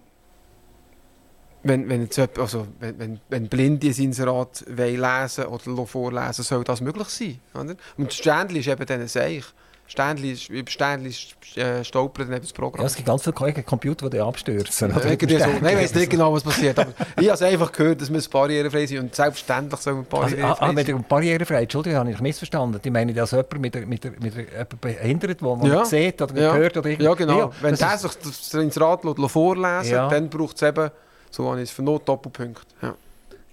wenn, 1.65 1.89
wenn, 1.89 2.03
jetzt, 2.03 2.19
also, 2.39 2.67
wenn, 2.79 2.99
wenn, 2.99 3.21
wenn 3.31 3.49
Blinde 3.49 3.89
ein 3.89 3.95
Inserat 3.95 4.65
lesen 4.69 5.47
oder 5.47 5.87
vorlesen, 5.87 6.45
soll 6.45 6.63
das 6.63 6.83
möglich 6.83 7.09
sein. 7.09 7.41
Oder? 7.55 7.75
Und 7.97 8.09
das 8.09 8.17
Ständchen 8.17 8.61
ist 8.61 8.69
eben 8.69 8.87
dann 8.87 9.09
Seich. 9.09 9.45
Ständchen, 9.87 10.57
über 10.57 10.71
Ständchen 10.71 11.13
äh, 11.57 11.83
dann 11.83 12.05
eben 12.05 12.41
das 12.41 12.53
Programm. 12.53 12.81
Ja, 12.81 12.87
es 12.87 12.97
gibt 12.97 13.07
ganz 13.07 13.23
viele 13.23 13.63
Computer, 13.63 14.09
die 14.11 14.19
abstürzen. 14.19 14.91
Ja, 14.91 15.01
so. 15.01 15.09
Nein, 15.09 15.77
ich 15.77 15.85
weiß 15.85 15.95
nicht 15.95 16.11
genau, 16.11 16.33
was 16.33 16.43
passiert. 16.43 16.79
Aber 16.79 16.93
ich 17.21 17.31
habe 17.31 17.45
einfach 17.45 17.71
gehört, 17.71 18.01
dass 18.01 18.13
wir 18.13 18.21
barrierefrei 18.31 18.87
sind. 18.87 19.01
Und 19.01 19.15
selbstverständlich 19.15 19.81
soll 19.81 19.95
man 19.95 20.07
barrierefrei 20.07 20.49
also, 20.49 20.63
ah, 20.63 20.71
ah, 20.71 20.85
sein. 20.85 21.05
barrierefrei, 21.09 21.63
Entschuldigung, 21.63 21.99
habe 21.99 22.11
ich 22.11 22.21
missverstanden. 22.21 22.81
Ich 22.83 22.91
meine, 22.91 23.13
dass 23.13 23.33
jemand 23.33 23.61
mit, 23.61 23.89
mit, 23.89 24.11
mit, 24.21 24.21
mit 24.21 24.81
behindert, 24.81 25.43
wo 25.43 25.55
man 25.55 25.71
ja. 25.71 25.85
sieht 25.85 26.21
oder 26.21 26.41
ja. 26.41 26.55
hört. 26.55 26.77
Oder 26.77 26.91
ja, 26.91 27.15
genau. 27.15 27.39
Ja, 27.39 27.51
wenn 27.61 27.77
der 27.77 27.99
sich 27.99 28.13
das 28.15 28.55
Inserat 28.55 29.03
vorlesen 29.03 29.93
ja. 29.93 30.09
dann 30.09 30.29
braucht 30.29 30.57
es 30.57 30.63
eben 30.63 30.91
so 31.35 31.51
habe 31.51 31.61
ich 31.61 31.69
es 31.69 31.75
für 31.75 31.83
Not 31.83 32.09
Doppelpunkt. 32.09 32.67
Ja. 32.81 32.95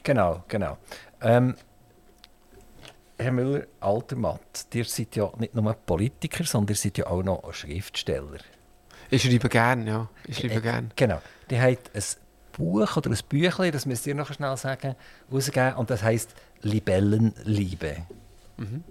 Genau, 0.03 0.43
genau. 0.47 0.77
Ähm, 1.19 1.55
Herr 3.21 3.31
Müller, 3.31 3.65
alter 3.79 4.15
Matt, 4.15 4.65
ihr 4.73 4.85
seid 4.85 5.15
ja 5.15 5.31
nicht 5.37 5.53
nur 5.53 5.73
Politiker, 5.73 6.43
sondern 6.43 6.73
ihr 6.73 6.77
seid 6.77 6.97
ja 6.97 7.07
auch 7.07 7.23
noch 7.23 7.53
Schriftsteller. 7.53 8.39
Ich 9.09 9.23
schreibe 9.23 9.49
gerne, 9.49 9.89
ja. 9.89 10.09
Ich 10.25 10.39
schreibe 10.39 10.55
äh, 10.55 10.61
gerne. 10.61 10.89
Genau. 10.95 11.21
Die 11.49 11.59
hat 11.59 11.91
ein 11.93 12.03
Buch 12.53 12.97
oder 12.97 13.09
ein 13.09 13.17
Büchlein, 13.27 13.71
das 13.71 13.85
müsst 13.85 14.07
ihr 14.07 14.15
noch 14.15 14.33
schnell 14.33 14.55
sagen, 14.57 14.95
rausgegeben 15.31 15.75
und 15.75 15.89
das 15.89 16.03
heisst 16.03 16.33
Libellenliebe. 16.61 17.97
Mhm. 18.57 18.83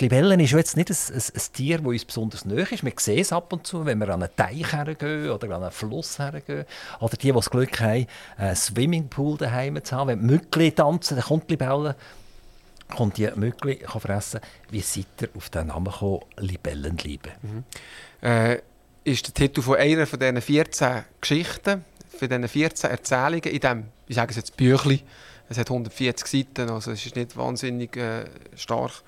Die 0.00 0.04
Libellen 0.04 0.40
ist 0.40 0.52
jetzt 0.52 0.76
nicht 0.76 0.90
ein, 0.90 0.96
ein, 1.14 1.20
ein 1.20 1.42
Tier, 1.52 1.78
das 1.78 1.86
uns 1.86 2.04
besonders 2.04 2.44
nahe 2.44 2.62
ist. 2.62 2.84
Wir 2.84 2.92
sehen 2.96 3.20
es 3.20 3.32
ab 3.32 3.52
und 3.52 3.66
zu, 3.66 3.84
wenn 3.84 3.98
wir 3.98 4.08
an 4.08 4.22
einen 4.22 4.34
Teich 4.34 4.72
hergehen 4.72 5.30
oder 5.30 5.54
an 5.54 5.62
einen 5.62 5.70
Fluss 5.70 6.18
hergehen. 6.18 6.64
Oder 6.98 7.16
die, 7.16 7.28
die 7.28 7.32
das 7.32 7.50
Glück 7.50 7.78
haben, 7.80 8.06
einen 8.36 8.56
Swimmingpool 8.56 9.36
daheim 9.36 9.82
zu 9.84 9.94
haben. 9.94 10.08
Wenn 10.08 10.22
Mückli 10.22 10.72
tanzen, 10.72 11.16
dann 11.16 11.26
kommt 11.26 11.48
die 11.48 11.54
Libelle 11.54 11.94
kommt 12.88 13.16
die 13.18 13.30
Mückli 13.34 13.84
fressen. 13.86 14.40
Wie 14.70 14.80
seid 14.80 15.06
ihr 15.20 15.28
auf 15.34 15.50
den 15.50 15.68
Namen 15.68 15.92
gekommen, 15.92 16.20
Libellenliebe? 16.38 17.30
Mhm. 17.42 17.64
Äh, 18.20 18.58
ist 19.04 19.26
der 19.26 19.34
Titel 19.34 19.62
von 19.62 19.76
einer 19.76 20.06
von 20.06 20.18
diesen 20.18 20.40
14 20.40 21.04
Geschichten, 21.20 21.84
von 22.08 22.28
diesen 22.28 22.48
14 22.48 22.90
Erzählungen 22.90 23.44
in 23.44 23.60
diesem, 23.60 23.84
ich 24.06 24.16
sage 24.16 24.30
es 24.30 24.36
jetzt 24.36 24.56
Büchli. 24.56 25.02
Es 25.48 25.58
hat 25.58 25.70
140 25.70 26.26
Seiten, 26.26 26.70
also 26.70 26.92
es 26.92 27.04
ist 27.04 27.16
nicht 27.16 27.36
wahnsinnig 27.36 27.96
äh, 27.96 28.24
stark. 28.56 29.02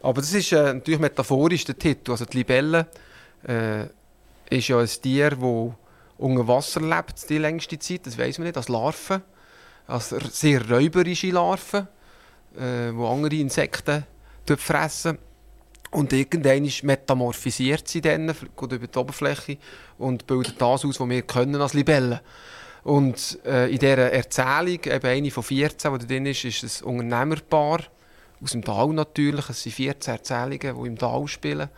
Aber 0.00 0.20
das 0.20 0.32
ist 0.32 0.52
äh, 0.52 0.74
natürlich 0.74 1.00
metaphorisch 1.00 1.64
der 1.64 1.78
Titel. 1.78 2.12
Also 2.12 2.24
die 2.24 2.38
Libelle 2.38 2.86
äh, 3.46 3.86
ist 4.50 4.68
ja 4.68 4.78
ein 4.78 4.86
Tier, 4.86 5.30
das 5.30 5.72
unter 6.18 6.48
Wasser 6.48 6.80
lebt 6.80 7.28
die 7.30 7.38
längste 7.38 7.78
Zeit. 7.78 8.06
Das 8.06 8.18
weiß 8.18 8.38
man 8.38 8.46
nicht, 8.46 8.56
als 8.56 8.68
Larve. 8.68 9.22
Als 9.86 10.10
sehr 10.10 10.68
räuberische 10.68 11.30
Larven, 11.30 11.88
äh, 12.58 12.92
die 12.92 13.04
andere 13.04 13.36
Insekten 13.36 14.04
fressen. 14.56 15.18
Und 15.90 16.12
irgendwann 16.12 16.70
metamorphisiert 16.82 17.88
sie 17.88 18.00
dann, 18.00 18.26
geht 18.26 18.72
über 18.72 18.86
die 18.86 18.98
Oberfläche 18.98 19.56
und 19.96 20.26
bildet 20.26 20.60
das 20.60 20.84
aus, 20.84 21.00
was 21.00 21.08
wir 21.08 21.22
können 21.22 21.60
als 21.60 21.72
Libelle. 21.72 22.20
Und 22.84 23.38
äh, 23.44 23.70
in 23.70 23.78
dieser 23.78 24.12
Erzählung, 24.12 24.80
eben 24.84 25.06
eine 25.06 25.30
von 25.30 25.42
14, 25.42 25.98
die 25.98 26.06
drin 26.06 26.26
ist, 26.26 26.44
ist 26.44 26.82
ein 26.82 26.88
Unternehmerpaar, 26.88 27.80
aus 28.42 28.52
dem 28.52 28.64
Tal 28.64 28.88
natürlich. 28.88 29.48
Es 29.48 29.62
sind 29.62 29.74
14 29.74 30.14
Erzählungen, 30.14 30.82
die 30.82 30.88
im 30.88 30.98
Tal 30.98 31.26
spielen. 31.26 31.68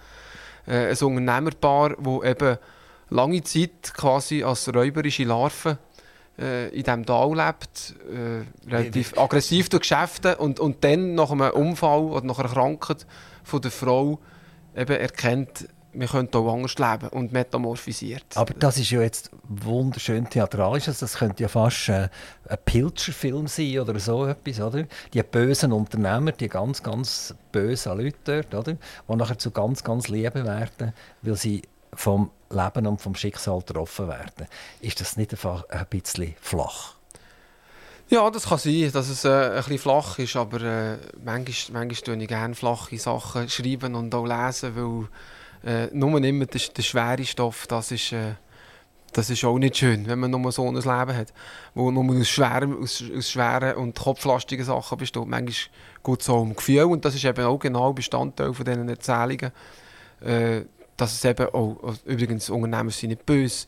Äh, 0.67 0.91
ein 0.91 0.97
Unternehmerpaar, 0.99 1.97
das 1.97 2.31
eben 2.31 2.59
lange 3.11 3.43
Zeit 3.43 3.93
quasi 3.97 4.43
als 4.43 4.73
räuberische 4.73 5.25
Larven 5.25 5.79
in 6.71 6.83
diesem 6.83 7.07
Tal 7.07 7.35
lebt, 7.35 7.95
äh, 8.11 8.71
relativ 8.71 9.17
aggressiv 9.19 9.69
durch 9.69 9.83
Geschäfte 9.83 10.37
und, 10.37 10.59
und 10.59 10.83
dann 10.83 11.15
nach 11.15 11.31
einem 11.31 11.51
Unfall 11.51 12.01
oder 12.01 12.27
nach 12.27 12.39
einer 12.39 12.49
Krankheit 12.49 13.07
von 13.45 13.61
der 13.61 13.71
Frau 13.71 14.19
eben 14.75 14.97
erkennt, 14.97 15.69
wir 15.93 16.07
könnten 16.07 16.37
auch 16.37 16.53
anders 16.53 16.79
leben 16.79 17.09
und 17.09 17.33
metamorphisiert. 17.33 18.25
Aber 18.37 18.55
das 18.55 18.79
ist 18.79 18.91
ja 18.91 19.01
jetzt 19.01 19.31
wunderschön 19.49 20.29
theatralisch. 20.29 20.89
Also 20.89 21.01
das 21.01 21.17
könnte 21.17 21.43
ja 21.43 21.49
fast 21.49 21.89
äh, 21.89 22.09
ein 22.49 22.59
Pilcher-Film 22.65 23.49
sein 23.49 23.81
oder 23.81 23.99
so 23.99 24.27
etwas, 24.27 24.61
oder? 24.61 24.85
Die 25.13 25.23
bösen 25.23 25.73
Unternehmer, 25.73 26.33
die 26.33 26.49
ganz, 26.49 26.83
ganz 26.83 27.35
bösen 27.51 27.99
Leute 27.99 28.17
dort, 28.25 28.55
oder? 28.55 28.77
Die 29.09 29.17
nachher 29.17 29.39
zu 29.39 29.51
ganz, 29.51 29.83
ganz 29.83 30.09
Lieben 30.09 30.45
werden, 30.45 30.93
weil 31.23 31.37
sie 31.37 31.63
vom 31.93 32.31
Leben 32.51 32.87
und 32.87 33.01
vom 33.01 33.15
Schicksal 33.15 33.61
getroffen 33.61 34.09
werden. 34.09 34.47
Ist 34.81 35.01
das 35.01 35.17
nicht 35.17 35.33
einfach 35.33 35.69
ein 35.69 35.87
bisschen 35.89 36.35
flach? 36.41 36.95
Ja, 38.09 38.29
das 38.29 38.49
kann 38.49 38.59
sein, 38.59 38.91
dass 38.93 39.09
es 39.09 39.25
äh, 39.25 39.29
ein 39.29 39.55
bisschen 39.57 39.79
flach 39.79 40.19
ist, 40.19 40.35
aber 40.35 40.61
äh, 40.63 40.99
manchmal, 41.25 41.85
manchmal 41.85 42.17
tue 42.17 42.23
ich 42.25 42.29
gerne 42.29 42.57
flache 42.57 42.99
Sachen 42.99 43.49
schreiben 43.49 43.95
und 43.95 44.13
auch 44.13 44.27
lesen, 44.27 44.75
weil 44.75 45.09
äh, 45.65 45.89
nur 45.93 46.21
immer 46.21 46.47
der, 46.47 46.61
der 46.77 46.83
schwere 46.83 47.25
Stoff, 47.25 47.69
das 47.69 47.93
ist, 47.93 48.11
äh, 48.11 48.35
das 49.13 49.31
ist 49.31 49.45
auch 49.45 49.59
nicht 49.59 49.77
schön, 49.77 50.09
wenn 50.09 50.19
man 50.19 50.33
nur 50.33 50.51
so 50.51 50.67
ein 50.67 50.75
Leben 50.75 51.17
hat, 51.17 51.33
wo 51.75 51.93
nur 51.93 52.21
aus 52.21 52.29
schweren, 52.29 52.83
aus, 52.83 53.01
aus 53.17 53.31
schweren 53.31 53.77
und 53.77 53.97
kopflastigen 53.97 54.65
Sachen 54.65 54.99
besteht. 54.99 55.27
Manchmal 55.27 55.71
geht 56.03 56.21
es 56.21 56.29
auch 56.29 56.41
um 56.41 56.57
Gefühl 56.57 56.85
und 56.85 57.05
das 57.05 57.15
ist 57.15 57.25
eben 57.25 57.45
auch 57.45 57.59
genau 57.59 57.93
Bestandteil 57.93 58.53
von 58.53 58.65
diesen 58.65 58.89
Erzählungen, 58.89 59.53
äh, 60.21 60.63
dass 61.01 61.15
es 61.15 61.25
eben 61.25 61.47
auch, 61.49 61.95
übrigens 62.05 62.51
Unternehmer 62.51 62.91
sind 62.91 63.11
nicht 63.11 63.27
böse, 63.27 63.67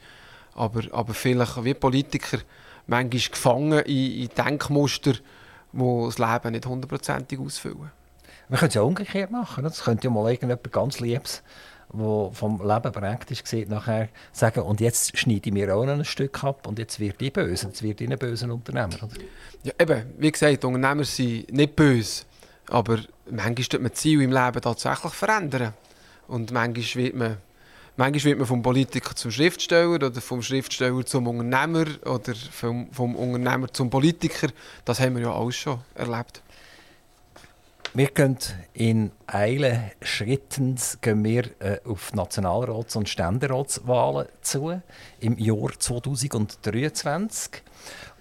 aber, 0.55 0.83
aber 0.93 1.15
vielleicht 1.15 1.65
wie 1.65 1.75
Politiker 1.75 2.39
manchmal 2.87 3.21
gefangen 3.31 3.79
in, 3.81 4.23
in 4.23 4.29
Denkmuster, 4.29 5.15
die 5.73 6.05
das 6.05 6.19
Leben 6.19 6.53
nicht 6.53 6.67
hundertprozentig 6.67 7.39
ausfüllen. 7.39 7.91
Man 8.49 8.59
könnte 8.59 8.67
es 8.67 8.75
ja 8.75 8.83
umgekehrt 8.83 9.31
machen. 9.31 9.65
Das 9.65 9.83
könnte 9.83 10.09
ja 10.09 10.11
mal 10.11 10.31
irgendjemand 10.31 10.71
ganz 10.73 11.01
Liebes 11.01 11.43
wo 11.93 12.31
vom 12.33 12.59
Leben 12.67 12.93
praktisch 12.93 13.43
gesehen 13.43 13.69
nachher 13.69 14.09
sagen, 14.33 14.63
und 14.63 14.81
jetzt 14.81 15.17
schneide 15.17 15.43
ich 15.45 15.53
mir 15.53 15.75
auch 15.75 15.85
noch 15.85 15.93
ein 15.93 16.05
Stück 16.05 16.43
ab 16.43 16.67
und 16.67 16.79
jetzt 16.79 16.99
wird 16.99 17.21
ich 17.21 17.33
böse, 17.33 17.67
jetzt 17.67 17.83
wird 17.83 18.01
ich 18.01 18.11
ein 18.11 18.19
böser 18.19 18.53
Unternehmer. 18.53 18.95
Oder? 19.03 19.23
Ja, 19.63 19.73
eben, 19.79 20.15
wie 20.19 20.33
gesagt, 20.33 20.65
Unternehmer 20.65 21.05
sind 21.05 21.53
nicht 21.53 21.77
böse, 21.77 22.25
aber 22.69 23.01
manchmal 23.31 23.55
tut 23.55 23.83
man 23.83 23.91
das 23.91 24.01
Ziel 24.01 24.23
im 24.23 24.33
Leben 24.33 24.61
tatsächlich 24.61 25.13
verändern. 25.13 25.75
Und 26.29 26.53
manchmal 26.53 27.05
wird 27.05 27.15
man, 27.15 27.37
manchmal 27.97 28.31
wird 28.31 28.39
man 28.39 28.47
vom 28.47 28.63
Politiker 28.63 29.15
zum 29.15 29.31
Schriftsteller 29.31 29.95
oder 29.95 30.13
vom 30.21 30.43
Schriftsteller 30.43 31.05
zum 31.05 31.27
Unternehmer 31.27 31.87
oder 32.05 32.35
vom, 32.51 32.91
vom 32.93 33.17
Unternehmer 33.17 33.73
zum 33.73 33.91
Politiker. 33.91 34.49
Das 34.85 35.01
haben 35.01 35.17
wir 35.17 35.23
ja 35.23 35.35
alles 35.35 35.57
schon 35.57 35.81
erlebt. 35.95 36.43
Wir 37.95 38.07
gehen 38.07 38.39
in 38.73 39.11
Eile 39.27 39.93
Schritten 40.01 40.79
gehen 41.03 41.23
wir, 41.25 41.45
äh, 41.61 41.79
auf 41.85 42.15
Nationalrats- 42.15 42.97
und 42.97 43.07
Ständeratswahlen 43.07 44.29
zu 44.41 44.81
im 45.21 45.37
Jahr 45.37 45.79
2023. 45.79 47.63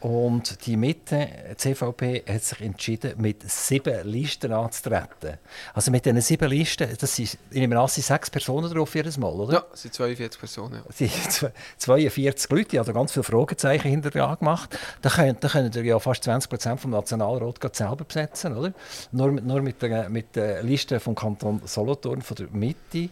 Und 0.01 0.65
die 0.65 0.77
Mitte, 0.77 1.27
die 1.51 1.57
CVP, 1.57 2.23
hat 2.27 2.43
sich 2.43 2.59
entschieden, 2.61 3.13
mit 3.21 3.47
sieben 3.49 4.07
Listen 4.07 4.51
anzutreten. 4.51 5.37
Also 5.75 5.91
mit 5.91 6.03
diesen 6.03 6.19
sieben 6.21 6.49
Listen, 6.49 6.89
das 6.99 7.15
sind, 7.15 7.37
ich 7.51 7.59
nehme 7.59 7.79
an, 7.79 7.87
sind 7.87 8.03
sechs 8.03 8.31
Personen 8.31 8.73
drauf 8.73 8.95
jedes 8.95 9.19
Mal, 9.19 9.31
oder? 9.31 9.53
Ja, 9.53 9.65
es 9.71 9.83
sind 9.83 9.93
42 9.93 10.39
Personen. 10.39 10.73
Ja. 10.73 10.83
Es 10.89 10.97
sind 10.97 11.53
42 11.77 12.49
Leute, 12.49 12.69
die 12.69 12.79
haben 12.79 12.93
ganz 12.93 13.11
viele 13.11 13.23
Fragezeichen 13.23 13.89
hinterher 13.89 14.35
gemacht. 14.37 14.75
Da 15.03 15.09
können, 15.09 15.37
da 15.39 15.47
können 15.47 15.71
ja 15.85 15.99
fast 15.99 16.23
20 16.23 16.49
Prozent 16.49 16.79
vom 16.79 16.89
Nationalrat 16.89 17.75
selber 17.75 18.03
besetzen, 18.03 18.57
oder? 18.57 18.73
Nur, 19.11 19.33
nur 19.33 19.61
mit, 19.61 19.83
der, 19.83 20.09
mit 20.09 20.35
der 20.35 20.63
Liste 20.63 20.99
vom 20.99 21.13
Kanton 21.13 21.61
Solothurn, 21.65 22.23
von 22.23 22.37
der 22.37 22.47
Mitte. 22.51 23.09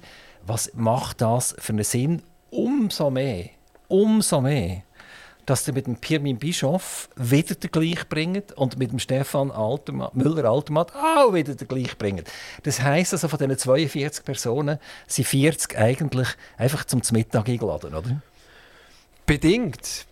Was 0.47 0.71
macht 0.73 1.21
das 1.21 1.55
für 1.59 1.73
einen 1.73 1.83
Sinn? 1.83 2.23
Umso 2.49 3.11
mehr, 3.11 3.49
umso 3.87 4.41
mehr 4.41 4.81
dass 5.49 5.65
sie 5.65 5.71
mit 5.71 5.87
dem 5.87 5.95
Pirmin 5.95 6.37
Bischof 6.37 7.09
wieder 7.15 7.55
den 7.55 7.71
gleich 7.71 8.07
bringen 8.07 8.43
und 8.55 8.77
mit 8.77 8.91
dem 8.91 8.99
Stefan 8.99 9.47
Müller-Altermatt 9.47 10.93
auch 10.95 11.33
wieder 11.33 11.55
den 11.55 11.67
gleich 11.67 11.97
bringen. 11.97 12.23
Das 12.63 12.81
heisst 12.81 13.13
also, 13.13 13.27
von 13.27 13.39
diesen 13.39 13.57
42 13.57 14.23
Personen 14.23 14.77
sind 15.07 15.27
40 15.27 15.77
eigentlich 15.77 16.27
einfach 16.57 16.85
zum 16.85 17.01
Mittag 17.11 17.49
eingeladen, 17.49 17.95
oder? 17.95 18.21
Bedingt. 19.25 20.05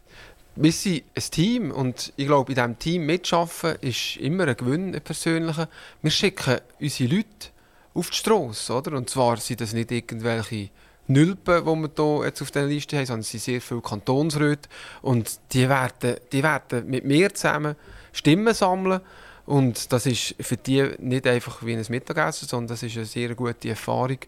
Wir 0.56 0.72
sind 0.72 1.04
ein 1.16 1.24
Team 1.30 1.72
und 1.72 2.14
ich 2.16 2.26
glaube, 2.26 2.52
in 2.52 2.56
diesem 2.56 2.80
Team 2.80 3.06
mitzuschaffen 3.06 3.76
ist 3.82 4.18
immer 4.18 4.48
ein 4.48 4.58
Gewinn, 4.58 4.96
ein 4.96 5.02
persönlicher. 5.02 5.70
Wir 6.02 6.10
schicken 6.10 6.58
unsere 6.80 7.16
Leute 7.16 7.50
auf 7.94 8.10
die 8.10 8.16
Straße, 8.16 8.74
oder? 8.74 8.98
Und 8.98 9.08
zwar 9.08 9.38
sind 9.38 9.62
das 9.62 9.74
nicht 9.74 9.92
irgendwelche 9.92 10.70
Nülpen, 11.08 11.64
die 11.66 11.97
wir 11.97 12.22
hier 12.22 12.34
auf 12.41 12.51
dieser 12.51 12.66
Liste 12.66 12.97
haben, 12.97 13.05
sondern 13.05 13.22
es 13.22 13.32
sind 13.32 13.43
sehr 13.43 13.62
viele 13.62 13.82
Kantonsräte 13.82 14.70
und 15.01 15.39
die 15.53 15.70
werden, 15.70 16.18
die 16.32 16.43
werden 16.43 16.89
mit 16.89 17.05
mir 17.05 17.34
zusammen 17.34 17.76
Stimmen 18.12 18.53
sammeln 18.53 19.01
und 19.45 19.93
das 19.93 20.05
ist 20.05 20.36
für 20.39 20.58
die 20.58 20.91
nicht 20.99 21.26
einfach 21.26 21.66
wie 21.66 21.74
ein 21.74 21.86
Mittagessen, 21.88 22.47
sondern 22.47 22.68
das 22.68 22.84
ist 22.84 22.97
eine 22.97 23.05
sehr 23.05 23.34
gute 23.36 23.70
Erfahrung 23.70 24.20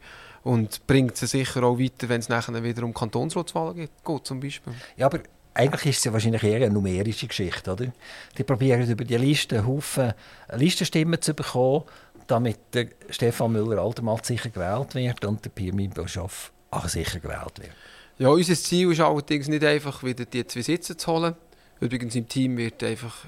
und 0.43 0.85
bringt 0.87 1.17
sie 1.17 1.27
sicher 1.27 1.63
auch 1.63 1.77
weiter, 1.77 2.07
wenn 2.07 2.21
es 2.21 2.29
nachher 2.29 2.63
wieder 2.63 2.83
um 2.83 2.93
Kantonsratswahlen 2.93 3.75
geht, 3.75 3.91
geht 4.05 4.25
zum 4.25 4.39
Beispiel. 4.39 4.73
Ja, 4.95 5.07
aber 5.07 5.19
eigentlich 5.53 5.85
ist 5.87 5.97
es 5.97 6.03
ja 6.05 6.13
wahrscheinlich 6.13 6.43
eher 6.43 6.57
eine 6.57 6.69
numerische 6.69 7.27
Geschichte, 7.27 7.73
oder? 7.73 7.91
Die 8.37 8.43
probieren 8.43 8.89
über 8.89 9.03
die 9.03 9.17
Liste 9.17 9.65
Haufen 9.65 10.13
Listenstimmen 10.53 11.21
zu 11.21 11.33
bekommen, 11.33 11.83
damit 12.27 12.59
der 12.73 12.87
Stefan 13.09 13.51
Müller-Altermatt 13.51 14.25
sicher 14.25 14.49
gewählt 14.49 14.95
wird 14.95 15.25
und 15.25 15.43
der 15.43 15.49
Pirmin 15.49 15.89
Bischof 15.89 16.53
auch 16.71 16.87
sicher 16.87 17.19
gewählt 17.19 17.59
wird. 17.59 17.71
Ja, 18.17 18.29
unser 18.29 18.55
Ziel 18.55 18.91
ist 18.91 18.99
allerdings 18.99 19.47
nicht 19.47 19.63
einfach, 19.63 20.03
wieder 20.03 20.25
die 20.25 20.45
zwei 20.45 20.61
Sitze 20.61 20.97
zu 20.97 21.11
holen. 21.11 21.35
Übrigens 21.79 22.15
im 22.15 22.27
Team 22.27 22.57
wird 22.57 22.83
einfach 22.83 23.25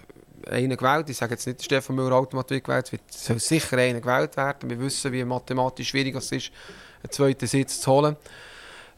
einer 0.49 0.75
gewählt. 0.75 1.09
Ich 1.09 1.17
sage 1.17 1.33
jetzt 1.33 1.47
nicht, 1.47 1.63
Stefan 1.63 1.95
Müller-Altermatt 1.95 2.49
wird 2.49 2.63
gewählt, 2.63 2.85
es 2.87 2.91
wird 2.91 3.01
soll 3.09 3.39
sicher 3.39 3.77
einer 3.77 4.01
gewählt 4.01 4.35
werden. 4.35 4.69
Wir 4.69 4.79
wissen, 4.79 5.11
wie 5.11 5.23
mathematisch 5.23 5.89
schwierig 5.89 6.15
es 6.15 6.31
ist, 6.31 6.51
einen 7.03 7.11
zweiten 7.11 7.47
Sitz 7.47 7.79
zu 7.79 7.91
holen. 7.91 8.17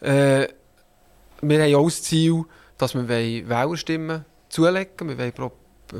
Äh, 0.02 0.48
wir 1.42 1.64
haben 1.64 1.76
auch 1.76 1.86
das 1.86 2.02
Ziel, 2.04 2.44
dass 2.78 2.96
wir 2.96 3.08
Wählerstimmen 3.08 4.26
zulegen 4.50 5.10
Wir 5.10 5.18
wollen 5.18 5.34
pro 5.34 5.52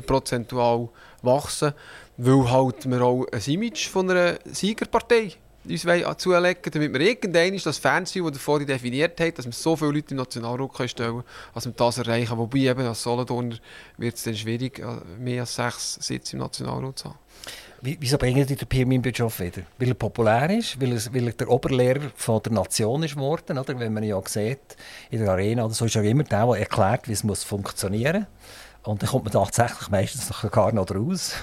prozentual 0.06 0.88
wachsen, 1.22 1.72
weil 2.16 2.50
halt 2.50 2.90
wir 2.90 3.00
auch 3.00 3.26
ein 3.30 3.42
Image 3.46 3.88
von 3.88 4.10
einer 4.10 4.38
Siegerpartei 4.44 5.34
uns 5.68 5.82
zulegen 6.18 6.72
damit 6.72 6.92
wir 6.92 7.00
irgendwann 7.00 7.56
das 7.56 7.78
Fernsehen, 7.78 8.26
das 8.26 8.38
vorhin 8.38 8.66
definiert 8.66 9.18
hat, 9.20 9.38
dass 9.38 9.46
wir 9.46 9.52
so 9.52 9.76
viele 9.76 9.92
Leute 9.92 10.10
im 10.10 10.18
Nationalrat 10.18 10.90
stellen 10.90 11.10
können, 11.10 11.24
dass 11.54 11.64
wir 11.64 11.72
das 11.72 11.98
erreichen. 11.98 12.36
Wobei 12.36 12.58
eben 12.58 12.86
als 12.86 13.02
Solothurner 13.02 13.56
wird 13.96 14.16
es 14.16 14.24
dann 14.24 14.36
schwierig, 14.36 14.78
äh, 14.78 14.84
mehr 15.18 15.42
als 15.42 15.54
sechs 15.54 15.94
Sitze 15.94 16.36
im 16.36 16.40
Nationalrat 16.40 16.98
zu 16.98 17.08
haben. 17.08 17.18
Wieso 17.80 18.16
bringen 18.16 18.46
die 18.46 18.56
den 18.56 18.66
Pirmin 18.66 19.02
Bischof 19.02 19.40
wieder? 19.40 19.62
Weil 19.78 19.88
er 19.88 19.94
populär 19.94 20.48
ist, 20.48 20.80
weil 20.80 20.92
er, 20.92 21.00
weil 21.12 21.26
er 21.26 21.32
der 21.34 21.50
Oberlehrer 21.50 22.10
von 22.16 22.42
der 22.42 22.52
Nation 22.52 23.02
ist 23.02 23.14
geworden, 23.14 23.58
oder? 23.58 23.78
Wenn 23.78 23.92
man 23.92 24.02
ja 24.02 24.18
sieht, 24.24 24.76
in 25.10 25.18
der 25.18 25.30
Arena, 25.30 25.66
oder 25.66 25.74
so 25.74 25.84
ist 25.84 25.94
er 25.94 26.02
immer 26.02 26.22
der, 26.22 26.46
der 26.46 26.60
erklärt, 26.60 27.08
wie 27.08 27.12
es 27.12 27.44
funktionieren 27.44 28.20
muss. 28.20 28.88
Und 28.90 29.02
dann 29.02 29.10
kommt 29.10 29.24
man 29.24 29.32
tatsächlich 29.32 29.90
meistens 29.90 30.30
noch 30.30 30.50
gar 30.50 30.72
noch 30.72 30.90
raus. 30.90 31.34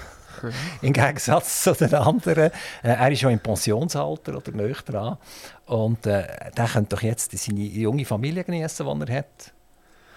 Mhm. 0.42 0.52
Im 0.82 0.92
Gegensatz 0.92 1.62
zu 1.62 1.72
den 1.72 1.94
anderen. 1.94 2.50
Äh, 2.50 2.50
er 2.82 3.10
ist 3.10 3.20
schon 3.20 3.32
im 3.32 3.40
Pensionsalter 3.40 4.36
oder 4.36 4.52
näher 4.52 4.76
dran. 4.84 5.18
Und 5.66 6.06
äh, 6.06 6.50
der 6.56 6.66
könnte 6.66 6.96
doch 6.96 7.02
jetzt 7.02 7.36
seine 7.36 7.60
junge 7.60 8.04
Familie 8.04 8.44
genießen, 8.44 8.86
die 8.86 9.10
er 9.10 9.18
hat. 9.18 9.52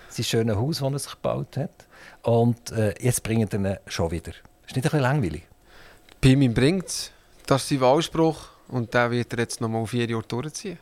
Sein 0.10 0.26
schönes 0.26 0.56
Haus, 0.56 0.80
das 0.80 0.92
er 0.92 1.00
sich 1.00 1.12
gebaut 1.12 1.58
hat. 1.58 1.88
Und 2.24 2.72
äh, 2.72 2.94
jetzt 3.00 3.24
bringt 3.24 3.54
er 3.54 3.60
ihn 3.60 3.78
schon 3.88 4.12
wieder. 4.12 4.32
Ist 4.32 4.76
nicht 4.76 4.78
ein 4.78 4.82
bisschen 4.82 5.00
langweilig? 5.02 5.44
Pimin 6.22 6.54
bringt 6.54 6.88
es. 6.88 7.12
Das 7.46 7.64
ist 7.64 7.70
sein 7.70 7.82
Wahlspruch. 7.82 8.48
Und 8.68 8.94
den 8.94 9.12
wird 9.12 9.32
er 9.34 9.40
jetzt 9.40 9.62
noch 9.62 9.70
mal 9.70 9.86
vier 9.86 10.10
Jahre 10.10 10.24
durchziehen. 10.24 10.80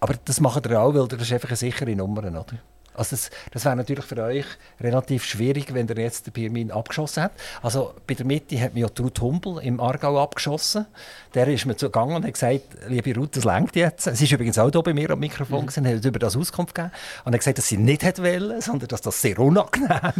Aber 0.00 0.14
das 0.24 0.40
macht 0.40 0.64
er 0.66 0.80
auch, 0.80 0.94
weil 0.94 1.06
das 1.08 1.20
ist 1.20 1.32
einfach 1.32 1.50
eine 1.50 1.56
sichere 1.56 1.94
Nummer, 1.94 2.24
oder? 2.24 2.58
Also 2.94 3.16
das, 3.16 3.30
das 3.52 3.64
wäre 3.64 3.76
natürlich 3.76 4.04
für 4.04 4.22
euch 4.22 4.44
relativ 4.80 5.24
schwierig, 5.24 5.72
wenn 5.72 5.88
ihr 5.88 5.98
jetzt 5.98 6.26
den 6.26 6.32
Pirmin 6.32 6.70
abgeschossen 6.70 7.22
habt. 7.22 7.40
Also 7.62 7.94
bei 8.06 8.14
der 8.14 8.26
Mitte 8.26 8.60
hat 8.60 8.74
mir 8.74 8.80
ja 8.80 8.88
Ruth 8.98 9.20
Humbel 9.20 9.58
im 9.62 9.80
Aargau 9.80 10.20
abgeschossen. 10.20 10.86
Der 11.34 11.46
ist 11.48 11.66
mir 11.66 11.76
zugegangen 11.76 12.16
und 12.16 12.24
hat 12.24 12.34
gesagt, 12.34 12.62
liebe 12.88 13.14
Ruth, 13.14 13.36
das 13.36 13.44
längt 13.44 13.76
jetzt. 13.76 14.04
Sie 14.04 14.24
ist 14.24 14.32
übrigens 14.32 14.58
auch 14.58 14.70
hier 14.70 14.82
bei 14.82 14.92
mir 14.92 15.10
am 15.10 15.20
Mikrofon 15.20 15.62
mhm. 15.62 15.68
und 15.76 15.86
hat 15.86 16.04
über 16.04 16.18
das 16.18 16.36
Auskunft 16.36 16.74
gegeben. 16.74 16.92
Und 17.24 17.32
hat 17.32 17.40
gesagt, 17.40 17.58
dass 17.58 17.68
sie 17.68 17.76
nicht 17.76 18.02
wollte, 18.02 18.60
sondern 18.60 18.88
dass 18.88 19.00
das 19.00 19.20
sehr 19.20 19.38
unangenehm 19.38 19.88
war. 19.88 20.14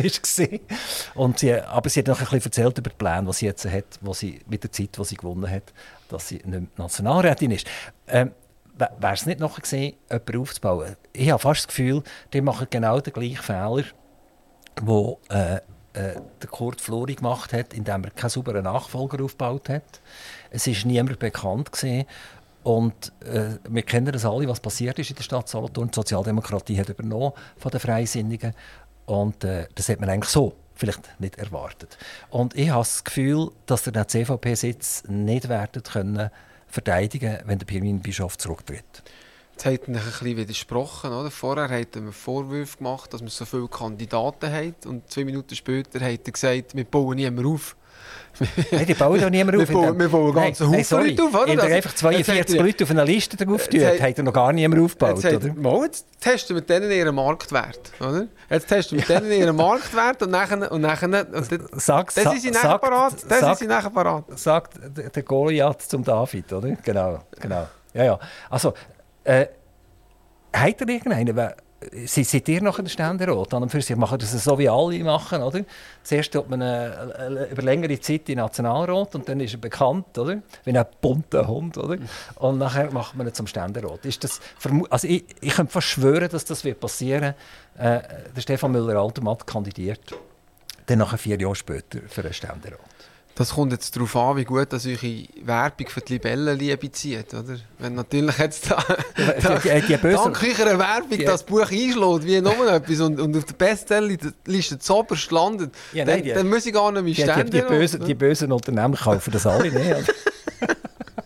Und 1.15 1.39
sie, 1.39 1.55
aber 1.55 1.91
sie 1.91 2.01
hat 2.01 2.07
noch 2.07 2.21
ein 2.21 2.25
bisschen 2.25 2.43
erzählt 2.45 2.79
über 2.79 2.91
die 2.91 2.97
Pläne, 2.97 3.27
die 3.27 3.33
sie 3.33 3.47
jetzt 3.47 3.65
hat, 3.65 3.85
wo 4.01 4.15
sie, 4.15 4.41
mit 4.47 4.63
der 4.63 4.73
Zeit, 4.73 4.97
die 4.97 5.05
sie 5.05 5.17
gewonnen 5.17 5.51
hat, 5.51 5.73
dass 6.09 6.29
sie 6.29 6.41
nicht 6.45 6.79
Nationalrätin 6.79 7.51
ist. 7.51 7.67
Ähm, 8.09 8.33
wäre 8.81 9.15
es 9.15 9.27
nicht 9.27 9.41
noch 9.41 9.61
gesehen, 9.61 9.97
jemanden 10.11 10.41
aufzubauen. 10.41 10.97
Ich 11.13 11.31
habe 11.31 11.39
fast 11.39 11.61
das 11.61 11.69
Gefühl, 11.69 12.03
die 12.33 12.41
machen 12.41 12.67
genau 12.71 13.01
den 13.01 13.13
gleichen 13.13 13.43
Fehler, 13.43 13.85
den 14.81 15.17
äh, 15.29 15.61
äh, 15.93 16.21
der 16.41 16.49
Kurt 16.51 16.81
Flori 16.81 17.17
gemacht 17.17 17.53
hat, 17.53 17.75
indem 17.75 18.05
er 18.05 18.11
keinen 18.11 18.31
sauberen 18.31 18.65
Nachfolger 18.65 19.25
aufgebaut 19.25 19.69
hat. 19.69 20.01
Es 20.51 20.67
ist 20.67 20.87
niemand 20.87 21.19
bekannt 21.19 21.73
gewesen. 21.73 22.07
Und 22.63 23.13
äh, 23.25 23.59
wir 23.69 23.83
kennen 23.83 24.13
das 24.13 24.25
alle, 24.25 24.47
was 24.47 24.61
passiert 24.61 24.99
ist 24.99 25.11
in 25.11 25.17
der 25.17 25.23
Stadt 25.23 25.49
Solothurn. 25.49 25.91
Die 25.91 25.97
Sozialdemokratie 25.97 26.79
hat 26.79 26.91
übernommen 26.91 27.33
von 27.57 27.71
den 27.71 27.81
Freisinnigen. 27.81 28.55
Und 29.07 29.43
äh, 29.45 29.67
das 29.75 29.89
hat 29.89 29.99
man 29.99 30.11
eigentlich 30.11 30.31
so 30.31 30.55
vielleicht 30.75 31.21
nicht 31.21 31.39
erwartet. 31.39 31.99
Und 32.31 32.55
ich 32.55 32.71
habe 32.71 32.81
das 32.81 33.05
Gefühl, 33.05 33.51
dass 33.67 33.83
der 33.83 34.07
CVP-Sitz 34.07 35.05
nicht 35.09 35.49
werden 35.49 35.83
können 35.83 36.31
verteidigen, 36.71 37.39
wenn 37.45 37.59
der 37.59 37.67
Pirmin 37.67 38.01
Bischof 38.01 38.39
zurücktritt. 38.39 39.03
Jetzt 39.53 39.67
hat 39.67 39.89
er 39.89 39.89
ein 39.89 39.93
bisschen 39.93 40.37
widersprochen. 40.37 41.13
Oder? 41.13 41.31
Vorher 41.31 41.69
hat 41.69 41.95
er 41.95 42.13
Vorwürfe 42.13 42.79
gemacht, 42.79 43.13
dass 43.13 43.21
wir 43.21 43.29
so 43.29 43.45
viele 43.45 43.69
Kandidaten 43.69 44.51
haben. 44.51 44.75
Und 44.87 45.11
zwei 45.11 45.25
Minuten 45.25 45.55
später 45.55 46.01
hat 46.01 46.27
er 46.27 46.33
gesagt, 46.33 46.75
wir 46.75 46.85
bauen 46.85 47.17
niemanden 47.17 47.47
auf. 47.47 47.77
Nein, 48.71 48.87
die 48.87 48.95
bauen 48.95 49.21
doch 49.21 49.31
niemand 49.31 49.59
auf. 49.59 49.69
Wir 49.69 49.75
bauen, 49.75 49.99
wir 49.99 50.09
bauen 50.09 50.35
ganz 50.35 50.61
Haufen 50.61 50.99
Leute 50.99 51.23
auf, 51.23 51.35
oder? 51.35 51.49
Wenn 51.49 51.61
einfach 51.61 51.95
42 51.95 52.59
Leute 52.59 52.85
auf 52.85 52.91
einer 52.91 53.05
Liste 53.05 53.37
drauf 53.37 53.69
tut, 53.69 53.81
hat, 53.81 54.19
er 54.19 54.25
noch 54.25 54.33
gar 54.33 54.53
niemand 54.53 54.83
aufgebaut, 54.83 55.23
jetzt 55.23 55.45
oder? 55.45 55.55
Mal, 55.55 55.85
jetzt 55.85 56.07
testen 56.21 56.57
wir 56.57 56.63
denen 56.63 56.91
ihren 56.91 57.15
Marktwert, 57.15 57.93
oder? 58.01 58.27
Jetzt 58.49 58.69
testen 58.69 58.99
wir 58.99 59.05
denen 59.05 59.31
ihren 59.33 59.57
Marktwert 59.57 60.23
und 60.23 60.31
nachher... 60.31 60.71
Und 60.71 60.81
nachher 60.81 61.09
und 61.09 61.35
das 61.35 62.35
ist 62.35 62.43
sie 62.43 62.51
nachher 62.51 62.79
parat. 62.79 63.15
Das 63.29 63.53
ist 63.53 63.59
sie 63.59 63.67
nachher 63.67 63.91
parat. 63.91 64.25
Sagt 64.39 64.75
der 65.15 65.23
Goliath 65.23 65.83
zum 65.83 66.05
David, 66.05 66.53
oder? 66.53 66.77
Genau, 66.83 67.21
genau. 67.41 67.67
Ja, 67.93 68.05
ja. 68.05 68.19
Also, 68.49 68.75
äh, 69.25 69.47
hat 70.53 70.81
er 70.81 70.89
irgendeinen 70.89 71.53
seid 72.07 72.49
ihr 72.49 72.63
noch 72.63 72.79
in 72.79 72.85
der 72.85 72.91
Ständerat? 72.91 73.55
An 73.55 73.63
und 73.63 73.71
für 73.71 73.81
sich 73.81 73.97
machen 73.97 74.19
das 74.19 74.33
so, 74.33 74.59
wie 74.59 74.69
alle 74.69 75.03
machen, 75.05 75.43
oder? 75.43 75.61
Zuerst 76.03 76.33
tut 76.33 76.49
man 76.49 76.63
eine, 76.63 77.49
über 77.51 77.63
längere 77.63 77.99
Zeit 78.01 78.29
in 78.29 78.39
Nationalrat 78.39 79.15
und 79.15 79.29
dann 79.29 79.41
ist 79.41 79.55
er 79.55 79.61
bekannt, 79.61 80.17
oder? 80.19 80.43
Wie 80.65 80.77
ein 80.77 80.87
bunter 81.01 81.47
Hund, 81.47 81.79
oder? 81.79 81.99
Und 82.37 82.59
nachher 82.59 82.91
macht 82.91 83.17
man 83.17 83.27
ihn 83.27 83.35
zum 83.35 83.47
Ständerat. 83.47 84.05
Ist 84.05 84.25
das, 84.25 84.41
also 84.91 85.09
ich, 85.09 85.25
ich 85.41 85.55
könnte 85.55 85.73
fast 85.73 85.89
schwören, 85.89 86.29
dass 86.29 86.45
das 86.45 86.65
wird 86.65 86.81
passieren 86.81 87.35
äh, 87.79 88.01
Der 88.35 88.41
Stefan 88.41 88.73
Müller-Altermatt 88.73 89.47
kandidiert 89.47 90.15
dann 90.91 90.99
nachher 90.99 91.19
vier 91.19 91.41
Jahre 91.41 91.55
später 91.55 92.01
für 92.09 92.23
einen 92.23 92.35
Ständerat. 92.35 92.81
Das 93.41 93.55
kommt 93.55 93.73
jetzt 93.73 93.97
darauf 93.97 94.15
an, 94.17 94.37
wie 94.37 94.45
gut 94.45 94.71
dass 94.71 94.85
eure 94.85 95.25
Werbung 95.45 95.89
für 95.89 96.03
die 96.03 96.13
Libellenliebe 96.13 96.93
zieht, 96.93 97.33
oder? 97.33 97.57
Wenn 97.79 97.95
natürlich 97.95 98.37
jetzt 98.37 98.71
da, 98.71 98.77
da 99.17 99.59
die, 99.59 99.81
die, 99.81 99.97
böse, 99.97 100.17
dank 100.17 100.43
eurer 100.43 100.79
Werbung 100.79 101.09
die, 101.19 101.25
das 101.25 101.43
Buch 101.45 101.63
einschlägt, 101.63 102.27
wie 102.27 102.39
noch 102.43 102.63
etwas 102.67 103.01
und, 103.01 103.19
und 103.19 103.35
auf 103.35 103.45
der 103.47 103.55
Bestsellerliste 103.55 104.79
zuoberst 104.79 105.31
landet, 105.31 105.75
ja, 105.95 106.05
nein, 106.05 106.17
dann, 106.17 106.23
die, 106.23 106.33
dann 106.35 106.51
muss 106.51 106.67
ich 106.67 106.75
gar 106.75 106.93
nicht 106.93 107.03
mehr 107.03 107.15
ständig... 107.15 107.51
Die, 107.51 107.61
die, 107.63 107.79
bösen, 107.79 108.05
die 108.05 108.15
bösen 108.15 108.53
Unternehmen 108.53 108.95
kaufen 108.95 109.31
das 109.31 109.47
alle 109.47 109.73
nicht. 109.73 110.15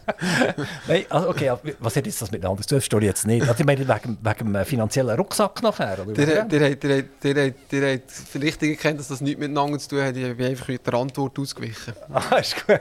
Nein, 0.88 1.04
also 1.08 1.28
okay, 1.30 1.52
was 1.78 1.96
hat 1.96 2.06
jetzt 2.06 2.20
das 2.20 2.30
miteinander 2.30 2.62
zu 2.62 2.68
tun? 2.68 2.80
Verstehe 2.80 3.00
jetzt 3.00 3.26
nicht. 3.26 3.42
Also 3.42 3.60
ich 3.60 3.66
meine 3.66 3.86
wegen, 3.86 4.18
wegen 4.22 4.52
dem 4.52 4.64
finanziellen 4.64 5.16
Rucksack 5.16 5.62
nachher, 5.62 5.98
oder? 6.04 6.12
Der, 6.12 6.44
der, 6.44 6.76
der, 6.76 7.02
der, 7.02 7.50
der 7.50 7.94
hat 7.94 8.02
vielleicht 8.10 8.62
erkannt, 8.62 9.00
dass 9.00 9.08
das 9.08 9.20
nichts 9.20 9.40
miteinander 9.40 9.78
zu 9.78 9.90
tun 9.90 10.02
hat. 10.02 10.16
Ich 10.16 10.36
bin 10.36 10.46
einfach 10.46 10.68
mit 10.68 10.86
der 10.86 10.94
Antwort 10.94 11.38
ausgewichen. 11.38 11.94
Ah, 12.12 12.36
ist 12.36 12.66
gut. 12.66 12.80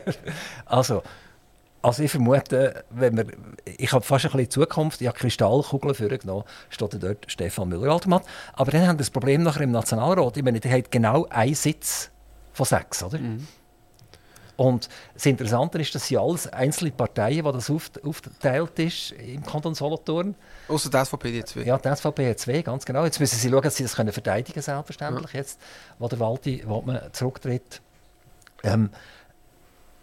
Also, 0.65 1.01
also 1.81 2.03
ich 2.03 2.11
vermute, 2.11 2.85
wenn 2.91 3.17
wir, 3.17 3.25
ich 3.65 3.91
habe 3.91 4.05
fast 4.05 4.25
ein 4.25 4.31
bisschen 4.31 4.51
Zukunft, 4.51 5.01
ich 5.01 5.07
habe 5.07 5.17
Kristallkugeln 5.17 5.95
vorgenommen, 5.95 6.43
steht 6.69 7.03
dort 7.03 7.25
Stefan 7.27 7.69
Müller-Altermatt. 7.69 8.23
Aber 8.53 8.71
dann 8.71 8.81
haben 8.81 8.95
wir 8.95 8.99
das 8.99 9.09
Problem 9.09 9.43
nachher 9.43 9.61
im 9.61 9.71
Nationalrat. 9.71 10.37
Ich 10.37 10.43
meine, 10.43 10.59
der 10.59 10.71
hat 10.71 10.91
genau 10.91 11.25
einen 11.29 11.55
Sitz 11.55 12.09
von 12.53 12.65
sechs, 12.65 13.03
oder? 13.03 13.19
Mhm. 13.19 13.47
Und 14.55 14.87
das 15.13 15.25
Interessante 15.25 15.79
ist, 15.79 15.95
dass 15.95 16.07
sie 16.07 16.17
alles 16.17 16.47
einzelne 16.47 16.91
Parteien, 16.91 17.43
wo 17.43 17.51
das 17.51 17.69
aufgeteilt 17.69 18.77
ist 18.79 19.11
im 19.13 19.43
Kanton 19.43 19.73
Solothurn. 19.73 20.35
Außer 20.67 20.89
die 20.89 21.05
SVP 21.05 21.31
die 21.31 21.43
2. 21.43 21.61
Ja, 21.61 21.77
die 21.77 21.95
SVP 21.95 22.29
hat 22.29 22.39
2, 22.39 22.61
ganz 22.61 22.85
genau. 22.85 23.03
Jetzt 23.03 23.19
müssen 23.19 23.35
sie 23.35 23.49
schauen, 23.49 23.63
dass 23.63 23.75
sie 23.75 23.83
das 23.83 23.95
können 23.95 24.13
verteidigen 24.13 24.61
selbstverständlich, 24.61 25.33
ja. 25.33 25.39
jetzt, 25.39 25.59
wo 25.97 26.07
der 26.07 26.19
Waldi 26.19 26.63
wo 26.65 26.81
man 26.81 27.01
zurücktritt. 27.11 27.81
Ähm, 28.63 28.89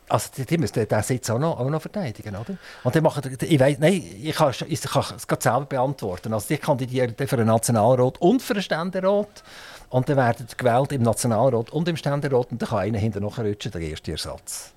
Also 0.08 0.30
die, 0.36 0.44
die 0.44 0.58
müssen 0.58 0.86
den 0.86 1.02
Sitz 1.02 1.30
auch 1.30 1.38
noch, 1.38 1.60
auch 1.60 1.70
noch 1.70 1.80
verteidigen, 1.80 2.34
oder? 2.34 2.56
Und 2.82 2.94
dann 2.94 3.02
machen, 3.04 3.22
ich 3.40 3.60
weiß, 3.60 3.78
nein, 3.78 4.04
ich 4.20 4.34
kann, 4.34 4.52
ich 4.66 4.82
kann 4.82 5.04
es 5.16 5.26
gerade 5.26 5.42
selber 5.42 5.66
beantworten. 5.66 6.34
Also 6.34 6.48
die 6.48 6.58
kandidieren 6.58 7.14
für 7.16 7.36
den 7.36 7.46
Nationalrat 7.46 8.18
und 8.20 8.42
für 8.42 8.54
den 8.54 8.62
Ständerat. 8.64 9.44
Und 9.90 10.08
dann 10.08 10.16
werden 10.16 10.46
sie 10.48 10.56
gewählt 10.56 10.92
im 10.92 11.02
Nationalrat 11.02 11.70
und 11.70 11.88
im 11.88 11.96
Ständerat 11.96 12.52
und 12.52 12.62
dann 12.62 12.68
kann 12.68 12.78
einer 12.78 12.98
hinterher 12.98 13.44
rutschen, 13.44 13.72
der 13.72 13.80
erste 13.82 14.12
Ersatz. 14.12 14.72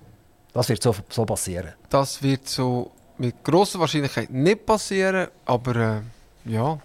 Das 0.52 0.68
wird 0.68 0.82
so, 0.82 0.94
so 1.08 1.24
passieren. 1.24 1.72
Das 1.88 2.22
wird 2.22 2.48
so 2.48 2.90
mit 3.18 3.42
grosser 3.44 3.78
Wahrscheinlichkeit 3.78 4.30
nicht 4.30 4.66
passieren, 4.66 5.28
aber 5.46 5.76
äh, 5.76 6.50
ja, 6.50 6.78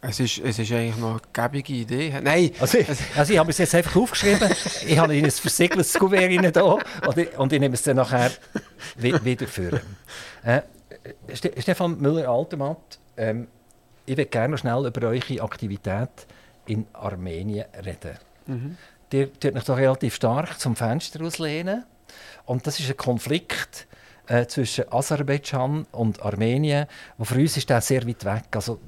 es 0.00 0.20
ist, 0.20 0.38
es 0.38 0.58
ist 0.58 0.70
eigentlich 0.70 0.98
noch 0.98 1.12
eine 1.12 1.20
gäbige 1.32 1.72
Idee. 1.72 2.20
Nein! 2.22 2.52
Also 2.60 2.78
ich, 2.78 2.88
also 3.16 3.32
ich 3.32 3.38
habe 3.38 3.50
es 3.50 3.58
jetzt 3.58 3.74
einfach 3.74 3.96
aufgeschrieben. 3.96 4.50
ich 4.86 4.98
habe 4.98 5.16
in 5.16 5.24
ein 5.24 5.30
versiegeltes 5.30 5.94
Kuvert 5.94 6.20
rein 6.20 6.52
da 6.52 6.62
und 6.62 7.18
ich, 7.18 7.38
und 7.38 7.52
ich 7.52 7.60
nehme 7.60 7.74
es 7.74 7.82
dann 7.82 7.96
nachher 7.96 8.30
wiederführen. 8.96 9.80
Äh, 10.44 10.62
Stefan 11.34 11.98
Müller-Altemat, 12.00 12.98
ähm, 13.16 13.48
ich 14.06 14.16
würde 14.16 14.26
gerne 14.26 14.52
noch 14.52 14.58
schnell 14.58 14.86
über 14.86 15.08
eure 15.08 15.42
Aktivität 15.42 16.26
in 16.66 16.86
Armenien 16.92 17.66
reden. 17.84 18.18
Mhm. 18.46 18.76
Ihr 19.12 19.32
tut 19.32 19.54
euch 19.54 19.64
doch 19.64 19.76
relativ 19.76 20.16
stark 20.16 20.58
zum 20.58 20.74
Fenster 20.74 21.24
auslehnen. 21.24 21.84
Und 22.46 22.66
das 22.66 22.80
ist 22.80 22.90
ein 22.90 22.96
Konflikt 22.96 23.86
äh, 24.26 24.46
zwischen 24.46 24.92
Aserbaidschan 24.92 25.86
und 25.92 26.20
Armenien, 26.22 26.86
wo 27.16 27.24
für 27.24 27.36
uns 27.36 27.56
ist 27.56 27.70
der 27.70 27.80
sehr 27.80 28.06
weit 28.08 28.24
weg. 28.24 28.44
Also 28.52 28.80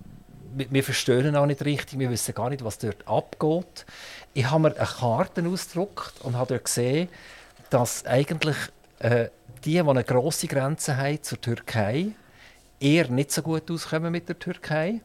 wir, 0.57 0.67
wir 0.69 0.83
verstehen 0.83 1.37
auch 1.37 1.47
nicht 1.47 1.65
richtig, 1.65 2.01
wir 2.01 2.11
wissen 2.11 2.35
gar 2.35 2.51
nicht, 2.51 2.65
was 2.65 2.79
dort 2.79 3.07
abgeht. 3.07 3.87
Ich 4.35 4.51
habe 4.51 4.63
mir 4.63 4.77
eine 4.77 4.85
Karte 4.85 5.47
ausgedruckt 5.47 6.15
und 6.23 6.37
habe 6.37 6.55
dort 6.55 6.65
gesehen, 6.65 7.09
dass 7.71 8.05
eigentlich 8.05 8.57
äh, 8.99 9.29
die, 9.65 9.73
die 9.73 9.81
eine 9.81 10.05
grosse 10.05 10.49
Grenze 10.49 10.97
haben 10.97 11.23
zur 11.23 11.41
Türkei, 11.41 12.09
eher 12.81 13.09
nicht 13.09 13.33
so 13.33 13.43
gut 13.43 13.71
auskommen 13.71 14.13
mit 14.13 14.29
der 14.29 14.39
Türkei. 14.39 15.01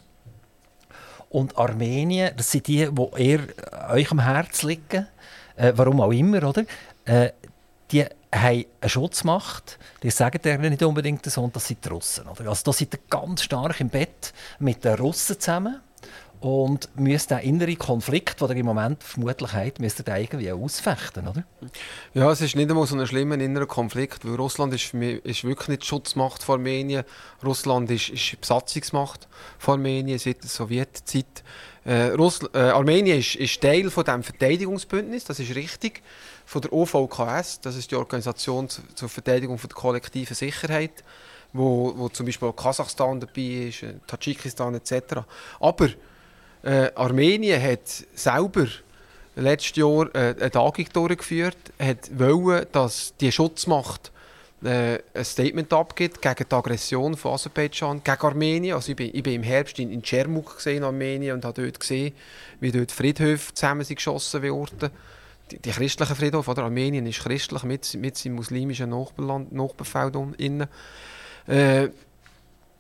Und 1.32 1.58
Armenien, 1.58 2.32
das 2.36 2.52
sind 2.52 2.68
die, 2.68 2.90
die 2.92 3.24
eher 3.24 3.40
euch 3.90 4.12
am 4.12 4.20
Herzen 4.20 4.68
liegen. 4.68 5.08
Äh, 5.56 5.74
warum 5.76 6.02
auch 6.02 6.12
immer, 6.12 6.44
oder? 6.44 6.66
Äh, 7.06 7.32
die 7.92 8.04
haben 8.04 8.66
eine 8.80 8.90
Schutzmacht, 8.90 9.78
die 10.04 10.12
sagen 10.12 10.42
denen 10.42 10.70
nicht 10.70 10.84
unbedingt 10.84 11.26
so, 11.26 11.44
und 11.44 11.56
das 11.56 11.68
sind 11.68 11.84
die 11.84 11.90
Russen. 11.90 12.28
Oder? 12.28 12.50
Also 12.50 12.64
da 12.66 12.74
sind 12.74 12.98
ganz 13.10 13.44
stark 13.44 13.80
im 13.80 13.90
Bett 13.90 14.34
mit 14.60 14.84
den 14.84 14.96
Russen 14.96 15.40
zusammen 15.40 15.82
und 16.42 16.90
müssen 17.00 17.30
den 17.30 17.40
inneren 17.40 17.78
Konflikt, 17.78 18.42
den 18.42 18.50
ihr 18.50 18.56
im 18.58 18.66
Moment 18.66 19.04
vermutlich 19.04 19.54
habt, 19.54 19.80
müsst 19.80 20.00
ihr 20.00 20.18
irgendwie 20.18 20.52
ausfechten, 20.52 21.28
oder? 21.28 21.44
Ja, 22.16 22.32
es 22.32 22.42
ist 22.42 22.56
nicht 22.56 22.68
einmal 22.68 22.88
so 22.88 22.98
ein 22.98 23.06
schlimmer 23.06 23.36
innerer 23.36 23.68
Konflikt, 23.68 24.26
weil 24.26 24.36
Russland 24.36 24.74
ist, 24.74 24.92
mich, 24.96 25.24
ist 25.24 25.44
wirklich 25.44 25.68
nicht 25.68 25.84
die 25.84 25.88
Schutzmacht 25.88 26.42
von 26.42 26.60
Armenien. 26.60 27.04
Russland 27.44 27.92
ist, 27.92 28.10
ist 28.10 28.32
die 28.32 28.36
Besatzungsmacht 28.38 29.28
von 29.60 29.76
Armenien 29.76 30.18
seit 30.18 30.42
der 30.42 30.50
Sowjetzeit. 30.50 31.44
Äh, 31.86 32.08
Russl 32.14 32.50
äh, 32.56 32.58
Armenien 32.58 33.20
ist, 33.20 33.36
ist 33.36 33.62
Teil 33.62 33.92
von 33.92 34.04
dem 34.04 34.24
Verteidigungsbündnis, 34.24 35.26
das 35.26 35.40
ist 35.40 35.54
richtig 35.54 36.02
von 36.46 36.62
der 36.62 36.74
OVKS, 36.74 37.62
das 37.62 37.76
ist 37.76 37.92
die 37.92 37.96
Organisation 37.96 38.68
zur 38.68 39.10
Verteidigung 39.10 39.60
von 39.60 39.68
der 39.68 39.76
kollektiven 39.76 40.36
Sicherheit, 40.36 41.04
wo, 41.54 41.94
wo 41.96 42.10
zum 42.10 42.26
Beispiel 42.26 42.52
Kasachstan 42.52 43.20
dabei 43.20 43.68
ist, 43.70 43.84
äh, 43.84 43.94
Tadschikistan 44.08 44.74
etc. 44.74 45.22
Aber 45.60 45.90
äh, 46.64 46.92
Armenien 46.96 47.62
hat 47.62 47.88
selber 48.14 48.68
letztes 49.36 49.78
Jahr 49.78 50.14
äh, 50.14 50.36
eine 50.40 50.52
Tagung 50.52 50.86
durchgeführt, 50.94 51.58
hat 51.80 52.12
wollen, 52.18 52.66
dass 52.72 53.14
die 53.20 53.32
Schutzmacht 53.32 54.12
äh, 54.64 55.00
ein 55.14 55.26
Statement 55.26 55.74
abgibt 55.74 56.22
gegen 56.22 56.46
die 56.50 56.56
Aggression 56.56 57.18
von 57.18 57.34
Aserbaidschan 57.34 58.04
gegen 58.04 58.22
Armenien. 58.22 58.76
Also 58.76 58.92
ich, 58.92 58.96
bin, 58.96 59.10
ich 59.14 59.24
bin 59.24 59.34
im 59.34 59.44
Herbst 59.44 59.80
in, 59.80 59.92
in 59.92 60.04
Cermuk 60.04 60.64
in 60.66 60.84
Armenien 60.84 61.36
und 61.36 61.46
habe 61.46 61.64
dort 61.64 61.80
gesehen, 61.80 62.14
wie 62.60 62.72
dort 62.72 62.92
Friedhöfe 62.92 63.54
zusammen 63.54 63.84
sind 63.84 63.96
geschossen 63.96 64.44
werden 64.44 64.92
die, 65.52 65.60
die 65.60 65.72
christlichen 65.72 66.16
Friedhof, 66.16 66.48
oder? 66.48 66.64
Armenien 66.64 67.06
ist 67.06 67.24
christlich 67.24 67.64
mit, 67.64 67.94
mit 67.96 68.18
seinem 68.18 68.36
muslimischen 68.36 68.90
Nachbarland, 68.90 69.52
Nachbarfeld 69.52 70.16
innen. 70.38 70.68
Äh, 71.48 71.90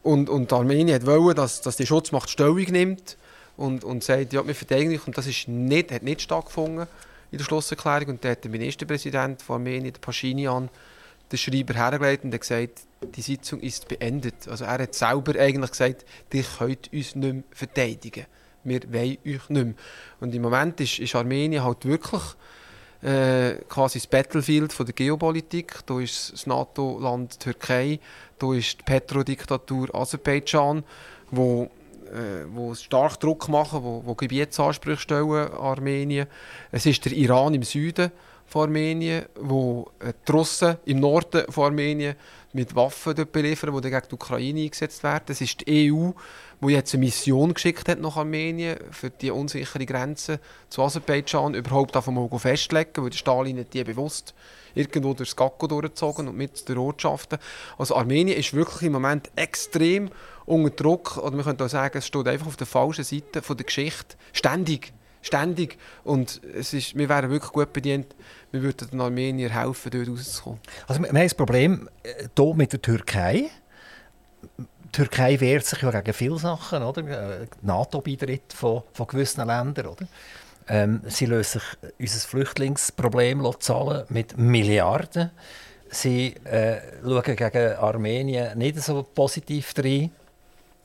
und, 0.03 0.29
und 0.29 0.51
Armenien 0.53 1.05
wollen, 1.05 1.35
dass, 1.35 1.61
dass 1.61 1.77
die 1.77 1.85
Schutzmacht 1.85 2.29
Stellung 2.29 2.71
nimmt 2.71 3.17
und, 3.61 3.83
und 3.83 4.03
sagt, 4.03 4.33
ja, 4.33 4.45
wir 4.45 4.55
verteidigen 4.55 4.91
dich. 4.91 5.05
Und 5.05 5.17
das 5.17 5.27
ist 5.27 5.47
nicht, 5.47 5.91
hat 5.91 6.03
nicht 6.03 6.21
stattgefunden 6.21 6.87
in 7.31 7.37
der 7.37 7.45
Schlusserklärung. 7.45 8.09
Und 8.09 8.25
da 8.25 8.29
hat 8.29 8.43
der 8.43 8.51
Ministerpräsident 8.51 9.41
von 9.41 9.55
Armenien, 9.55 9.93
der 9.93 9.99
Pashinyan, 9.99 10.69
den 11.31 11.37
Schreiber 11.37 11.73
hergelegt 11.75 12.23
und 12.25 12.37
gesagt, 12.37 12.81
die 13.15 13.21
Sitzung 13.21 13.61
ist 13.61 13.87
beendet. 13.87 14.47
Also 14.47 14.65
er 14.65 14.79
hat 14.79 14.93
selber 14.93 15.39
eigentlich 15.39 15.71
gesagt, 15.71 16.05
ihr 16.33 16.43
könnt 16.43 16.91
uns 16.91 17.15
nicht 17.15 17.33
mehr 17.33 17.43
verteidigen. 17.51 18.25
Wir 18.63 18.81
wollen 18.91 19.17
euch 19.25 19.49
nicht 19.49 19.49
mehr. 19.49 19.73
Und 20.19 20.35
im 20.35 20.41
Moment 20.41 20.79
ist, 20.81 20.99
ist 20.99 21.15
Armenien 21.15 21.63
halt 21.63 21.85
wirklich 21.85 22.21
äh, 23.01 23.55
quasi 23.69 23.99
das 23.99 24.07
Battlefield 24.07 24.73
von 24.73 24.85
der 24.85 24.93
Geopolitik. 24.93 25.79
Da 25.85 25.99
ist 25.99 26.33
das 26.33 26.47
NATO-Land 26.47 27.39
Türkei, 27.39 27.99
da 28.37 28.53
ist 28.53 28.79
die 28.79 28.83
Petrodiktatur 28.83 29.93
Aserbaidschan, 29.95 30.83
wo 31.31 31.71
äh, 32.11 32.45
wo 32.53 32.73
stark 32.75 33.19
Druck 33.19 33.47
machen, 33.47 33.83
wo, 33.83 34.03
wo 34.05 34.15
Gebietsansprüche 34.15 35.01
stellen 35.01 35.51
Armenien. 35.53 36.27
Es 36.71 36.85
ist 36.85 37.05
der 37.05 37.13
Iran 37.13 37.53
im 37.53 37.63
Süden 37.63 38.11
von 38.51 38.63
Armenien, 38.63 39.25
wo 39.39 39.89
äh, 39.99 40.11
die 40.27 40.31
Russen 40.31 40.75
im 40.83 40.99
Norden 40.99 41.49
von 41.49 41.67
Armenien 41.67 42.15
mit 42.51 42.75
Waffen 42.75 43.15
beliefern, 43.31 43.73
die 43.73 43.89
gegen 43.89 44.01
die 44.09 44.13
Ukraine 44.13 44.61
eingesetzt 44.63 45.03
werden. 45.03 45.23
Es 45.27 45.39
ist 45.39 45.65
die 45.65 45.89
EU, 45.89 46.11
wo 46.59 46.67
jetzt 46.67 46.93
eine 46.93 47.05
Mission 47.05 47.53
geschickt 47.53 47.87
hat 47.87 48.01
nach 48.01 48.17
Armenien 48.17 48.77
für 48.91 49.09
die 49.09 49.31
unsichere 49.31 49.85
Grenze 49.85 50.41
zu 50.67 50.83
Aserbaidschan 50.83 51.53
überhaupt 51.53 51.95
davon 51.95 52.15
mal 52.15 52.39
festlegen, 52.39 52.91
weil 52.97 53.09
der 53.09 53.17
Stalin 53.17 53.55
nicht 53.55 53.73
die 53.73 53.85
bewusst 53.85 54.33
irgendwo 54.75 55.13
durchs 55.13 55.37
Gakko 55.37 55.67
durchgezogen 55.67 56.27
und 56.27 56.35
mit 56.35 56.67
den 56.67 56.77
Ortschaften. 56.77 57.39
Also 57.77 57.95
Armenien 57.95 58.37
ist 58.37 58.53
wirklich 58.53 58.81
im 58.83 58.91
Moment 58.91 59.31
extrem 59.37 60.09
unter 60.45 60.71
Druck, 60.71 61.17
oder 61.17 61.37
man 61.37 61.45
könnte 61.45 61.63
auch 61.63 61.69
sagen, 61.69 61.97
es 61.97 62.07
steht 62.07 62.27
einfach 62.27 62.47
auf 62.47 62.57
der 62.57 62.67
falschen 62.67 63.05
Seite 63.05 63.41
von 63.41 63.55
der 63.55 63.65
Geschichte, 63.65 64.17
ständig, 64.33 64.91
ständig. 65.21 65.77
Und 66.03 66.41
es 66.57 66.73
ist, 66.73 66.97
wir 66.97 67.09
wären 67.09 67.29
wirklich 67.29 67.51
gut 67.51 67.73
bedient, 67.73 68.15
wir 68.51 68.61
würden 68.61 68.89
den 68.89 69.01
Armeniern 69.01 69.51
helfen, 69.51 69.91
dort 69.91 70.09
rauszukommen. 70.09 70.59
Also 70.87 71.01
wir 71.01 71.09
haben 71.09 71.15
das 71.15 71.35
Problem 71.35 71.89
hier 72.03 72.45
äh, 72.45 72.53
mit 72.53 72.73
der 72.73 72.81
Türkei, 72.81 73.49
die 74.83 74.91
Türkei 74.91 75.39
wehrt 75.39 75.65
sich 75.65 75.81
ja 75.81 75.91
gegen 75.91 76.13
viele 76.13 76.37
Sachen, 76.37 76.83
oder? 76.83 77.41
Äh, 77.41 77.47
NATO-Beitritt 77.61 78.53
von, 78.53 78.83
von 78.93 79.07
gewissen 79.07 79.45
Ländern, 79.47 79.87
oder? 79.87 80.07
Ähm, 80.67 81.01
sie 81.07 81.25
lösen 81.25 81.61
sich 81.61 81.91
unser 81.99 82.27
Flüchtlingsproblem 82.27 83.45
zahlen 83.59 84.05
mit 84.09 84.37
Milliarden. 84.37 85.31
Sie 85.89 86.35
äh, 86.45 86.79
schauen 87.03 87.35
gegen 87.35 87.75
Armenien 87.75 88.57
nicht 88.57 88.81
so 88.81 89.03
positiv 89.03 89.73
rein, 89.77 90.11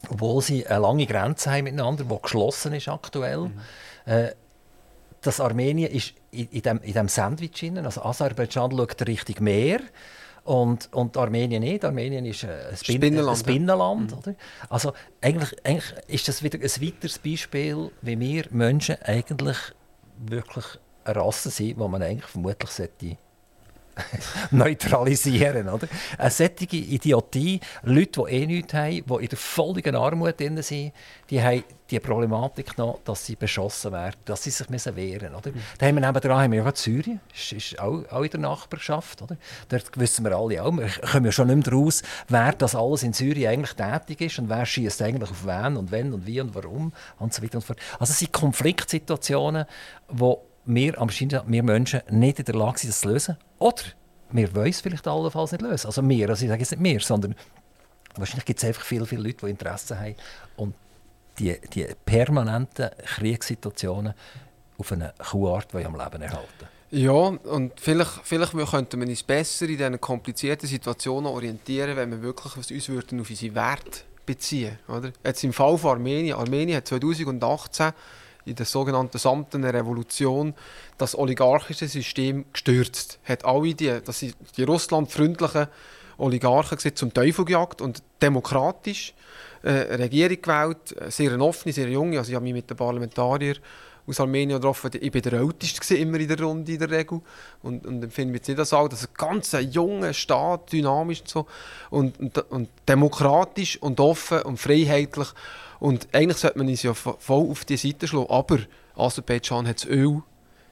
obwohl 0.09 0.43
sie 0.43 0.67
eine 0.67 0.81
lange 0.81 1.07
Grenze 1.07 1.51
haben 1.51 1.65
miteinander, 1.65 2.05
die 2.05 2.23
geschlossen 2.23 2.75
ist 2.75 2.89
aktuell. 2.89 3.39
Mhm. 3.39 3.61
Äh, 4.07 4.31
das 5.21 5.41
Armenien 5.41 5.91
ist 5.91 6.15
in, 6.31 6.49
in, 6.49 6.63
dem, 6.63 6.81
in 6.81 6.93
dem 6.93 7.09
Sandwich 7.09 7.53
drin. 7.53 7.79
Also 7.79 8.03
Aserbaidschan 8.03 8.71
schaut 8.71 9.07
Richtung 9.07 9.45
Meer. 9.45 9.81
Und, 10.45 10.93
und 10.93 11.17
Armenien 11.17 11.63
nicht. 11.63 11.85
Armenien 11.85 12.25
ist 12.25 12.45
ein, 12.45 12.77
Spin 12.77 12.97
Spinnenland. 12.97 13.39
Ein 13.39 13.45
Binnenland 13.45 14.11
ja. 14.13 14.19
oder? 14.19 14.35
Also 14.69 14.93
eigentlich, 15.21 15.57
eigentlich 15.65 15.93
ist 16.07 16.29
das 16.29 16.43
wieder 16.43 16.59
ein 16.59 16.83
weiteres 16.83 17.19
Beispiel, 17.19 17.91
wie 18.01 18.19
wir 18.21 18.45
Menschen 18.51 18.97
eigentlich 19.03 19.57
wirklich 20.19 20.65
eine 21.05 21.17
Rasse 21.17 21.51
sind, 21.51 21.81
die 21.81 21.89
man 21.89 22.03
eigentlich 22.03 22.31
vermutlich 22.31 22.71
sollte 22.71 23.17
neutralisieren. 24.51 25.69
Oder? 25.69 25.89
Eine 26.19 26.31
solche 26.31 26.77
Idiotie, 26.77 27.61
Leute, 27.83 28.25
die 28.27 28.35
eh 28.35 28.47
nichts 28.47 28.75
haben, 28.75 29.05
die 29.07 29.25
in 29.25 29.29
der 29.29 29.39
völligen 29.39 29.97
Armut 29.97 30.39
drin 30.39 30.61
sind, 30.63 30.93
die 31.31 31.43
haben 31.43 31.65
die 31.91 32.01
Problematik 32.01 32.77
noch, 32.79 33.01
dass 33.05 33.25
sie 33.25 33.37
beschossen 33.37 33.93
werden, 33.93 34.17
dass 34.25 34.43
sie 34.43 34.51
sich 34.51 34.69
müssen 34.69 34.97
wehren 34.97 35.33
müssen. 35.33 35.55
Mhm. 35.55 35.63
Da 35.79 35.87
haben 35.87 35.95
wir 35.95 36.07
nebenan 36.13 36.39
haben 36.39 36.53
wir 36.53 36.65
ja 36.65 36.73
Syrien, 36.75 37.21
das 37.33 37.53
ist 37.53 37.79
auch, 37.79 38.05
auch 38.11 38.23
in 38.23 38.31
der 38.31 38.41
Nachbarschaft. 38.41 39.23
Oder? 39.23 39.37
Dort 39.69 39.99
wissen 39.99 40.25
wir 40.25 40.37
alle 40.37 40.63
auch, 40.63 40.77
wir 40.77 40.89
kommen 40.89 41.27
ja 41.27 41.33
schon 41.33 41.49
nicht 41.49 41.67
mehr 41.67 41.75
raus, 41.75 42.03
wer 42.29 42.53
das 42.53 42.75
alles 42.75 43.03
in 43.03 43.13
Syrien 43.13 43.53
eigentlich 43.53 43.75
tätig 43.75 44.21
ist 44.21 44.39
und 44.39 44.49
wer 44.49 44.67
schießt 44.67 45.01
eigentlich 45.03 45.31
auf 45.31 45.47
wen 45.47 45.77
und 45.77 45.91
wenn 45.91 46.13
und 46.13 46.27
wie 46.27 46.41
und 46.41 46.55
warum 46.55 46.93
und 47.19 47.33
so 47.33 47.43
weiter 47.43 47.57
und 47.57 47.61
so 47.61 47.69
fort. 47.69 47.81
Also 47.99 48.13
es 48.13 48.19
sind 48.19 48.33
Konfliktsituationen, 48.33 49.67
wo 50.09 50.45
wir, 50.67 51.01
am 51.01 51.09
wir 51.09 51.63
Menschen 51.63 52.01
nicht 52.11 52.39
in 52.39 52.45
der 52.45 52.55
Lage 52.55 52.79
sind, 52.79 52.91
das 52.91 53.01
zu 53.01 53.09
lösen. 53.09 53.37
Oder 53.59 53.83
wir 54.31 54.55
wollen 54.55 54.69
es 54.69 54.81
vielleicht 54.81 55.07
allenfalls 55.07 55.53
nicht 55.53 55.63
lösen. 55.63 55.87
Also 55.87 56.07
wir, 56.07 56.29
also 56.29 56.45
ich 56.45 56.51
sage 56.51 56.61
jetzt 56.61 56.73
nicht 56.73 56.83
wir, 56.83 57.01
sondern 57.01 57.35
wahrscheinlich 58.17 58.45
gibt 58.45 58.59
es 58.59 58.65
einfach 58.65 58.83
viele, 58.83 59.07
viele 59.07 59.23
Leute, 59.23 59.47
die 59.47 59.51
Interesse 59.51 59.99
haben 59.99 60.15
und 60.57 60.75
die, 61.39 61.57
die 61.73 61.87
permanenten 62.05 62.91
Kriegssituationen 63.05 64.15
auf 64.79 64.93
eine 64.93 65.15
Kuhart 65.19 65.75
am 65.75 65.97
Leben 65.97 66.23
erhalten. 66.23 66.69
Ja, 66.91 67.11
und 67.13 67.81
vielleicht, 67.81 68.21
vielleicht 68.23 68.53
könnte 68.53 68.97
man 68.97 69.09
uns 69.09 69.23
besser 69.23 69.67
in 69.67 69.77
diesen 69.77 70.01
komplizierten 70.01 70.69
Situationen 70.69 71.27
orientieren, 71.27 71.97
wenn 71.97 72.11
wir 72.11 72.23
wirklich 72.23 72.57
uns 72.57 72.89
würden 72.89 73.21
auf 73.21 73.29
unsere 73.29 73.55
Werte 73.55 74.01
beziehen 74.25 74.79
oder? 74.89 75.13
Jetzt 75.25 75.45
im 75.45 75.53
Fall 75.53 75.77
von 75.79 75.93
Armenien. 75.93 76.37
Armenien 76.37 76.77
hat 76.77 76.89
2018 76.89 77.93
in 78.47 78.55
der 78.55 78.67
sogenannten 78.67 79.19
samtenen 79.19 79.71
Revolution 79.71 80.55
das 80.99 81.17
oligarchische 81.17 81.89
System 81.89 82.47
gestürzt. 82.53 83.19
Hat 83.25 83.45
alle 83.45 83.75
die, 83.75 84.01
das 84.05 84.21
sind 84.21 84.37
die 84.57 84.63
russlandfreundlichen 84.63 85.67
Oligarchen 86.19 86.79
zum 86.95 87.13
Teufel 87.13 87.45
gejagt 87.45 87.83
und 87.83 88.03
demokratisch 88.23 89.13
äh, 89.63 89.71
Regierung 89.97 90.41
gewählt, 90.41 91.13
sehr 91.13 91.33
eine 91.33 91.45
offene, 91.45 91.73
sehr 91.73 91.89
junge. 91.89 92.19
Also 92.19 92.31
ich 92.31 92.35
habe 92.37 92.45
mich 92.45 92.55
mit 92.55 92.71
den 92.71 92.77
Parlamentariern 92.77 93.59
aus 94.07 94.21
Armenien 94.21 94.61
getroffen. 94.61 94.91
Ich 95.01 95.13
war 95.13 95.21
der 95.21 95.33
Älteste 95.35 95.97
immer 95.97 96.19
in 96.19 96.29
der 96.29 96.41
Runde 96.41 96.73
in 96.73 96.79
der 96.79 96.91
Regel. 96.91 97.21
Und, 97.63 97.87
und 97.87 98.03
empfinde 98.03 98.33
mich 98.33 98.47
jetzt 98.47 98.57
nicht 98.57 98.67
so, 98.67 98.89
dass 98.89 99.07
ein 99.07 99.15
ganz 99.17 99.57
junger 99.71 100.13
Staat, 100.13 100.73
dynamisch 100.73 101.21
und 101.23 101.29
so, 101.29 101.47
und, 101.91 102.19
und, 102.21 102.39
und, 102.51 102.69
demokratisch 102.89 103.83
und 103.83 103.99
offen 104.01 104.43
und 104.43 104.59
freiheitlich. 104.59 105.29
Und 105.79 106.09
eigentlich 106.13 106.39
sollte 106.39 106.59
man 106.59 106.69
uns 106.69 106.83
ja 106.83 106.95
voll 106.95 107.51
auf 107.51 107.65
die 107.65 107.77
Seite 107.77 108.07
schlagen. 108.07 108.31
Aber 108.31 108.59
Aserbaidschan 108.97 109.67
hat 109.67 109.83
das 109.83 109.87
Öl, 109.87 110.23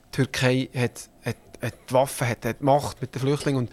die 0.06 0.10
Türkei 0.12 0.68
hat, 0.74 1.08
hat, 1.24 1.36
hat 1.60 1.74
die 1.88 1.94
Waffen, 1.94 2.28
hat, 2.28 2.44
hat 2.44 2.60
die 2.60 2.64
Macht 2.64 3.00
mit 3.00 3.14
den 3.14 3.20
Flüchtlingen. 3.20 3.58
Und 3.58 3.70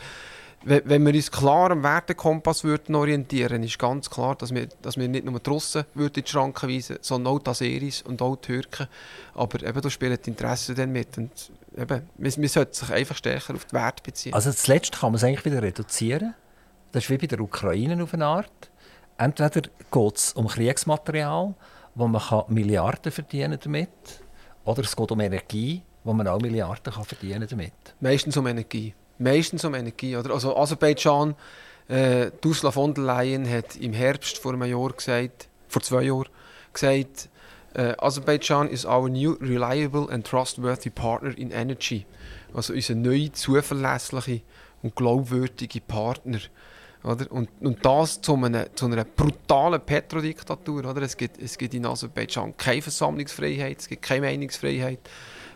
wenn 0.64 1.06
wir 1.06 1.14
uns 1.14 1.32
klar 1.32 1.72
am 1.72 1.84
Wertekompass 1.84 2.64
würden 2.64 2.94
orientieren 2.94 3.64
ist 3.64 3.80
ganz 3.80 4.10
klar, 4.10 4.36
dass 4.36 4.54
wir, 4.54 4.68
dass 4.82 4.96
wir 4.96 5.08
nicht 5.08 5.26
nur 5.26 5.40
die 5.40 5.50
Russen 5.50 5.86
würden 5.96 6.18
in 6.18 6.24
die 6.24 6.30
Schranken 6.30 6.70
weisen 6.70 6.98
sondern 7.02 7.34
auch 7.34 7.40
die 7.40 7.50
Aseris 7.50 8.04
und 8.04 8.22
auch 8.22 8.36
die 8.36 8.48
Türken. 8.48 8.88
Aber 9.34 9.64
eben, 9.64 9.82
da 9.82 9.90
spielen 9.90 10.18
die 10.24 10.30
Interessen 10.30 10.76
dann 10.76 10.92
mit. 10.92 11.18
Und 11.18 11.32
eben, 11.76 12.08
man, 12.18 12.34
man 12.38 12.48
sollte 12.48 12.78
sich 12.78 12.92
einfach 12.92 13.16
stärker 13.16 13.56
auf 13.56 13.66
die 13.66 13.74
Werte 13.74 14.04
beziehen. 14.04 14.34
Also 14.34 14.52
zuletzt 14.52 15.00
kann 15.00 15.12
man 15.12 15.16
es 15.16 15.24
eigentlich 15.24 15.46
wieder 15.46 15.64
reduzieren. 15.64 16.36
Das 16.92 17.06
ist 17.06 17.10
wie 17.10 17.18
bei 17.18 17.28
der 17.28 17.40
Ukraine 17.40 18.02
auf 18.04 18.14
eine 18.14 18.26
Art. 18.26 18.71
Entweder 19.22 19.70
geht 19.92 20.16
es 20.16 20.34
um 20.34 20.48
Kriegsmaterial, 20.48 21.54
wo 21.96 22.08
man 22.08 22.22
kann 22.22 22.44
Milliarden 22.48 23.12
verdienen 23.12 23.60
damit 23.62 23.90
oder 24.66 24.82
es 24.82 24.96
geht 24.96 25.12
um 25.12 25.20
Energie, 25.20 25.82
wo 26.04 26.14
man 26.14 26.28
auch 26.28 26.40
Milliarden 26.40 26.94
kann 26.94 27.04
verdienen 27.04 27.48
damit. 27.48 27.74
Meistens 28.00 28.36
um 28.38 28.48
Energie 28.48 28.94
meistens 29.22 29.64
um 29.64 29.74
Energie. 29.74 30.16
Oder? 30.18 30.32
Also 30.32 30.58
Aserbaidschan, 30.58 31.36
äh, 31.88 32.32
Ursula 32.44 32.72
von 32.72 32.94
der 32.94 33.04
Leyen 33.04 33.50
hat 33.50 33.76
im 33.78 33.94
Herbst 33.94 34.38
vor 34.40 34.54
einem 34.54 34.70
Jahr 34.70 34.92
gesagt, 34.92 35.48
vor 35.68 35.82
zwei 35.82 36.04
Jahren 36.04 36.28
gesagt, 36.74 37.30
äh, 37.74 37.94
Aserbaidschan 37.98 38.68
is 38.68 38.86
our 38.86 39.08
new 39.08 39.34
reliable 39.40 40.12
and 40.12 40.28
trustworthy 40.28 40.90
partner 40.90 41.38
in 41.38 41.52
energy. 41.52 42.06
Also 42.54 42.74
unser 42.74 42.96
neuer, 42.96 43.32
zuverlässlicher 43.32 44.42
und 44.82 44.96
glaubwürdiger 44.96 45.80
Partner. 45.88 46.40
Oder? 47.04 47.32
Und, 47.32 47.50
und 47.62 47.84
das 47.84 48.22
zu 48.22 48.36
einer, 48.36 48.74
zu 48.76 48.86
einer 48.86 49.04
brutalen 49.04 49.82
Petrodiktatur. 49.82 50.86
Oder? 50.86 51.02
Es, 51.02 51.18
gibt, 51.18 51.42
es 51.42 51.58
gibt 51.58 51.74
in 51.74 51.86
Aserbaidschan 51.86 52.56
keine 52.58 52.82
Versammlungsfreiheit, 52.82 53.80
es 53.80 53.88
gibt 53.88 54.04
keine 54.04 54.28
Meinungsfreiheit, 54.28 55.00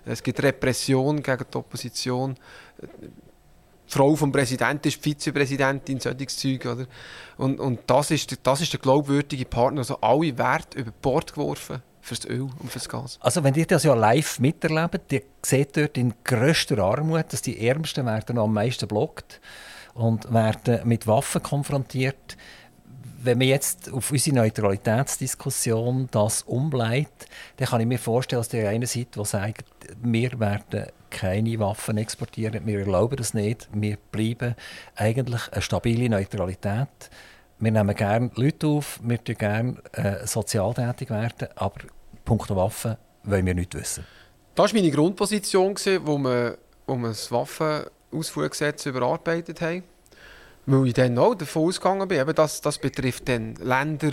es 0.06 0.24
gibt 0.24 0.42
Repression 0.42 1.22
gegen 1.22 1.46
die 1.52 1.58
Opposition. 1.58 2.36
Die 2.82 3.94
Frau 3.94 4.16
vom 4.16 4.32
Präsidenten 4.32 4.88
ist 4.88 5.02
Vizepräsidentin, 5.04 6.00
solches. 6.00 6.44
Oder? 6.46 6.88
Und, 7.38 7.60
und 7.60 7.82
das, 7.88 8.10
ist, 8.12 8.36
das 8.42 8.62
ist 8.62 8.74
der 8.74 8.80
glaubwürdige 8.80 9.46
Partner. 9.46 9.80
Also 9.80 10.00
alle 10.02 10.36
Werte 10.38 10.80
über 10.80 10.92
Bord 10.92 11.34
geworfen 11.34 11.84
für 12.02 12.16
das 12.16 12.26
Öl 12.26 12.42
und 12.42 12.72
für 12.72 12.80
das 12.80 12.90
Gas. 12.90 13.18
Also 13.22 13.44
wenn 13.44 13.54
ihr 13.56 13.66
das 13.66 13.84
ja 13.84 13.94
live 13.94 14.40
miterlebt, 14.40 15.12
ihr 15.12 15.22
seht 15.44 15.78
dort 15.78 15.98
in 15.98 16.14
grösster 16.24 16.80
Armut, 16.80 17.26
dass 17.30 17.42
die 17.42 17.68
Ärmsten 17.68 18.06
werden 18.06 18.38
am 18.38 18.54
meisten 18.54 18.88
blockt 18.88 19.40
und 19.96 20.32
werden 20.32 20.88
mit 20.88 21.08
Waffen 21.08 21.42
konfrontiert 21.42 22.38
wenn 23.26 23.40
man 23.40 23.48
jetzt 23.48 23.92
auf 23.92 24.12
unsere 24.12 24.36
Neutralitätsdiskussion 24.36 26.08
das 26.12 26.44
umbleibt, 26.44 27.26
dann 27.58 27.68
kann 27.68 27.82
ich 27.82 27.88
mir 27.88 28.00
vorstellen, 28.00 28.40
dass 28.40 28.50
der 28.50 28.70
eine 28.70 28.86
Seite, 28.86 29.20
die 29.20 29.26
sagt, 29.26 29.66
wir 30.02 30.40
werden 30.40 30.88
keine 31.10 31.60
Waffen 31.60 31.98
exportieren, 31.98 32.66
wir 32.66 32.80
erlauben 32.80 33.18
das 33.18 33.34
nicht, 33.34 33.68
wir 33.74 33.98
bleiben 34.12 34.56
eigentlich 34.96 35.42
eine 35.52 35.62
stabile 35.62 36.10
Neutralität. 36.10 37.10
Wir 37.58 37.72
nehmen 37.72 37.96
gerne 37.96 38.32
Leute 38.36 38.68
auf, 38.68 39.00
wir 39.02 39.24
tun 39.24 39.36
gerne 39.36 39.76
äh, 39.94 40.28
sozial 40.28 40.76
werden, 40.78 41.48
aber 41.56 41.80
Punkt 42.26 42.50
Waffen 42.50 42.98
wollen 43.24 43.46
wir 43.46 43.56
nicht 43.56 43.74
wissen. 43.74 44.06
Das 44.56 44.74
war 44.74 44.80
meine 44.80 44.92
Grundposition, 44.92 45.76
wo 46.04 46.18
wir, 46.18 46.58
wo 46.86 46.96
wir 46.96 47.10
das 47.10 47.32
Waffenausfuhrgesetz 48.16 48.86
überarbeitet 48.86 49.62
haben. 49.62 49.84
Weil 50.66 50.88
ich 50.88 50.94
dann 50.94 51.18
auch 51.18 51.36
davon 51.36 51.68
ausgegangen 51.68 52.08
bin, 52.08 52.20
eben 52.20 52.34
das, 52.34 52.62
das 52.62 52.80
betrifft 52.80 53.28
dann 53.30 53.56
Länder 53.56 54.12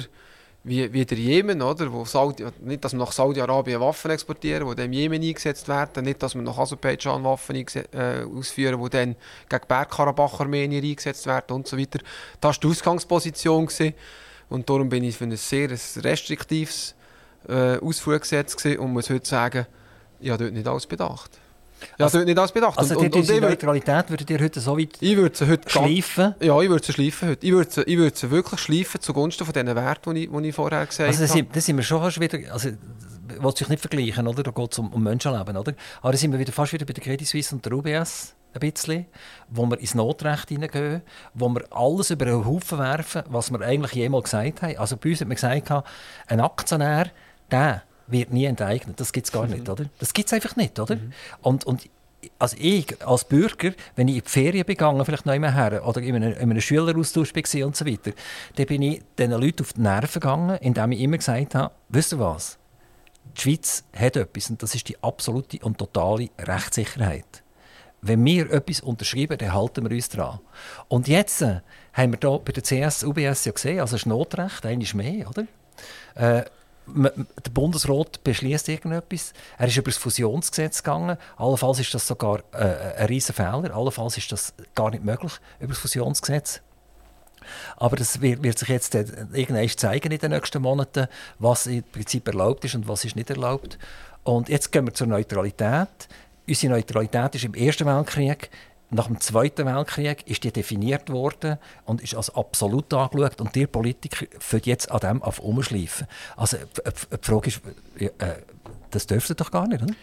wie, 0.64 0.92
wie 0.92 1.04
der 1.04 1.18
Jemen, 1.18 1.60
oder, 1.60 1.92
wo 1.92 2.04
Saudi, 2.04 2.46
nicht, 2.60 2.84
dass 2.84 2.92
wir 2.92 2.98
nach 2.98 3.10
Saudi-Arabien 3.10 3.80
Waffen 3.80 4.12
exportieren, 4.12 4.76
die 4.76 4.82
im 4.82 4.92
Jemen 4.92 5.22
eingesetzt 5.22 5.66
werden, 5.66 6.04
nicht, 6.04 6.22
dass 6.22 6.34
wir 6.34 6.42
nach 6.42 6.56
Aserbaidschan 6.56 7.24
Waffen 7.24 7.56
äh, 7.56 8.24
ausführen, 8.24 8.80
die 8.80 8.90
dann 8.90 9.16
gegen 9.48 9.66
Bergkarabach-Armenier 9.66 10.82
eingesetzt 10.82 11.26
werden 11.26 11.56
und 11.56 11.66
so 11.66 11.76
weiter. 11.76 11.98
Das 12.40 12.56
war 12.56 12.60
die 12.60 12.66
Ausgangsposition. 12.68 13.66
Gewesen. 13.66 13.94
Und 14.48 14.68
darum 14.68 14.88
bin 14.88 15.02
ich 15.02 15.16
für 15.16 15.24
ein 15.24 15.36
sehr 15.36 15.70
restriktives 15.70 16.94
äh, 17.48 17.78
Ausfuhrgesetz 17.78 18.56
gewesen 18.56 18.80
und 18.80 18.92
muss 18.92 19.10
heute 19.10 19.26
sagen, 19.26 19.66
ich 20.20 20.30
habe 20.30 20.44
dort 20.44 20.54
nicht 20.54 20.68
alles 20.68 20.86
bedacht. 20.86 21.41
Ja, 21.98 22.06
also, 22.06 22.18
nicht 22.20 22.38
alles 22.38 22.52
bedacht. 22.52 22.78
Also 22.78 22.98
und, 22.98 23.14
und, 23.14 23.30
und 23.30 23.40
Neutralität 23.40 24.10
würdet 24.10 24.30
ihr 24.30 24.40
heute 24.40 24.60
so 24.60 24.78
weit 24.78 24.96
ich 25.00 25.16
würde 25.16 25.48
heute 25.48 25.68
schleifen? 25.68 26.34
Ja, 26.40 26.60
ich 26.60 26.68
würde 26.68 26.84
sie 26.84 26.92
schleifen 26.92 27.28
heute. 27.28 27.46
Ich 27.46 27.52
würde 27.52 27.70
sie, 27.70 27.82
ich 27.82 27.96
würde 27.96 28.16
sie 28.16 28.30
wirklich 28.30 28.60
schleifen 28.60 29.00
zugunsten 29.00 29.44
von 29.44 29.52
diesen 29.52 29.74
Werten, 29.74 30.14
die 30.14 30.24
ich, 30.24 30.30
die 30.30 30.48
ich 30.48 30.54
vorher 30.54 30.86
gesagt 30.86 31.08
also, 31.08 31.22
habe. 31.22 31.46
Also 31.48 31.60
sind 31.60 31.76
wir 31.76 31.84
schon 31.84 32.00
fast 32.00 32.20
wieder... 32.20 32.38
Also, 32.52 32.70
ich 33.34 33.42
will 33.42 33.56
sich 33.56 33.68
nicht 33.68 33.80
vergleichen, 33.80 34.26
oder? 34.26 34.42
Da 34.42 34.50
geht 34.50 34.72
es 34.72 34.78
um, 34.78 34.92
um 34.92 35.02
Menschenleben, 35.02 35.56
oder? 35.56 35.74
Aber 36.00 36.12
da 36.12 36.18
sind 36.18 36.32
wir 36.32 36.38
wieder 36.38 36.52
fast 36.52 36.72
wieder 36.72 36.84
bei 36.84 36.92
der 36.92 37.02
Credit 37.02 37.26
Suisse 37.26 37.54
und 37.54 37.64
der 37.64 37.72
UBS 37.72 38.34
ein 38.54 38.60
bisschen, 38.60 39.06
wo 39.48 39.66
wir 39.66 39.78
ins 39.78 39.94
Notrecht 39.94 40.50
hineingehen, 40.50 41.02
wo 41.34 41.48
wir 41.48 41.64
alles 41.70 42.10
über 42.10 42.26
den 42.26 42.44
Haufen 42.44 42.78
werfen, 42.78 43.22
was 43.28 43.50
wir 43.50 43.60
eigentlich 43.60 43.92
jemals 43.92 44.24
gesagt 44.24 44.62
haben. 44.62 44.76
Also 44.76 44.96
bei 44.96 45.10
uns 45.10 45.20
hat 45.20 45.28
man 45.28 45.36
gesagt, 45.36 45.84
ein 46.26 46.40
Aktionär, 46.40 47.10
der 47.50 47.82
wird 48.12 48.32
nie 48.32 48.44
enteignet. 48.44 49.00
Das 49.00 49.12
gibt 49.12 49.26
es 49.26 49.32
gar 49.32 49.46
nicht, 49.46 49.68
oder? 49.68 49.86
Das 49.98 50.12
gibt 50.12 50.28
es 50.28 50.32
einfach 50.32 50.56
nicht, 50.56 50.78
oder? 50.78 50.96
Mhm. 50.96 51.12
Und, 51.42 51.64
und 51.64 51.88
also 52.38 52.56
ich 52.58 53.04
als 53.04 53.24
Bürger, 53.24 53.72
wenn 53.96 54.08
ich 54.08 54.16
in 54.16 54.22
die 54.22 54.28
Ferien 54.28 54.64
begangen, 54.64 55.04
vielleicht 55.04 55.26
noch 55.26 55.34
immer 55.34 55.52
her, 55.52 55.86
oder 55.86 56.00
in 56.00 56.14
einem, 56.16 56.32
in 56.32 56.50
einem 56.50 56.60
Schüleraustausch 56.60 57.34
war 57.34 57.66
und 57.66 57.76
so 57.76 57.86
weiter, 57.86 58.12
dann 58.56 58.66
bin 58.66 58.82
ich 58.82 59.02
diesen 59.18 59.32
Leuten 59.32 59.62
auf 59.62 59.72
die 59.72 59.80
Nerven 59.80 60.20
gegangen, 60.20 60.58
indem 60.60 60.92
ich 60.92 61.00
immer 61.00 61.18
gesagt 61.18 61.54
habe, 61.54 61.74
wisst 61.88 62.12
ihr 62.12 62.20
was? 62.20 62.58
Die 63.36 63.40
Schweiz 63.40 63.84
hat 63.96 64.16
etwas 64.16 64.50
und 64.50 64.62
das 64.62 64.74
ist 64.74 64.88
die 64.88 65.02
absolute 65.02 65.58
und 65.64 65.78
totale 65.78 66.28
Rechtssicherheit. 66.38 67.42
Wenn 68.02 68.24
wir 68.24 68.50
etwas 68.50 68.80
unterschreiben, 68.80 69.38
dann 69.38 69.52
halten 69.52 69.88
wir 69.88 69.94
uns 69.94 70.08
daran. 70.08 70.40
Und 70.88 71.06
jetzt 71.06 71.40
äh, 71.40 71.60
haben 71.92 72.12
wir 72.12 72.18
hier 72.20 72.40
bei 72.44 72.52
der 72.52 72.62
CS, 72.62 73.04
UBS 73.04 73.44
ja 73.44 73.52
gesehen, 73.52 73.80
also 73.80 73.96
das 73.96 74.06
Notrecht, 74.06 74.64
ist 74.64 74.94
mehr, 74.94 75.28
oder? 75.28 75.46
Äh, 76.14 76.44
der 76.86 77.50
Bundesrat 77.52 78.24
beschließt 78.24 78.68
irgendetwas. 78.68 79.32
Er 79.58 79.68
ist 79.68 79.76
über 79.76 79.90
das 79.90 79.98
Fusionsgesetz 79.98 80.82
gegangen. 80.82 81.16
Allenfalls 81.36 81.78
ist 81.78 81.94
das 81.94 82.06
sogar 82.06 82.40
äh, 82.52 82.98
ein 82.98 83.06
riesen 83.06 83.34
Fehler. 83.34 83.74
Allenfalls 83.74 84.18
ist 84.18 84.32
das 84.32 84.52
gar 84.74 84.90
nicht 84.90 85.04
möglich 85.04 85.32
über 85.60 85.68
das 85.68 85.78
Fusionsgesetz. 85.78 86.60
Aber 87.76 87.96
das 87.96 88.20
wird, 88.20 88.42
wird 88.42 88.58
sich 88.58 88.68
jetzt 88.68 88.94
äh, 88.94 89.04
irgendwann 89.32 89.68
zeigen 89.68 90.12
in 90.12 90.18
den 90.18 90.30
nächsten 90.30 90.62
Monaten, 90.62 91.06
was 91.38 91.66
im 91.66 91.82
Prinzip 91.84 92.26
erlaubt 92.28 92.64
ist 92.64 92.74
und 92.74 92.88
was 92.88 93.04
ist 93.04 93.16
nicht 93.16 93.30
erlaubt. 93.30 93.78
Und 94.24 94.48
jetzt 94.48 94.72
gehen 94.72 94.86
wir 94.86 94.94
zur 94.94 95.06
Neutralität. 95.06 95.88
Unsere 96.48 96.72
Neutralität 96.72 97.34
ist 97.36 97.44
im 97.44 97.54
Ersten 97.54 97.86
Weltkrieg 97.86 98.50
nach 98.92 99.06
dem 99.06 99.20
Zweiten 99.20 99.66
Weltkrieg 99.66 100.26
ist 100.26 100.44
die 100.44 100.52
definiert 100.52 101.10
worden 101.10 101.58
und 101.84 102.02
ist 102.02 102.14
als 102.14 102.34
absolut 102.34 102.92
angeschaut. 102.92 103.40
Und 103.40 103.54
die 103.54 103.66
Politiker 103.66 104.26
führt 104.38 104.66
jetzt 104.66 104.90
an 104.90 105.00
dem 105.00 105.22
auf 105.22 105.38
umschleifen. 105.38 106.06
Also 106.36 106.58
die 106.58 107.26
Frage 107.26 107.48
ist, 107.48 107.60
äh, 107.98 108.10
das 108.90 109.06
dürfte 109.06 109.34
doch 109.34 109.50
gar 109.50 109.66
nicht, 109.66 109.82
oder? 109.82 109.94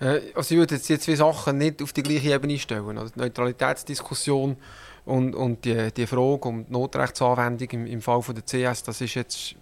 Äh, 0.00 0.32
also 0.34 0.54
ich 0.54 0.58
würde 0.58 0.74
jetzt 0.74 0.88
die 0.88 0.98
zwei 0.98 1.14
Sachen 1.14 1.58
nicht 1.58 1.80
auf 1.80 1.92
die 1.92 2.02
gleiche 2.02 2.32
Ebene 2.32 2.58
stellen. 2.58 2.98
Also 2.98 3.12
die 3.14 3.20
Neutralitätsdiskussion 3.20 4.56
und, 5.04 5.34
und 5.34 5.64
die, 5.64 5.92
die 5.92 6.06
Frage 6.06 6.48
um 6.48 6.66
die 6.66 6.72
Notrechtsanwendung 6.72 7.68
im, 7.70 7.86
im 7.86 8.02
Fall 8.02 8.22
von 8.22 8.34
der 8.34 8.44
CS, 8.44 8.82
das 8.82 9.00
ist 9.00 9.14
jetzt 9.14 9.54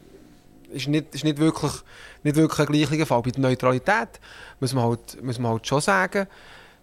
ist 0.71 0.89
nicht, 0.89 1.15
ist 1.15 1.25
nicht, 1.25 1.39
wirklich, 1.39 1.73
nicht 2.23 2.37
wirklich 2.37 2.67
ein 2.67 2.73
gleicher 2.73 3.07
Fall. 3.07 3.21
Bei 3.23 3.31
der 3.31 3.43
Neutralität 3.43 4.09
muss 4.59 4.73
man 4.73 4.85
halt, 4.85 5.23
muss 5.23 5.39
man 5.39 5.53
halt 5.53 5.67
schon 5.67 5.83
sagen, 5.83 6.27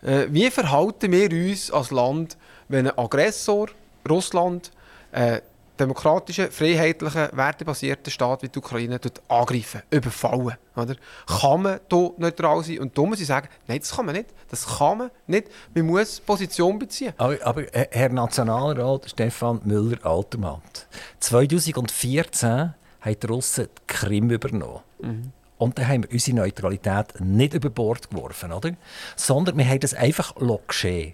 äh, 0.01 0.27
wie 0.29 0.49
verhalten 0.49 1.11
wir 1.11 1.31
uns 1.31 1.71
als 1.71 1.91
Land, 1.91 2.37
wenn 2.67 2.87
ein 2.87 2.97
Aggressor, 2.97 3.67
Russland, 4.07 4.71
äh, 5.11 5.41
demokratischen, 5.79 6.51
freiheitlichen, 6.51 7.29
wertebasierten 7.31 8.11
Staat 8.11 8.43
wie 8.43 8.49
die 8.49 8.59
Ukraine 8.59 8.99
angreifen, 9.27 9.81
überfallen. 9.89 10.55
Oder? 10.75 10.95
Kann 11.25 11.61
man 11.61 11.79
hier 11.89 12.11
neutral 12.17 12.63
sein? 12.63 12.79
Und 12.79 12.97
muss 12.97 13.21
ich 13.21 13.27
sagen, 13.27 13.47
nein, 13.67 13.79
das 13.79 13.95
kann 13.95 14.05
man 14.05 14.15
nicht. 14.15 14.29
Das 14.49 14.65
kann 14.77 14.97
man 14.97 15.11
nicht. 15.27 15.47
Man 15.73 15.85
muss 15.85 16.19
Position 16.19 16.77
beziehen. 16.77 17.13
Aber, 17.17 17.37
aber 17.43 17.73
äh, 17.73 17.87
Herr 17.91 18.09
Nationalrat 18.09 19.09
Stefan 19.09 19.61
Müller-Altermatt, 19.63 20.87
2014 21.19 22.73
haben 23.01 23.19
die 23.19 23.27
Russen 23.27 23.67
die 23.67 23.81
Krim 23.87 24.29
übernommen. 24.29 24.81
Mhm. 25.01 25.31
Und 25.59 25.77
dann 25.77 25.87
haben 25.87 26.03
wir 26.03 26.11
unsere 26.11 26.37
Neutralität 26.37 27.19
nicht 27.19 27.53
über 27.53 27.69
Bord 27.69 28.09
geworfen, 28.09 28.51
oder? 28.51 28.71
sondern 29.15 29.57
wir 29.57 29.67
haben 29.67 29.81
das 29.81 29.93
einfach 29.93 30.33
geschehen. 30.67 31.13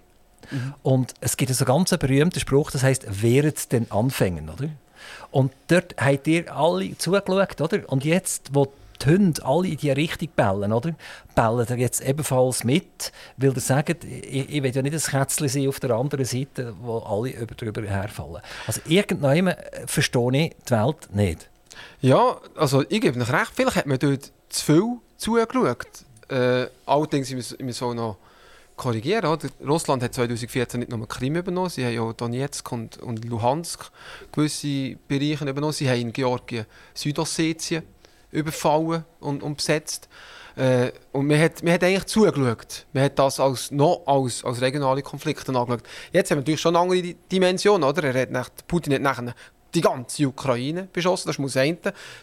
Mhm. 0.50 0.74
Und 0.82 1.14
es 1.20 1.36
gibt 1.36 1.50
einen 1.50 1.66
ganz 1.66 1.90
berühmten 1.90 2.40
Spruch, 2.40 2.70
das 2.70 2.82
heißt, 2.82 3.22
wehret 3.22 3.72
den 3.72 3.90
Anfängen, 3.90 4.48
oder? 4.48 4.68
Und 5.30 5.52
dort 5.68 5.96
habt 6.00 6.26
ihr 6.28 6.54
alle 6.54 6.96
zugeschaut, 6.96 7.60
oder? 7.60 7.90
Und 7.90 8.04
jetzt, 8.04 8.50
wo 8.54 8.72
die 9.02 9.10
Hunde 9.10 9.44
alle 9.44 9.68
in 9.68 9.76
die 9.76 9.90
Richtung 9.90 10.28
bellen, 10.34 10.72
oder? 10.72 10.94
Bellen 11.34 11.66
ihr 11.68 11.76
jetzt 11.78 12.00
ebenfalls 12.00 12.64
mit, 12.64 13.12
weil 13.36 13.52
ihr 13.52 13.60
sagt, 13.60 14.04
ich, 14.04 14.54
ich 14.54 14.62
will 14.62 14.74
ja 14.74 14.82
nicht 14.82 14.94
ein 14.94 15.00
Kätzchen 15.00 15.48
sein 15.48 15.68
auf 15.68 15.80
der 15.80 15.90
anderen 15.90 16.24
Seite, 16.24 16.74
wo 16.80 16.98
alle 16.98 17.30
über, 17.30 17.54
darüber 17.54 17.82
herfallen. 17.82 18.40
Also 18.66 18.80
irgendwann 18.86 19.54
verstehe 19.86 20.30
ich 20.32 20.56
die 20.68 20.70
Welt 20.70 21.08
nicht. 21.12 21.50
Ja, 22.00 22.36
also 22.54 22.84
ich 22.88 23.00
gebe 23.00 23.18
noch 23.18 23.32
recht, 23.32 23.52
vielleicht 23.54 23.76
hat 23.76 23.86
man 23.86 23.98
dort 23.98 24.32
zu 24.48 24.64
viel 24.64 24.96
zugeschaut. 25.16 25.86
Äh, 26.28 26.66
allerdings 26.86 27.30
müssen 27.30 27.58
wir 27.58 27.72
so 27.72 27.94
noch 27.94 28.18
korrigieren. 28.76 29.26
Oder? 29.26 29.48
Russland 29.66 30.02
hat 30.02 30.14
2014 30.14 30.80
nicht 30.80 30.90
nur 30.90 31.08
Krim 31.08 31.36
übernommen, 31.36 31.70
sie 31.70 31.84
haben 31.84 31.98
auch 31.98 32.12
Donetsk 32.12 32.70
und, 32.72 32.98
und 32.98 33.24
Luhansk 33.24 33.90
gewisse 34.32 34.96
Bereiche 35.08 35.48
übernommen. 35.48 35.72
Sie 35.72 35.88
haben 35.88 36.00
in 36.00 36.12
Georgien 36.12 36.66
Südossetien 36.94 37.82
überfallen 38.30 39.04
und, 39.20 39.42
und 39.42 39.56
besetzt. 39.56 40.08
Äh, 40.56 40.90
und 41.12 41.26
man 41.26 41.38
hat, 41.38 41.62
man 41.62 41.74
hat 41.74 41.84
eigentlich 41.84 42.06
zugeschaut. 42.06 42.86
Man 42.92 43.04
hat 43.04 43.18
das 43.18 43.40
als, 43.40 43.70
noch 43.70 44.02
als, 44.06 44.44
als 44.44 44.60
regionale 44.60 45.02
Konflikte 45.02 45.52
angeschaut. 45.54 45.82
Jetzt 46.12 46.30
haben 46.30 46.38
wir 46.38 46.40
natürlich 46.40 46.60
schon 46.60 46.76
eine 46.76 46.82
andere 46.82 47.14
Dimension. 47.30 47.82
Oder? 47.82 48.04
Er 48.04 48.22
hat 48.22 48.30
nach, 48.30 48.48
Putin 48.66 48.94
hat 48.94 49.02
nachher 49.02 49.34
die 49.76 49.82
ganze 49.82 50.26
Ukraine 50.26 50.88
beschossen. 50.92 51.28
Das 51.28 51.38
muss 51.38 51.56
eine, 51.56 51.76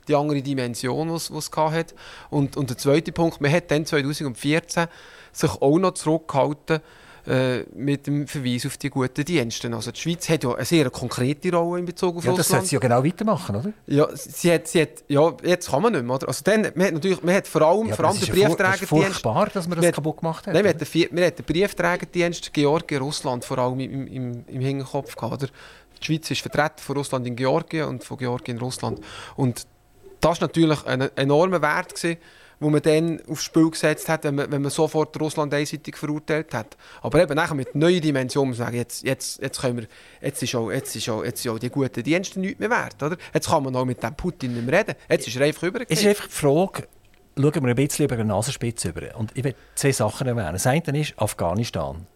die 0.07 0.15
andere 0.15 0.41
Dimension, 0.41 1.07
die 1.07 1.37
es 1.37 1.51
hatte. 1.55 1.95
Und, 2.29 2.57
und 2.57 2.69
der 2.69 2.77
zweite 2.77 3.11
Punkt, 3.11 3.41
man 3.41 3.51
hat 3.51 3.71
dann 3.71 3.85
2014 3.85 4.87
sich 5.31 5.51
auch 5.61 5.79
noch 5.79 5.93
zurückgehalten 5.93 6.79
äh, 7.25 7.63
mit 7.73 8.05
dem 8.05 8.27
Verweis 8.27 8.65
auf 8.65 8.75
die 8.75 8.89
guten 8.89 9.23
Dienste. 9.23 9.73
Also 9.73 9.91
die 9.91 9.99
Schweiz 9.99 10.27
hat 10.27 10.43
ja 10.43 10.55
eine 10.55 10.65
sehr 10.65 10.89
konkrete 10.89 11.55
Rolle 11.55 11.79
in 11.79 11.85
Bezug 11.85 12.17
auf 12.17 12.25
ja, 12.25 12.31
Russland. 12.31 12.39
das 12.39 12.47
sollte 12.49 12.65
sie 12.65 12.75
ja 12.75 12.79
genau 12.81 13.01
weitermachen, 13.01 13.55
oder? 13.55 13.71
Ja, 13.87 14.07
sie 14.13 14.51
hat, 14.51 14.67
sie 14.67 14.81
hat, 14.81 15.05
ja 15.07 15.31
jetzt 15.41 15.69
kann 15.69 15.83
man 15.83 15.93
nicht 15.93 16.03
mehr. 16.03 16.15
Oder? 16.15 16.27
Also 16.27 16.41
dann, 16.43 16.63
man 16.75 16.87
hat 16.87 16.93
natürlich, 16.93 17.23
man 17.23 17.35
hat 17.35 17.47
vor 17.47 17.61
allem, 17.61 17.87
ja, 17.87 17.95
vor 17.95 18.05
allem 18.05 18.19
den 18.19 18.27
Briefträgerdienst... 18.27 18.83
Ist 18.83 18.89
furchtbar, 18.89 19.49
dass 19.53 19.67
man 19.69 19.77
das 19.77 19.85
man 19.85 19.93
kaputt 19.93 20.17
gemacht 20.17 20.47
hat. 20.47 20.53
Nein, 20.53 20.63
man 20.65 20.73
hat 20.73 20.81
den, 20.81 21.07
man 21.11 21.23
hat 21.23 21.39
den 21.39 21.45
Briefträgerdienst 21.45 22.51
Georgien, 22.51 23.01
Russland 23.01 23.45
vor 23.45 23.57
allem 23.57 23.79
im, 23.79 24.07
im, 24.07 24.45
im 24.45 24.61
Hinterkopf 24.61 25.15
gehabt. 25.15 25.43
Oder? 25.43 25.51
Die 26.03 26.07
Schweiz 26.07 26.29
ist 26.31 26.41
vertreten 26.41 26.79
von 26.79 26.97
Russland 26.97 27.25
in 27.25 27.35
Georgien 27.35 27.87
und 27.87 28.03
von 28.03 28.17
Georgien 28.17 28.57
in 28.57 28.61
Russland. 28.61 28.99
Und 29.35 29.65
das 30.19 30.41
war 30.41 30.47
natürlich 30.47 30.85
ein 30.85 31.01
enormer 31.15 31.61
Wert, 31.61 31.95
gewesen, 31.95 32.17
wo 32.59 32.69
man 32.69 32.81
dann 32.81 33.21
aufs 33.27 33.43
Spiel 33.43 33.69
gesetzt 33.69 34.07
hat, 34.09 34.23
wenn 34.23 34.35
man, 34.35 34.51
wenn 34.51 34.61
man 34.61 34.71
sofort 34.71 35.19
Russland 35.19 35.53
einseitig 35.53 35.97
verurteilt 35.97 36.53
hat. 36.53 36.77
Aber 37.01 37.21
eben 37.21 37.35
nachher 37.35 37.55
mit 37.55 37.75
neuen 37.75 38.01
Dimensionen 38.01 38.53
sagen, 38.53 38.77
jetzt, 38.77 39.03
jetzt, 39.03 39.41
jetzt, 39.41 39.61
können 39.61 39.77
wir, 39.77 39.87
jetzt, 40.21 40.41
ist 40.41 40.55
auch, 40.55 40.71
jetzt, 40.71 40.95
ist 40.95 41.09
auch, 41.09 41.23
jetzt 41.23 41.43
sind 41.43 41.51
auch 41.51 41.59
die 41.59 41.69
guten 41.69 42.03
Dienste 42.03 42.39
nicht 42.39 42.59
mehr 42.59 42.69
wert. 42.69 43.01
Oder? 43.03 43.17
Jetzt 43.33 43.49
kann 43.49 43.63
man 43.63 43.75
auch 43.75 43.85
mit 43.85 44.01
dem 44.01 44.15
Putin 44.15 44.53
nicht 44.53 44.65
mehr 44.65 44.79
reden. 44.79 44.95
Jetzt 45.09 45.27
ist 45.27 45.35
er 45.35 45.45
einfach 45.45 45.63
übergegangen. 45.63 45.91
Es 45.91 46.01
ist 46.01 46.07
einfach 46.07 46.27
die 46.27 46.33
Frage, 46.33 46.87
schauen 47.35 47.63
wir 47.63 47.69
ein 47.69 47.75
bisschen 47.75 48.05
über 48.05 48.15
die 48.15 48.23
Nasenspitze 48.23 48.89
über. 48.89 49.17
Und 49.17 49.35
ich 49.35 49.43
will 49.43 49.55
zwei 49.75 49.91
Sachen 49.91 50.27
erwähnen. 50.27 50.53
Das 50.53 50.67
eine 50.67 50.99
ist 50.99 51.13
Afghanistan. 51.17 52.07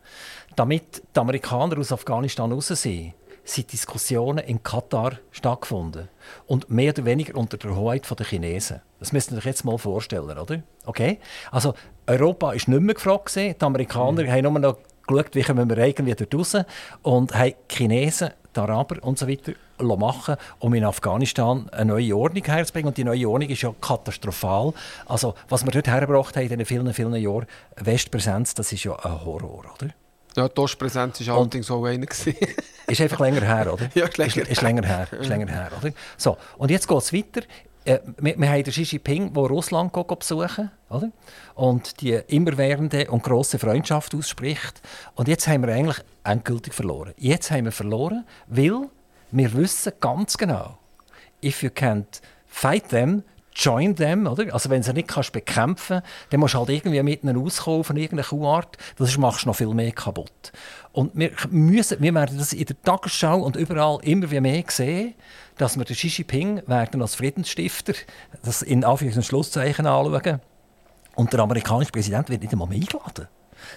Damit 0.56 1.04
die 1.16 1.20
Amerikaner 1.20 1.78
aus 1.78 1.92
Afghanistan 1.92 2.52
raus 2.52 2.68
sind, 2.68 3.14
sind 3.50 3.72
Diskussionen 3.72 4.46
in 4.46 4.62
Katar 4.62 5.14
stattgefunden. 5.32 6.10
Und 6.46 6.70
mehr 6.70 6.92
oder 6.92 7.06
weniger 7.06 7.36
unter 7.38 7.58
der 7.58 7.76
Hoheit 7.76 8.08
der 8.18 8.26
Chinesen. 8.26 8.82
Das 9.00 9.12
müsst 9.12 9.32
ihr 9.32 9.38
euch 9.38 9.46
jetzt 9.46 9.64
mal 9.64 9.78
vorstellen, 9.78 10.38
oder? 10.38 10.62
Okay? 10.86 11.20
Also, 11.52 11.74
Europa 12.06 12.48
war 12.48 12.54
nicht 12.54 12.68
mehr 12.68 12.96
gefragt. 12.96 13.36
Die 13.36 13.56
Amerikaner 13.60 14.24
mhm. 14.24 14.32
haben 14.32 14.44
nur 14.44 14.60
noch 14.60 14.78
geschaut, 15.08 15.36
wie 15.36 15.44
kommen 15.44 15.70
wir 15.70 15.78
irgendwie 15.78 16.16
dort 16.16 16.36
raus. 16.36 16.58
Und 17.04 17.34
haben 17.34 17.54
die 17.72 17.76
Chinesen, 17.76 18.32
die 18.56 18.60
Araber 18.60 18.98
und 19.04 19.18
so 19.18 19.28
weiter 19.28 19.54
machen, 19.80 20.36
um 20.60 20.74
in 20.74 20.84
Afghanistan 20.84 21.70
eine 21.70 21.94
neue 21.94 22.18
Ordnung 22.18 22.44
herzubringen. 22.44 22.90
Und 22.90 22.98
die 22.98 23.04
neue 23.04 23.30
Ordnung 23.30 23.50
ist 23.50 23.62
ja 23.62 23.74
katastrophal. 23.80 24.74
Also, 25.06 25.36
was 25.48 25.66
wir 25.66 25.72
dort 25.72 25.88
hergebracht 25.88 26.36
haben 26.36 26.44
in 26.44 26.58
den 26.58 26.66
vielen, 26.66 26.94
vielen 26.94 27.16
Jahren, 27.16 27.46
Westpräsenz, 27.78 28.56
das 28.56 28.74
ist 28.74 28.84
ja 28.84 28.96
ein 28.96 29.24
Horror, 29.24 29.66
oder? 29.76 29.94
Ja, 30.38 30.48
die 30.48 30.62
Ostpräsenz 30.62 31.26
war 31.28 31.38
allerdings 31.38 31.72
auch 31.72 31.84
einer. 31.84 32.06
ist 32.88 33.02
einfach 33.02 33.20
länger 33.20 33.42
her, 33.42 33.74
oder? 33.74 33.90
Ja, 33.96 34.06
ist 34.06 34.18
länger, 34.18 34.38
ist, 34.38 34.48
ist 34.52 34.62
länger 34.62 34.86
her. 34.86 35.08
Ist 35.12 35.30
länger 35.30 35.48
her 35.48 35.72
oder? 35.76 35.92
So, 36.16 36.38
und 36.60 36.70
jetzt 36.70 36.88
geht 36.88 36.98
es 37.00 37.12
weiter. 37.12 37.42
Äh, 37.84 38.00
wir, 38.20 38.38
wir 38.38 38.50
haben 38.50 38.64
den 38.64 38.72
Xi 38.72 38.84
Jinping, 38.84 39.34
der 39.34 39.44
Russland 39.44 39.92
besuchen 39.92 40.70
oder? 40.92 41.10
und 41.56 42.02
die 42.02 42.14
immerwährende 42.28 43.10
und 43.10 43.24
grosse 43.24 43.58
Freundschaft 43.58 44.14
ausspricht. 44.14 44.80
Und 45.16 45.28
jetzt 45.28 45.48
haben 45.48 45.66
wir 45.66 45.74
eigentlich 45.74 45.98
endgültig 46.24 46.76
verloren. 46.76 47.14
Jetzt 47.18 47.50
haben 47.50 47.66
wir 47.66 47.72
verloren, 47.72 48.24
weil 48.46 48.90
wir 49.32 49.54
wissen 49.56 49.94
ganz 50.00 50.38
genau, 50.38 50.78
if 51.44 51.64
you 51.64 51.70
can't 51.70 52.22
fight 52.46 52.90
them, 52.90 53.24
join 53.58 53.96
them, 53.96 54.28
oder? 54.28 54.54
Also 54.54 54.70
wenn 54.70 54.82
du 54.82 54.88
sie 54.88 54.94
nicht 54.94 55.08
kannst 55.08 55.32
bekämpfen 55.34 56.02
kannst, 56.02 56.34
dann 56.34 56.40
musst 56.40 56.54
du 56.54 56.60
halt 56.60 56.70
irgendwie 56.70 57.02
mit 57.02 57.24
ihnen 57.24 57.38
auskommen 57.38 57.84
von 57.84 57.98
irgendeiner 57.98 58.28
Kuhart, 58.28 58.78
sonst 58.98 59.18
machst 59.18 59.44
du 59.44 59.50
noch 59.50 59.56
viel 59.56 59.74
mehr 59.74 59.92
kaputt. 59.92 60.52
Und 60.92 61.12
wir, 61.16 61.32
müssen, 61.50 62.02
wir 62.02 62.14
werden 62.14 62.38
das 62.38 62.54
in 62.54 62.66
der 62.66 62.82
Tagesschau 62.82 63.40
und 63.42 63.56
überall 63.56 64.00
immer 64.04 64.28
mehr 64.42 64.64
sehen, 64.68 65.16
dass 65.58 65.78
wir 65.78 65.86
den 65.86 65.96
Xi 65.96 66.08
Jinping 66.08 66.62
werden 66.68 67.02
als 67.02 67.16
Friedensstifter, 67.16 67.94
das 68.44 68.62
in 68.62 68.86
Anführungs- 68.86 69.16
und 69.16 69.26
Schlusszeichen 69.26 69.88
anschauen. 69.88 70.40
Und 71.16 71.34
der 71.34 71.40
amerikanische 71.40 71.92
Präsident 71.92 72.30
wird 72.30 72.42
nicht 72.42 72.54
einmal 72.54 72.68
mehr 72.68 72.78
eingeladen. 72.78 73.28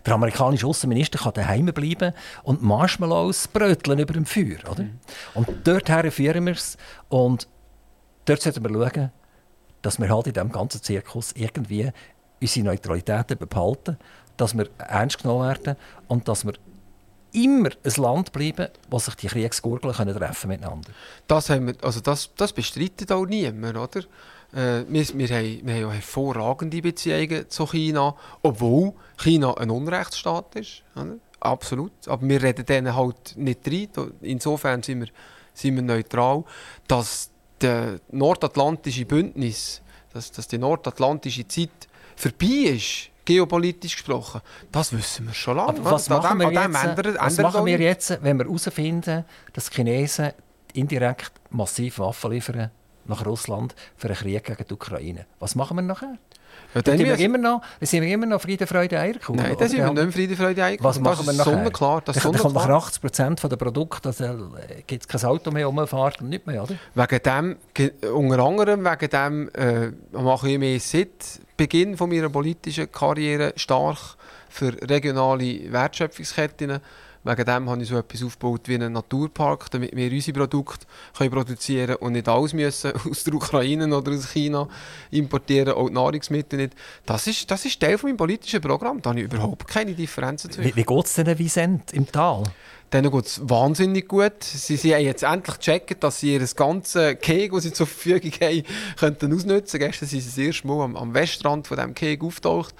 Der 0.04 0.12
amerikanische 0.12 0.66
Außenminister 0.66 1.18
kann 1.18 1.32
daheim 1.32 1.66
bleiben 1.66 2.12
und 2.42 2.62
Marshmallows 2.62 3.48
bröteln 3.48 3.98
über 3.98 4.12
dem 4.12 4.26
Feuer. 4.26 4.58
Oder? 4.70 4.82
Mhm. 4.82 4.98
Und 5.34 5.66
dorthin 5.66 6.10
führen 6.10 6.44
wir 6.44 6.52
es. 6.52 6.76
Und 7.08 7.48
dort 8.26 8.42
sollten 8.42 8.62
wir 8.62 8.90
schauen, 8.90 9.10
dass 9.82 9.98
wir 9.98 10.08
halt 10.08 10.26
in 10.26 10.32
diesem 10.34 10.52
ganzen 10.52 10.82
Zirkus 10.82 11.32
irgendwie 11.32 11.90
unsere 12.40 12.66
Neutralität 12.66 13.38
behalten, 13.38 13.98
dass 14.36 14.56
wir 14.56 14.68
ernst 14.78 15.22
genommen 15.22 15.48
werden 15.48 15.76
und 16.08 16.28
dass 16.28 16.44
wir 16.44 16.54
immer 17.32 17.70
ein 17.84 18.02
Land 18.02 18.32
bleiben, 18.32 18.68
wo 18.88 18.98
sich 18.98 19.14
die 19.14 19.28
Kriegsgurgeln 19.28 19.94
können 19.94 20.16
treffen 20.16 20.48
miteinander. 20.48 20.90
Das, 21.26 21.50
also 21.50 22.00
das, 22.00 22.30
das 22.36 22.52
bestreitet 22.52 23.12
auch 23.12 23.26
niemand, 23.26 23.76
oder? 23.76 24.00
Äh, 24.52 24.84
wir, 24.88 25.06
wir, 25.14 25.28
haben, 25.28 25.60
wir 25.64 25.74
haben 25.74 25.92
hervorragende 25.92 26.82
Beziehungen 26.82 27.48
zu 27.48 27.66
China, 27.66 28.16
obwohl 28.42 28.94
China 29.16 29.54
ein 29.54 29.70
Unrechtsstaat 29.70 30.56
ist. 30.56 30.82
Oder? 30.96 31.18
Absolut. 31.38 31.92
Aber 32.06 32.26
wir 32.26 32.42
reden 32.42 32.66
denen 32.66 32.94
halt 32.94 33.36
nicht 33.36 33.60
rein. 33.66 34.12
Insofern 34.22 34.82
sind 34.82 35.00
wir, 35.02 35.08
sind 35.54 35.76
wir 35.76 35.82
neutral. 35.82 36.44
Dass 36.88 37.30
das 37.60 38.00
nordatlantische 38.10 39.04
Bündnis, 39.04 39.82
dass, 40.12 40.32
dass 40.32 40.48
die 40.48 40.58
nordatlantische 40.58 41.46
Zeit 41.46 41.70
vorbei 42.16 42.72
ist, 42.74 43.10
geopolitisch 43.24 43.96
gesprochen, 43.96 44.40
das 44.72 44.92
wissen 44.92 45.26
wir 45.26 45.34
schon 45.34 45.56
lange. 45.56 45.68
Aber 45.68 45.92
was 45.92 46.08
machen, 46.08 46.38
wir, 46.38 46.50
jetzt, 46.50 46.84
ändern, 46.84 47.16
was 47.18 47.38
machen 47.38 47.66
wir 47.66 47.78
jetzt, 47.78 48.18
wenn 48.22 48.38
wir 48.38 48.44
herausfinden, 48.44 49.24
dass 49.52 49.70
die 49.70 49.76
Chinesen 49.76 50.32
indirekt 50.72 51.32
massiv 51.50 51.98
Waffen 51.98 52.32
liefern 52.32 52.70
nach 53.04 53.24
Russland 53.24 53.74
für 53.96 54.08
einen 54.08 54.16
Krieg 54.16 54.44
gegen 54.44 54.64
die 54.68 54.74
Ukraine? 54.74 55.26
Was 55.38 55.54
machen 55.54 55.76
wir 55.76 55.82
nachher? 55.82 56.18
Ja, 56.74 56.82
dann 56.82 56.98
sind 56.98 57.06
wir, 57.06 57.18
immer 57.18 57.38
noch, 57.38 57.62
sind 57.80 58.02
wir 58.02 58.14
immer 58.14 58.26
noch 58.26 58.40
Friede, 58.40 58.66
Freude, 58.66 58.98
Eierkuchen. 58.98 59.36
Nein, 59.36 59.56
dann 59.58 59.68
sind 59.68 59.78
wir 59.78 60.04
nicht 60.04 60.14
Friede, 60.14 60.36
Freude, 60.36 60.62
Eierkuchen. 60.62 60.88
Was 60.88 61.00
machen 61.00 61.26
wir 61.26 61.32
nachher? 61.32 61.52
Sonnenklar, 61.52 62.00
das 62.02 62.16
dann 62.16 62.36
kommt 62.36 62.54
nach 62.54 62.68
80 62.68 63.00
Prozent 63.00 63.42
der 63.42 63.56
Produkte, 63.56 64.08
also, 64.08 64.24
äh, 64.24 64.82
gibt 64.86 65.02
es 65.02 65.08
kein 65.08 65.28
Auto 65.28 65.50
mehr 65.50 65.66
rumfahren 65.66 66.14
und 66.20 66.28
nicht 66.28 66.46
mehr, 66.46 66.62
oder? 66.62 66.74
Wegen 66.94 67.22
dem, 67.22 67.56
unter 68.14 68.38
anderem 68.44 68.84
wegen 68.84 69.10
dem 69.10 69.50
äh, 69.54 69.90
mache 70.12 70.50
ich 70.50 70.58
mich 70.58 70.84
seit 70.84 71.40
Beginn 71.56 71.96
von 71.96 72.08
meiner 72.08 72.28
politischen 72.28 72.90
Karriere 72.90 73.52
stark 73.56 74.16
für 74.48 74.74
regionale 74.88 75.72
Wertschöpfungsketten 75.72 76.80
Wegen 77.22 77.44
dem 77.44 77.68
habe 77.68 77.82
ich 77.82 77.88
so 77.88 77.98
etwas 77.98 78.22
aufgebaut 78.22 78.62
wie 78.64 78.76
einen 78.76 78.94
Naturpark, 78.94 79.70
damit 79.70 79.94
wir 79.94 80.10
unsere 80.10 80.38
Produkte 80.38 80.86
können 81.16 81.30
produzieren 81.30 81.96
und 81.96 82.12
nicht 82.12 82.28
alles 82.28 82.54
müssen 82.54 82.92
aus 83.10 83.24
der 83.24 83.34
Ukraine 83.34 83.94
oder 83.94 84.12
aus 84.12 84.32
China 84.32 84.68
importieren, 85.10 85.74
auch 85.74 85.88
die 85.88 85.94
Nahrungsmittel 85.94 86.56
nicht. 86.58 86.74
Das 87.04 87.26
ist, 87.26 87.50
das 87.50 87.66
ist 87.66 87.78
Teil 87.78 87.98
von 87.98 88.08
meinem 88.08 88.16
politischen 88.16 88.62
Programm. 88.62 89.02
Da 89.02 89.10
habe 89.10 89.20
ich 89.20 89.26
überhaupt 89.26 89.68
keine 89.68 89.92
Differenzen 89.92 90.50
zu. 90.50 90.64
Wie, 90.64 90.74
wie 90.74 90.82
geht 90.82 91.04
es 91.04 91.12
denn 91.14 91.38
Wiesent 91.38 91.92
im 91.92 92.10
Tal? 92.10 92.44
Denen 92.90 93.10
geht 93.12 93.26
es 93.26 93.40
wahnsinnig 93.44 94.08
gut. 94.08 94.42
Sie, 94.42 94.76
sie 94.76 94.94
haben 94.94 95.04
jetzt 95.04 95.22
endlich 95.22 95.58
gecheckt, 95.58 96.02
dass 96.02 96.20
sie 96.20 96.32
ihr 96.34 96.46
ganzes 96.56 97.18
Keg, 97.20 97.52
das 97.52 97.62
sie 97.62 97.72
zur 97.72 97.86
Verfügung 97.86 98.32
haben, 98.40 98.64
könnten 98.98 99.32
ausnutzen 99.34 99.78
könnten. 99.78 99.90
Gestern 99.90 100.08
sind 100.08 100.20
sie 100.20 100.28
das 100.28 100.38
erste 100.38 100.66
Mal 100.66 100.84
am, 100.84 100.96
am 100.96 101.14
Westrand 101.14 101.66
von 101.66 101.76
diesem 101.76 101.94
Keg 101.94 102.24
auftaucht. 102.24 102.74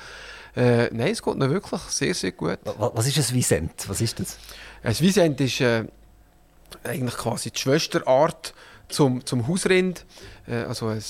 Äh, 0.57 0.88
nein, 0.92 1.12
es 1.12 1.22
geht 1.22 1.34
ihnen 1.34 1.51
wirklich 1.51 1.80
sehr, 1.82 2.14
sehr 2.14 2.32
gut. 2.32 2.59
Was 2.64 3.07
ist 3.07 3.18
ein 3.18 3.34
Wiesent? 3.34 3.88
Was 3.88 4.01
ist 4.01 4.18
das? 4.18 4.38
Ein 4.82 4.98
Wiesent 4.98 5.40
ist 5.40 5.61
äh, 5.61 5.84
eigentlich 6.84 7.16
quasi 7.16 7.51
die 7.51 7.59
Schwesterart 7.59 8.55
zum, 8.88 9.24
zum 9.24 9.46
Hausrind. 9.46 10.05
Äh, 10.46 10.57
also 10.62 10.88
ein, 10.88 10.98
äh, 10.98 11.03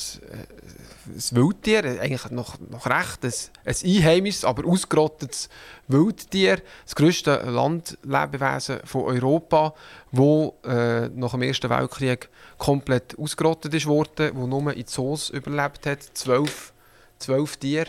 ein 1.07 1.36
Wildtier, 1.36 1.84
eigentlich 2.01 2.30
noch, 2.30 2.59
noch 2.61 2.86
recht 2.86 3.24
ein, 3.24 3.32
ein 3.64 3.74
einheimisches, 3.82 4.45
aber 4.45 4.66
ausgerottetes 4.66 5.49
Wildtier. 5.88 6.61
Das 6.84 6.95
grösste 6.95 7.36
Landlebewesen 7.36 8.80
von 8.84 9.05
Europa, 9.05 9.74
das 10.12 10.53
äh, 10.64 11.09
nach 11.09 11.32
dem 11.32 11.43
Ersten 11.43 11.70
Weltkrieg 11.70 12.28
komplett 12.59 13.18
ausgerottet 13.18 13.72
ist 13.74 13.86
worden, 13.86 14.32
wo 14.34 14.47
nur 14.47 14.74
in 14.74 14.86
Zoos 14.86 15.30
überlebt 15.30 15.86
hat. 15.86 16.03
Zwölf, 16.14 16.72
zwölf 17.18 17.57
Tiere 17.57 17.88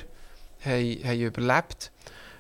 haben, 0.66 1.04
haben 1.04 1.20
überlebt. 1.20 1.92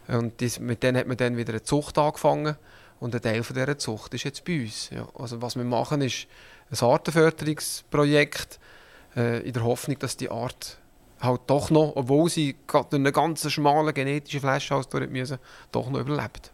Und 0.07 0.39
dies, 0.39 0.59
mit 0.59 0.83
denen 0.83 0.97
hat 0.97 1.07
man 1.07 1.17
dann 1.17 1.37
wieder 1.37 1.53
eine 1.53 1.63
Zucht 1.63 1.97
angefangen. 1.97 2.55
Und 2.99 3.15
ein 3.15 3.21
Teil 3.21 3.43
von 3.43 3.55
dieser 3.55 3.77
Zucht 3.77 4.13
ist 4.13 4.23
jetzt 4.23 4.45
bei 4.45 4.61
uns. 4.61 4.89
Ja. 4.91 5.07
Also 5.17 5.41
was 5.41 5.55
wir 5.55 5.63
machen, 5.63 6.01
ist 6.01 6.27
ein 6.69 6.87
Artenförderungsprojekt 6.87 8.59
äh, 9.15 9.39
in 9.41 9.53
der 9.53 9.63
Hoffnung, 9.63 9.97
dass 9.99 10.17
die 10.17 10.29
Art 10.29 10.77
halt 11.19 11.41
doch 11.47 11.69
noch, 11.69 11.93
obwohl 11.95 12.29
sie 12.29 12.55
durch 12.67 12.93
einen 12.93 13.13
ganz 13.13 13.49
schmalen 13.49 13.93
genetischen 13.93 14.39
Fleischhaus 14.39 14.89
durch 14.89 15.09
müssen, 15.09 15.37
doch 15.71 15.89
noch 15.89 15.99
überlebt. 15.99 16.51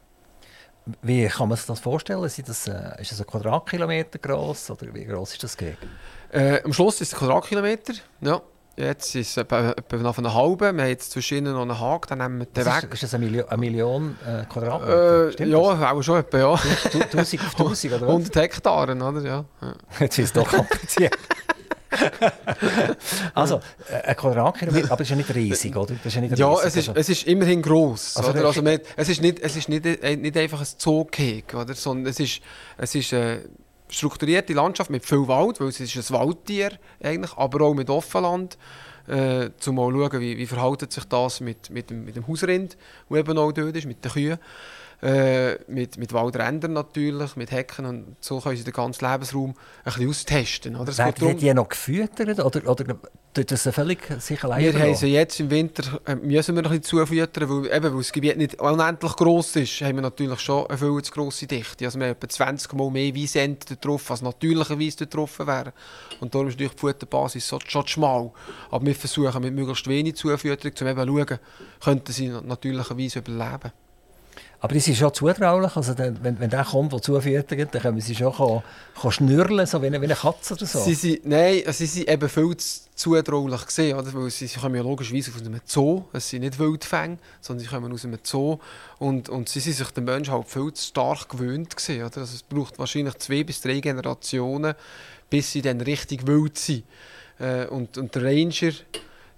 Wie 1.02 1.28
kann 1.28 1.50
man 1.50 1.58
sich 1.58 1.68
das 1.68 1.80
vorstellen? 1.80 2.22
Das, 2.22 2.38
äh, 2.68 3.02
ist 3.02 3.12
das 3.12 3.20
ein 3.20 3.28
Quadratkilometer 3.28 4.20
groß 4.20 4.72
oder 4.72 4.94
wie 4.94 5.06
groß 5.06 5.34
ist 5.34 5.44
das 5.44 5.58
Gegend? 5.58 5.90
Äh, 6.32 6.62
am 6.64 6.72
Schluss 6.72 7.02
ist 7.02 7.10
es 7.10 7.14
ein 7.14 7.20
Quadratkilometer. 7.20 7.94
Ja. 8.22 8.42
Jetzt 8.80 9.16
ist 9.16 9.32
es 9.32 9.38
etwa, 9.38 9.72
etwa 9.72 9.98
nach 9.98 10.18
einer 10.20 10.36
halben. 10.36 10.76
Wir 10.78 10.84
haben 10.84 10.90
jetzt 10.90 11.10
zwischen 11.10 11.40
ihnen 11.40 11.54
noch 11.54 11.64
einen 11.64 11.80
Haken, 11.80 12.10
dann 12.10 12.18
nehmen 12.20 12.40
wir 12.40 12.46
den 12.46 12.66
weg. 12.66 12.84
Ist, 12.84 12.94
ist 12.94 13.04
das 13.04 13.14
eine 13.16 13.26
Million, 13.26 13.50
eine 13.50 13.58
Million 13.60 14.16
äh, 14.24 14.46
Quadratmeter? 14.46 15.40
Äh, 15.40 15.46
ja, 15.50 15.76
das? 15.76 15.82
auch 15.92 16.02
schon 16.04 16.20
etwa, 16.20 16.38
ja. 16.38 16.54
1000 16.54 17.42
auf 17.42 17.54
1000 17.60 17.94
oder 17.94 18.02
was? 18.04 18.10
100 18.10 18.36
Hektaren, 18.36 19.02
oder? 19.02 19.22
Ja. 19.26 19.46
Jetzt 20.00 20.20
ist 20.20 20.26
es 20.26 20.34
doch 20.34 20.48
kompliziert. 20.48 21.18
also, 23.34 23.62
äh, 23.90 24.10
ein 24.10 24.16
Quadratkilometer, 24.16 24.92
aber 24.92 25.02
es 25.02 25.08
ist 25.08 25.10
ja 25.12 25.16
nicht 25.16 25.34
riesig, 25.34 25.76
oder? 25.76 25.96
Das 25.96 26.06
ist 26.06 26.16
ja, 26.16 26.22
nicht 26.22 26.38
Ja, 26.38 26.50
riesig, 26.54 26.66
es 26.68 26.76
ist, 26.76 26.90
also- 26.90 27.00
es 27.00 27.10
ist 27.10 27.24
immerhin 27.28 27.62
gross. 27.64 28.16
Also 28.18 28.30
oder? 28.30 28.40
der- 28.40 28.48
Also 28.48 28.62
es 28.96 29.10
ist, 29.10 29.22
nicht, 29.22 29.40
es 29.40 29.56
ist 29.56 29.70
nicht, 29.70 29.86
äh, 29.86 30.16
nicht 30.18 30.38
einfach 30.38 30.60
ein 30.60 30.68
Zoogehege, 30.78 31.58
oder? 31.58 31.74
sondern 31.74 32.12
es 32.12 32.20
ist, 32.20 32.42
es 32.78 32.94
ist 32.94 33.12
eine 33.14 33.42
strukturierte 33.90 34.54
Landschaft 34.54 34.90
mit 34.90 35.06
viel 35.06 35.28
Wald, 35.28 35.60
weil 35.60 35.70
es 35.70 35.80
ist 35.80 35.96
ein 35.96 36.18
Waldtier 36.18 36.72
eigentlich, 37.02 37.34
aber 37.38 37.66
auch 37.66 37.74
mit 37.74 37.90
Offenland. 37.90 38.58
Äh, 39.08 39.52
zum 39.60 39.76
mal 39.76 39.90
schauen, 39.92 40.20
wie, 40.20 40.38
wie 40.38 40.46
verhält 40.46 40.92
sich 40.92 41.06
das 41.06 41.40
mit, 41.40 41.70
mit, 41.70 41.90
dem, 41.90 42.04
mit 42.04 42.18
dem 42.18 42.28
Hausrind, 42.28 42.76
das 43.10 43.20
eben 43.20 43.38
auch 43.38 43.54
dort 43.54 43.76
ist, 43.76 43.86
mit 43.86 44.04
den 44.04 44.12
Kühen. 44.12 44.38
Äh, 45.00 45.60
mit, 45.68 45.98
mit 45.98 46.12
Waldrändern 46.12 46.74
natürlich, 46.74 47.36
mit 47.36 47.52
Hecken 47.52 47.86
und 47.86 48.16
so 48.20 48.40
können 48.40 48.58
sie 48.58 48.64
den 48.64 48.74
ganzen 48.74 49.06
Lebensraum 49.06 49.52
ein 49.52 49.94
bisschen 49.94 50.10
austesten. 50.10 50.76
Oder? 50.76 50.90
Es 50.90 50.96
darum- 50.98 51.38
die 51.38 51.54
noch 51.54 51.70
gefüttert 51.70 52.40
oder, 52.40 52.68
oder 52.68 52.96
tut 53.32 53.52
das 53.52 53.70
völlig 53.72 54.00
sich 54.20 54.44
alleine 54.44 54.74
wir 54.74 54.82
haben 54.82 54.96
sie 54.96 55.14
jetzt 55.14 55.40
im 55.40 55.52
Winter 55.52 56.02
äh, 56.06 56.16
müssen 56.16 56.56
wir 56.56 56.64
noch 56.64 56.72
ein 56.72 56.80
bisschen 56.80 57.06
zufüttern, 57.06 57.48
weil, 57.48 57.76
eben, 57.78 57.92
weil 57.94 57.98
das 58.02 58.12
Gebiet 58.12 58.38
nicht 58.38 58.60
unendlich 58.60 59.16
gross 59.16 59.56
ist, 59.56 59.82
haben 59.82 59.98
wir 59.98 60.02
natürlich 60.02 60.40
schon 60.40 60.66
eine 60.66 60.80
viel 60.80 61.00
zu 61.04 61.12
grosse 61.12 61.46
Dichte. 61.46 61.86
Also 61.86 62.00
wir 62.00 62.08
haben 62.08 62.14
etwa 62.14 62.28
20 62.30 62.74
Mal 62.74 62.90
mehr 62.90 63.14
Wiesente 63.14 63.76
dort 63.76 63.86
drauf, 63.86 64.10
als 64.10 64.24
natürlicherweise 64.24 65.06
drauf 65.06 65.38
wären. 65.38 65.74
Und 66.20 66.34
darum 66.34 66.48
ist 66.48 66.56
natürlich 66.56 66.74
die 66.74 66.80
Futterbasis 66.80 67.48
so, 67.48 67.60
schon 67.68 67.86
schmal. 67.86 68.32
Aber 68.72 68.84
wir 68.84 68.96
versuchen 68.96 69.44
mit 69.44 69.54
möglichst 69.54 69.88
wenig 69.88 70.16
Zufütterung, 70.16 70.74
um 70.82 70.88
eben 70.88 71.00
zu 71.08 71.28
schauen, 71.28 71.40
könnten 71.84 72.12
sie 72.12 72.30
natürlicherweise 72.30 73.20
überleben. 73.20 73.72
Aber 74.60 74.74
die 74.74 74.80
sind 74.80 74.98
schon 74.98 75.14
zutraulich. 75.14 75.76
Also, 75.76 75.94
dann, 75.94 76.18
wenn, 76.24 76.40
wenn 76.40 76.50
der 76.50 76.66
kommt, 76.66 76.92
der 76.92 77.02
zufüttert, 77.02 77.74
dann 77.74 77.82
können 77.82 78.02
sie 78.02 78.16
schon 78.16 78.34
kann, 78.34 78.64
kann 79.00 79.12
schnürlen, 79.12 79.66
so 79.66 79.82
wie 79.82 79.88
eine, 79.88 80.02
wie 80.02 80.06
eine 80.06 80.16
Katze 80.16 80.56
oder 80.56 80.66
so. 80.66 80.80
Sie 80.80 80.96
sind, 80.96 81.26
nein, 81.26 81.62
sie 81.68 81.86
sind 81.86 82.10
eben 82.10 82.28
viel 82.30 82.58
zu 82.58 82.88
zutraulich 82.98 83.66
gesehen, 83.66 83.98
oder? 83.98 84.12
Weil 84.14 84.30
sie, 84.32 84.48
sie 84.48 84.60
kommen 84.60 84.76
ja 84.76 84.82
logischerweise 84.82 85.32
aus 85.32 85.42
einem 85.42 85.62
Zoo, 85.64 86.06
es 86.12 86.30
sind 86.30 86.42
nicht 86.42 86.58
Wildfänge, 86.58 87.20
sondern 87.40 87.64
sie 87.64 87.70
kommen 87.70 87.94
aus 87.94 88.04
einem 88.04 88.18
Zoo 88.24 88.58
und, 88.98 89.30
und 89.30 89.48
sie 89.48 89.60
sind 89.60 89.74
sich 89.74 89.92
den 89.92 90.04
Menschen 90.04 90.34
halt 90.34 90.50
viel 90.50 90.74
zu 90.74 90.88
stark 90.88 91.30
gewöhnt 91.30 91.76
gesehen, 91.76 92.04
oder? 92.06 92.18
Also 92.18 92.36
es 92.36 92.44
braucht 92.44 92.80
wahrscheinlich 92.80 93.16
zwei 93.20 93.44
bis 93.44 93.62
drei 93.62 93.80
Generationen, 93.80 94.74
bis 95.30 95.52
sie 95.52 95.62
dann 95.62 95.80
richtig 95.80 96.26
wild 96.26 96.58
sind. 96.58 96.84
Äh, 97.40 97.68
und, 97.68 97.98
und 98.00 98.16
der 98.16 98.24
Ranger, 98.24 98.74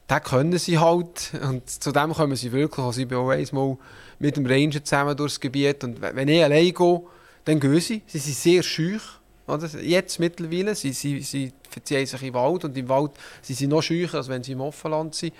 den 0.09 0.23
können 0.23 0.57
sie 0.57 0.79
halt 0.79 1.31
und 1.47 1.69
zu 1.69 1.91
dem 1.91 2.13
kommen 2.13 2.35
sie 2.35 2.51
wirklich, 2.51 2.85
also 2.85 3.01
ich 3.01 3.07
bin 3.07 3.17
auch 3.17 3.29
einmal 3.29 3.77
mit 4.17 4.37
dem 4.37 4.45
Ranger 4.45 4.83
zusammen 4.83 5.15
durchs 5.15 5.39
Gebiet 5.39 5.83
und 5.83 6.01
wenn 6.01 6.27
ich 6.27 6.43
allein 6.43 6.73
gehe, 6.73 7.01
dann 7.45 7.59
gehen 7.59 7.79
sie, 7.79 8.01
sie 8.07 8.19
sind 8.19 8.35
sehr 8.35 8.63
schüch, 8.63 9.01
oder? 9.47 9.67
Jetzt 9.81 10.19
mittlerweile, 10.19 10.75
sie, 10.75 10.93
sie, 10.93 11.21
sie 11.21 11.53
verziehen 11.69 12.05
sich 12.05 12.23
im 12.23 12.33
Wald 12.33 12.65
und 12.65 12.77
im 12.77 12.89
Wald 12.89 13.11
sind 13.41 13.57
sie 13.57 13.67
noch 13.67 13.81
scheucher, 13.81 14.17
als 14.17 14.29
wenn 14.29 14.43
sie 14.43 14.53
im 14.53 14.61
Offenland 14.61 15.15
sind. 15.15 15.33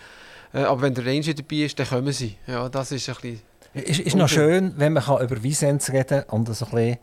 Äh, 0.54 0.60
aber 0.62 0.82
wenn 0.82 0.94
der 0.94 1.06
Ranger 1.06 1.34
dabei 1.34 1.58
ist, 1.58 1.78
dann 1.78 1.88
kommen 1.88 2.12
sie. 2.12 2.36
Ja, 2.48 2.70
das 2.70 2.92
ist 2.92 3.08
ein 3.10 3.16
bisschen... 3.16 3.42
ist, 3.74 4.00
ist 4.00 4.16
noch 4.16 4.30
schön, 4.30 4.74
wenn 4.78 4.94
man 4.94 5.04
kann 5.04 5.22
über 5.24 5.42
Wiesens 5.44 5.92
reden 5.92 6.24
kann 6.28 6.40
und 6.40 6.56
so 6.56 6.66
ein 6.66 6.72
bisschen 6.72 6.98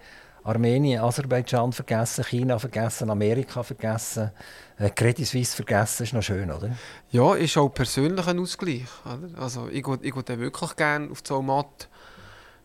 Armenien, 0.46 1.00
Aserbaidschan 1.00 1.72
vergessen, 1.72 2.24
China 2.24 2.58
vergessen, 2.58 3.10
Amerika 3.10 3.62
vergessen, 3.62 4.30
äh, 4.78 4.90
Credit 4.90 5.26
Suisse 5.26 5.56
vergessen, 5.56 6.04
ist 6.04 6.12
noch 6.12 6.22
schön, 6.22 6.50
oder? 6.50 6.70
Ja, 7.10 7.34
ist 7.34 7.56
auch 7.56 7.68
persönlich 7.68 8.26
ein 8.26 8.38
Ausgleich. 8.38 8.86
Oder? 9.04 9.42
Also 9.42 9.68
ich 9.68 9.82
gehe, 9.82 9.98
ich 10.02 10.14
dann 10.14 10.40
wirklich 10.40 10.76
gerne 10.76 11.10
auf 11.10 11.22
die 11.22 11.28
Zoomat 11.28 11.88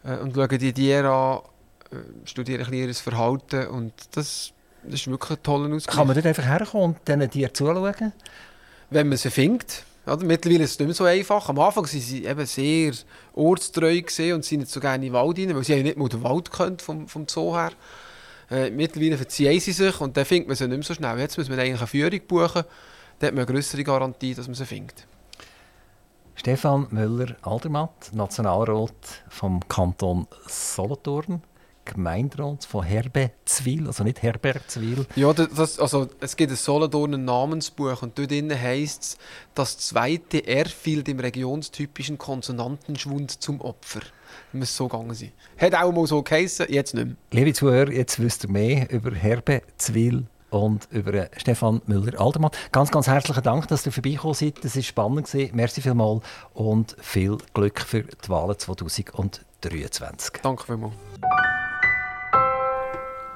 äh, 0.04 0.18
und 0.18 0.36
schaue 0.36 0.48
die 0.58 0.74
Tiere 0.74 1.10
an, 1.10 1.40
äh, 1.92 2.28
studiere 2.28 2.64
ein 2.64 2.70
bisschen 2.70 2.88
ihr 2.88 2.96
Verhalten 2.96 3.68
und 3.68 3.94
das, 4.12 4.54
das 4.84 4.94
ist 4.94 5.08
wirklich 5.08 5.40
ein 5.40 5.44
toller 5.44 5.76
Ausgleich. 5.76 5.98
Kann 5.98 6.08
man 6.08 6.16
dort 6.16 6.26
einfach 6.28 6.46
herkommen 6.46 6.96
und 6.96 7.08
diesen 7.08 7.30
Tieren 7.30 7.54
zuschauen? 7.54 8.14
wenn 8.92 9.08
man 9.08 9.18
sie 9.18 9.32
findet. 9.32 9.84
Oder? 10.06 10.26
Mittlerweile 10.26 10.64
ist 10.64 10.72
es 10.72 10.80
nicht 10.80 10.88
mehr 10.88 10.96
so 10.96 11.04
einfach. 11.04 11.50
Am 11.50 11.60
Anfang 11.60 11.84
waren 11.84 12.00
sie 12.00 12.26
eben 12.26 12.46
sehr 12.46 12.94
ortstreu 13.34 14.02
und 14.34 14.46
sind 14.46 14.60
nicht 14.62 14.72
so 14.72 14.80
gerne 14.80 15.06
in 15.06 15.12
den 15.12 15.14
Wald 15.14 15.38
rein, 15.38 15.56
weil 15.56 15.64
sie 15.64 15.82
nicht 15.84 15.98
mal 15.98 16.10
den 16.10 16.24
Wald 16.24 16.52
kennt 16.52 16.82
vom, 16.82 17.08
vom 17.08 17.28
Zoo 17.28 17.56
her. 17.56 17.72
Äh, 18.50 18.70
mittlerweile 18.72 19.18
verziehen 19.18 19.60
sie 19.60 19.72
sich 19.72 20.02
und 20.02 20.18
dann 20.18 20.26
findet 20.26 20.48
man 20.48 20.58
sie 20.58 20.68
nicht 20.68 20.78
mehr 20.78 20.84
so 20.84 20.94
schnell. 20.94 21.20
Jetzt 21.20 21.38
muss 21.38 21.50
man 21.50 21.60
eigentlich 21.60 21.80
eine 21.80 21.88
Führung 21.88 22.20
buchen, 22.28 22.64
dann 23.20 23.28
hat 23.28 23.36
man 23.36 23.46
eine 23.46 23.54
größere 23.54 23.84
Garantie, 23.84 24.34
dass 24.34 24.48
man 24.48 24.56
sie 24.56 24.66
findet. 24.66 25.08
Stefan 26.36 26.88
Müller-Aldermatt, 26.90 28.12
Nationalrat 28.14 29.24
vom 29.30 29.60
Kanton 29.68 30.28
Solothurn, 30.48 31.44
Gemeinderat 31.86 32.64
von 32.66 32.84
Herbezwil, 32.84 33.88
also 33.88 34.04
nicht 34.04 34.22
Herbergzwil. 34.22 35.06
Ja, 35.16 35.34
das- 35.34 35.50
das, 35.56 35.80
also, 35.80 36.08
es 36.20 36.36
gibt 36.36 36.52
ein 36.52 36.56
Solothurner 36.56 37.18
Namensbuch 37.18 38.02
und 38.02 38.18
dort 38.18 38.32
drin 38.32 38.52
heisst 38.58 39.02
es, 39.04 39.18
das 39.56 39.78
zweite 39.78 40.46
R 40.48 40.66
fiel 40.68 41.04
dem 41.04 41.20
regionstypischen 41.20 42.18
Konsonantenschwund 42.18 43.42
zum 43.42 43.60
Opfer. 43.62 44.02
Muss 44.54 44.76
so 44.76 44.88
gegangen 44.88 45.14
sein. 45.14 45.32
Hat 45.58 45.76
auch 45.76 45.92
mal 45.92 46.06
so 46.08 46.22
geheissen, 46.24 46.66
jetzt 46.70 46.94
nicht 46.94 47.06
mehr. 47.08 47.16
Liebe 47.32 47.54
Zuhörer, 47.54 47.92
jetzt 47.92 48.20
wisst 48.20 48.44
ihr 48.46 48.50
mehr 48.52 48.90
über 48.90 49.12
Herbezwil 49.14 50.26
und 50.50 50.88
über 50.92 51.14
äh, 51.14 51.30
Stefan 51.38 51.82
Müller-Aldermatt. 51.86 52.58
Ganz, 52.72 52.92
ganz 52.92 53.08
herzlichen 53.08 53.44
Dank, 53.44 53.68
dass 53.70 53.86
ihr 53.86 53.92
vorbeigekommen 53.92 54.34
seid. 54.36 54.64
Das 54.64 54.76
war 54.76 54.84
spannend. 54.84 55.28
gewesen. 55.32 55.56
Merci 55.56 55.82
vielmals 55.82 56.22
und 56.54 56.96
viel 57.00 57.38
Glück 57.54 57.80
für 57.82 58.04
die 58.04 58.30
Wahlen 58.30 58.58
2023. 58.58 60.32
Danke 60.42 60.64
vielmals. 60.66 60.94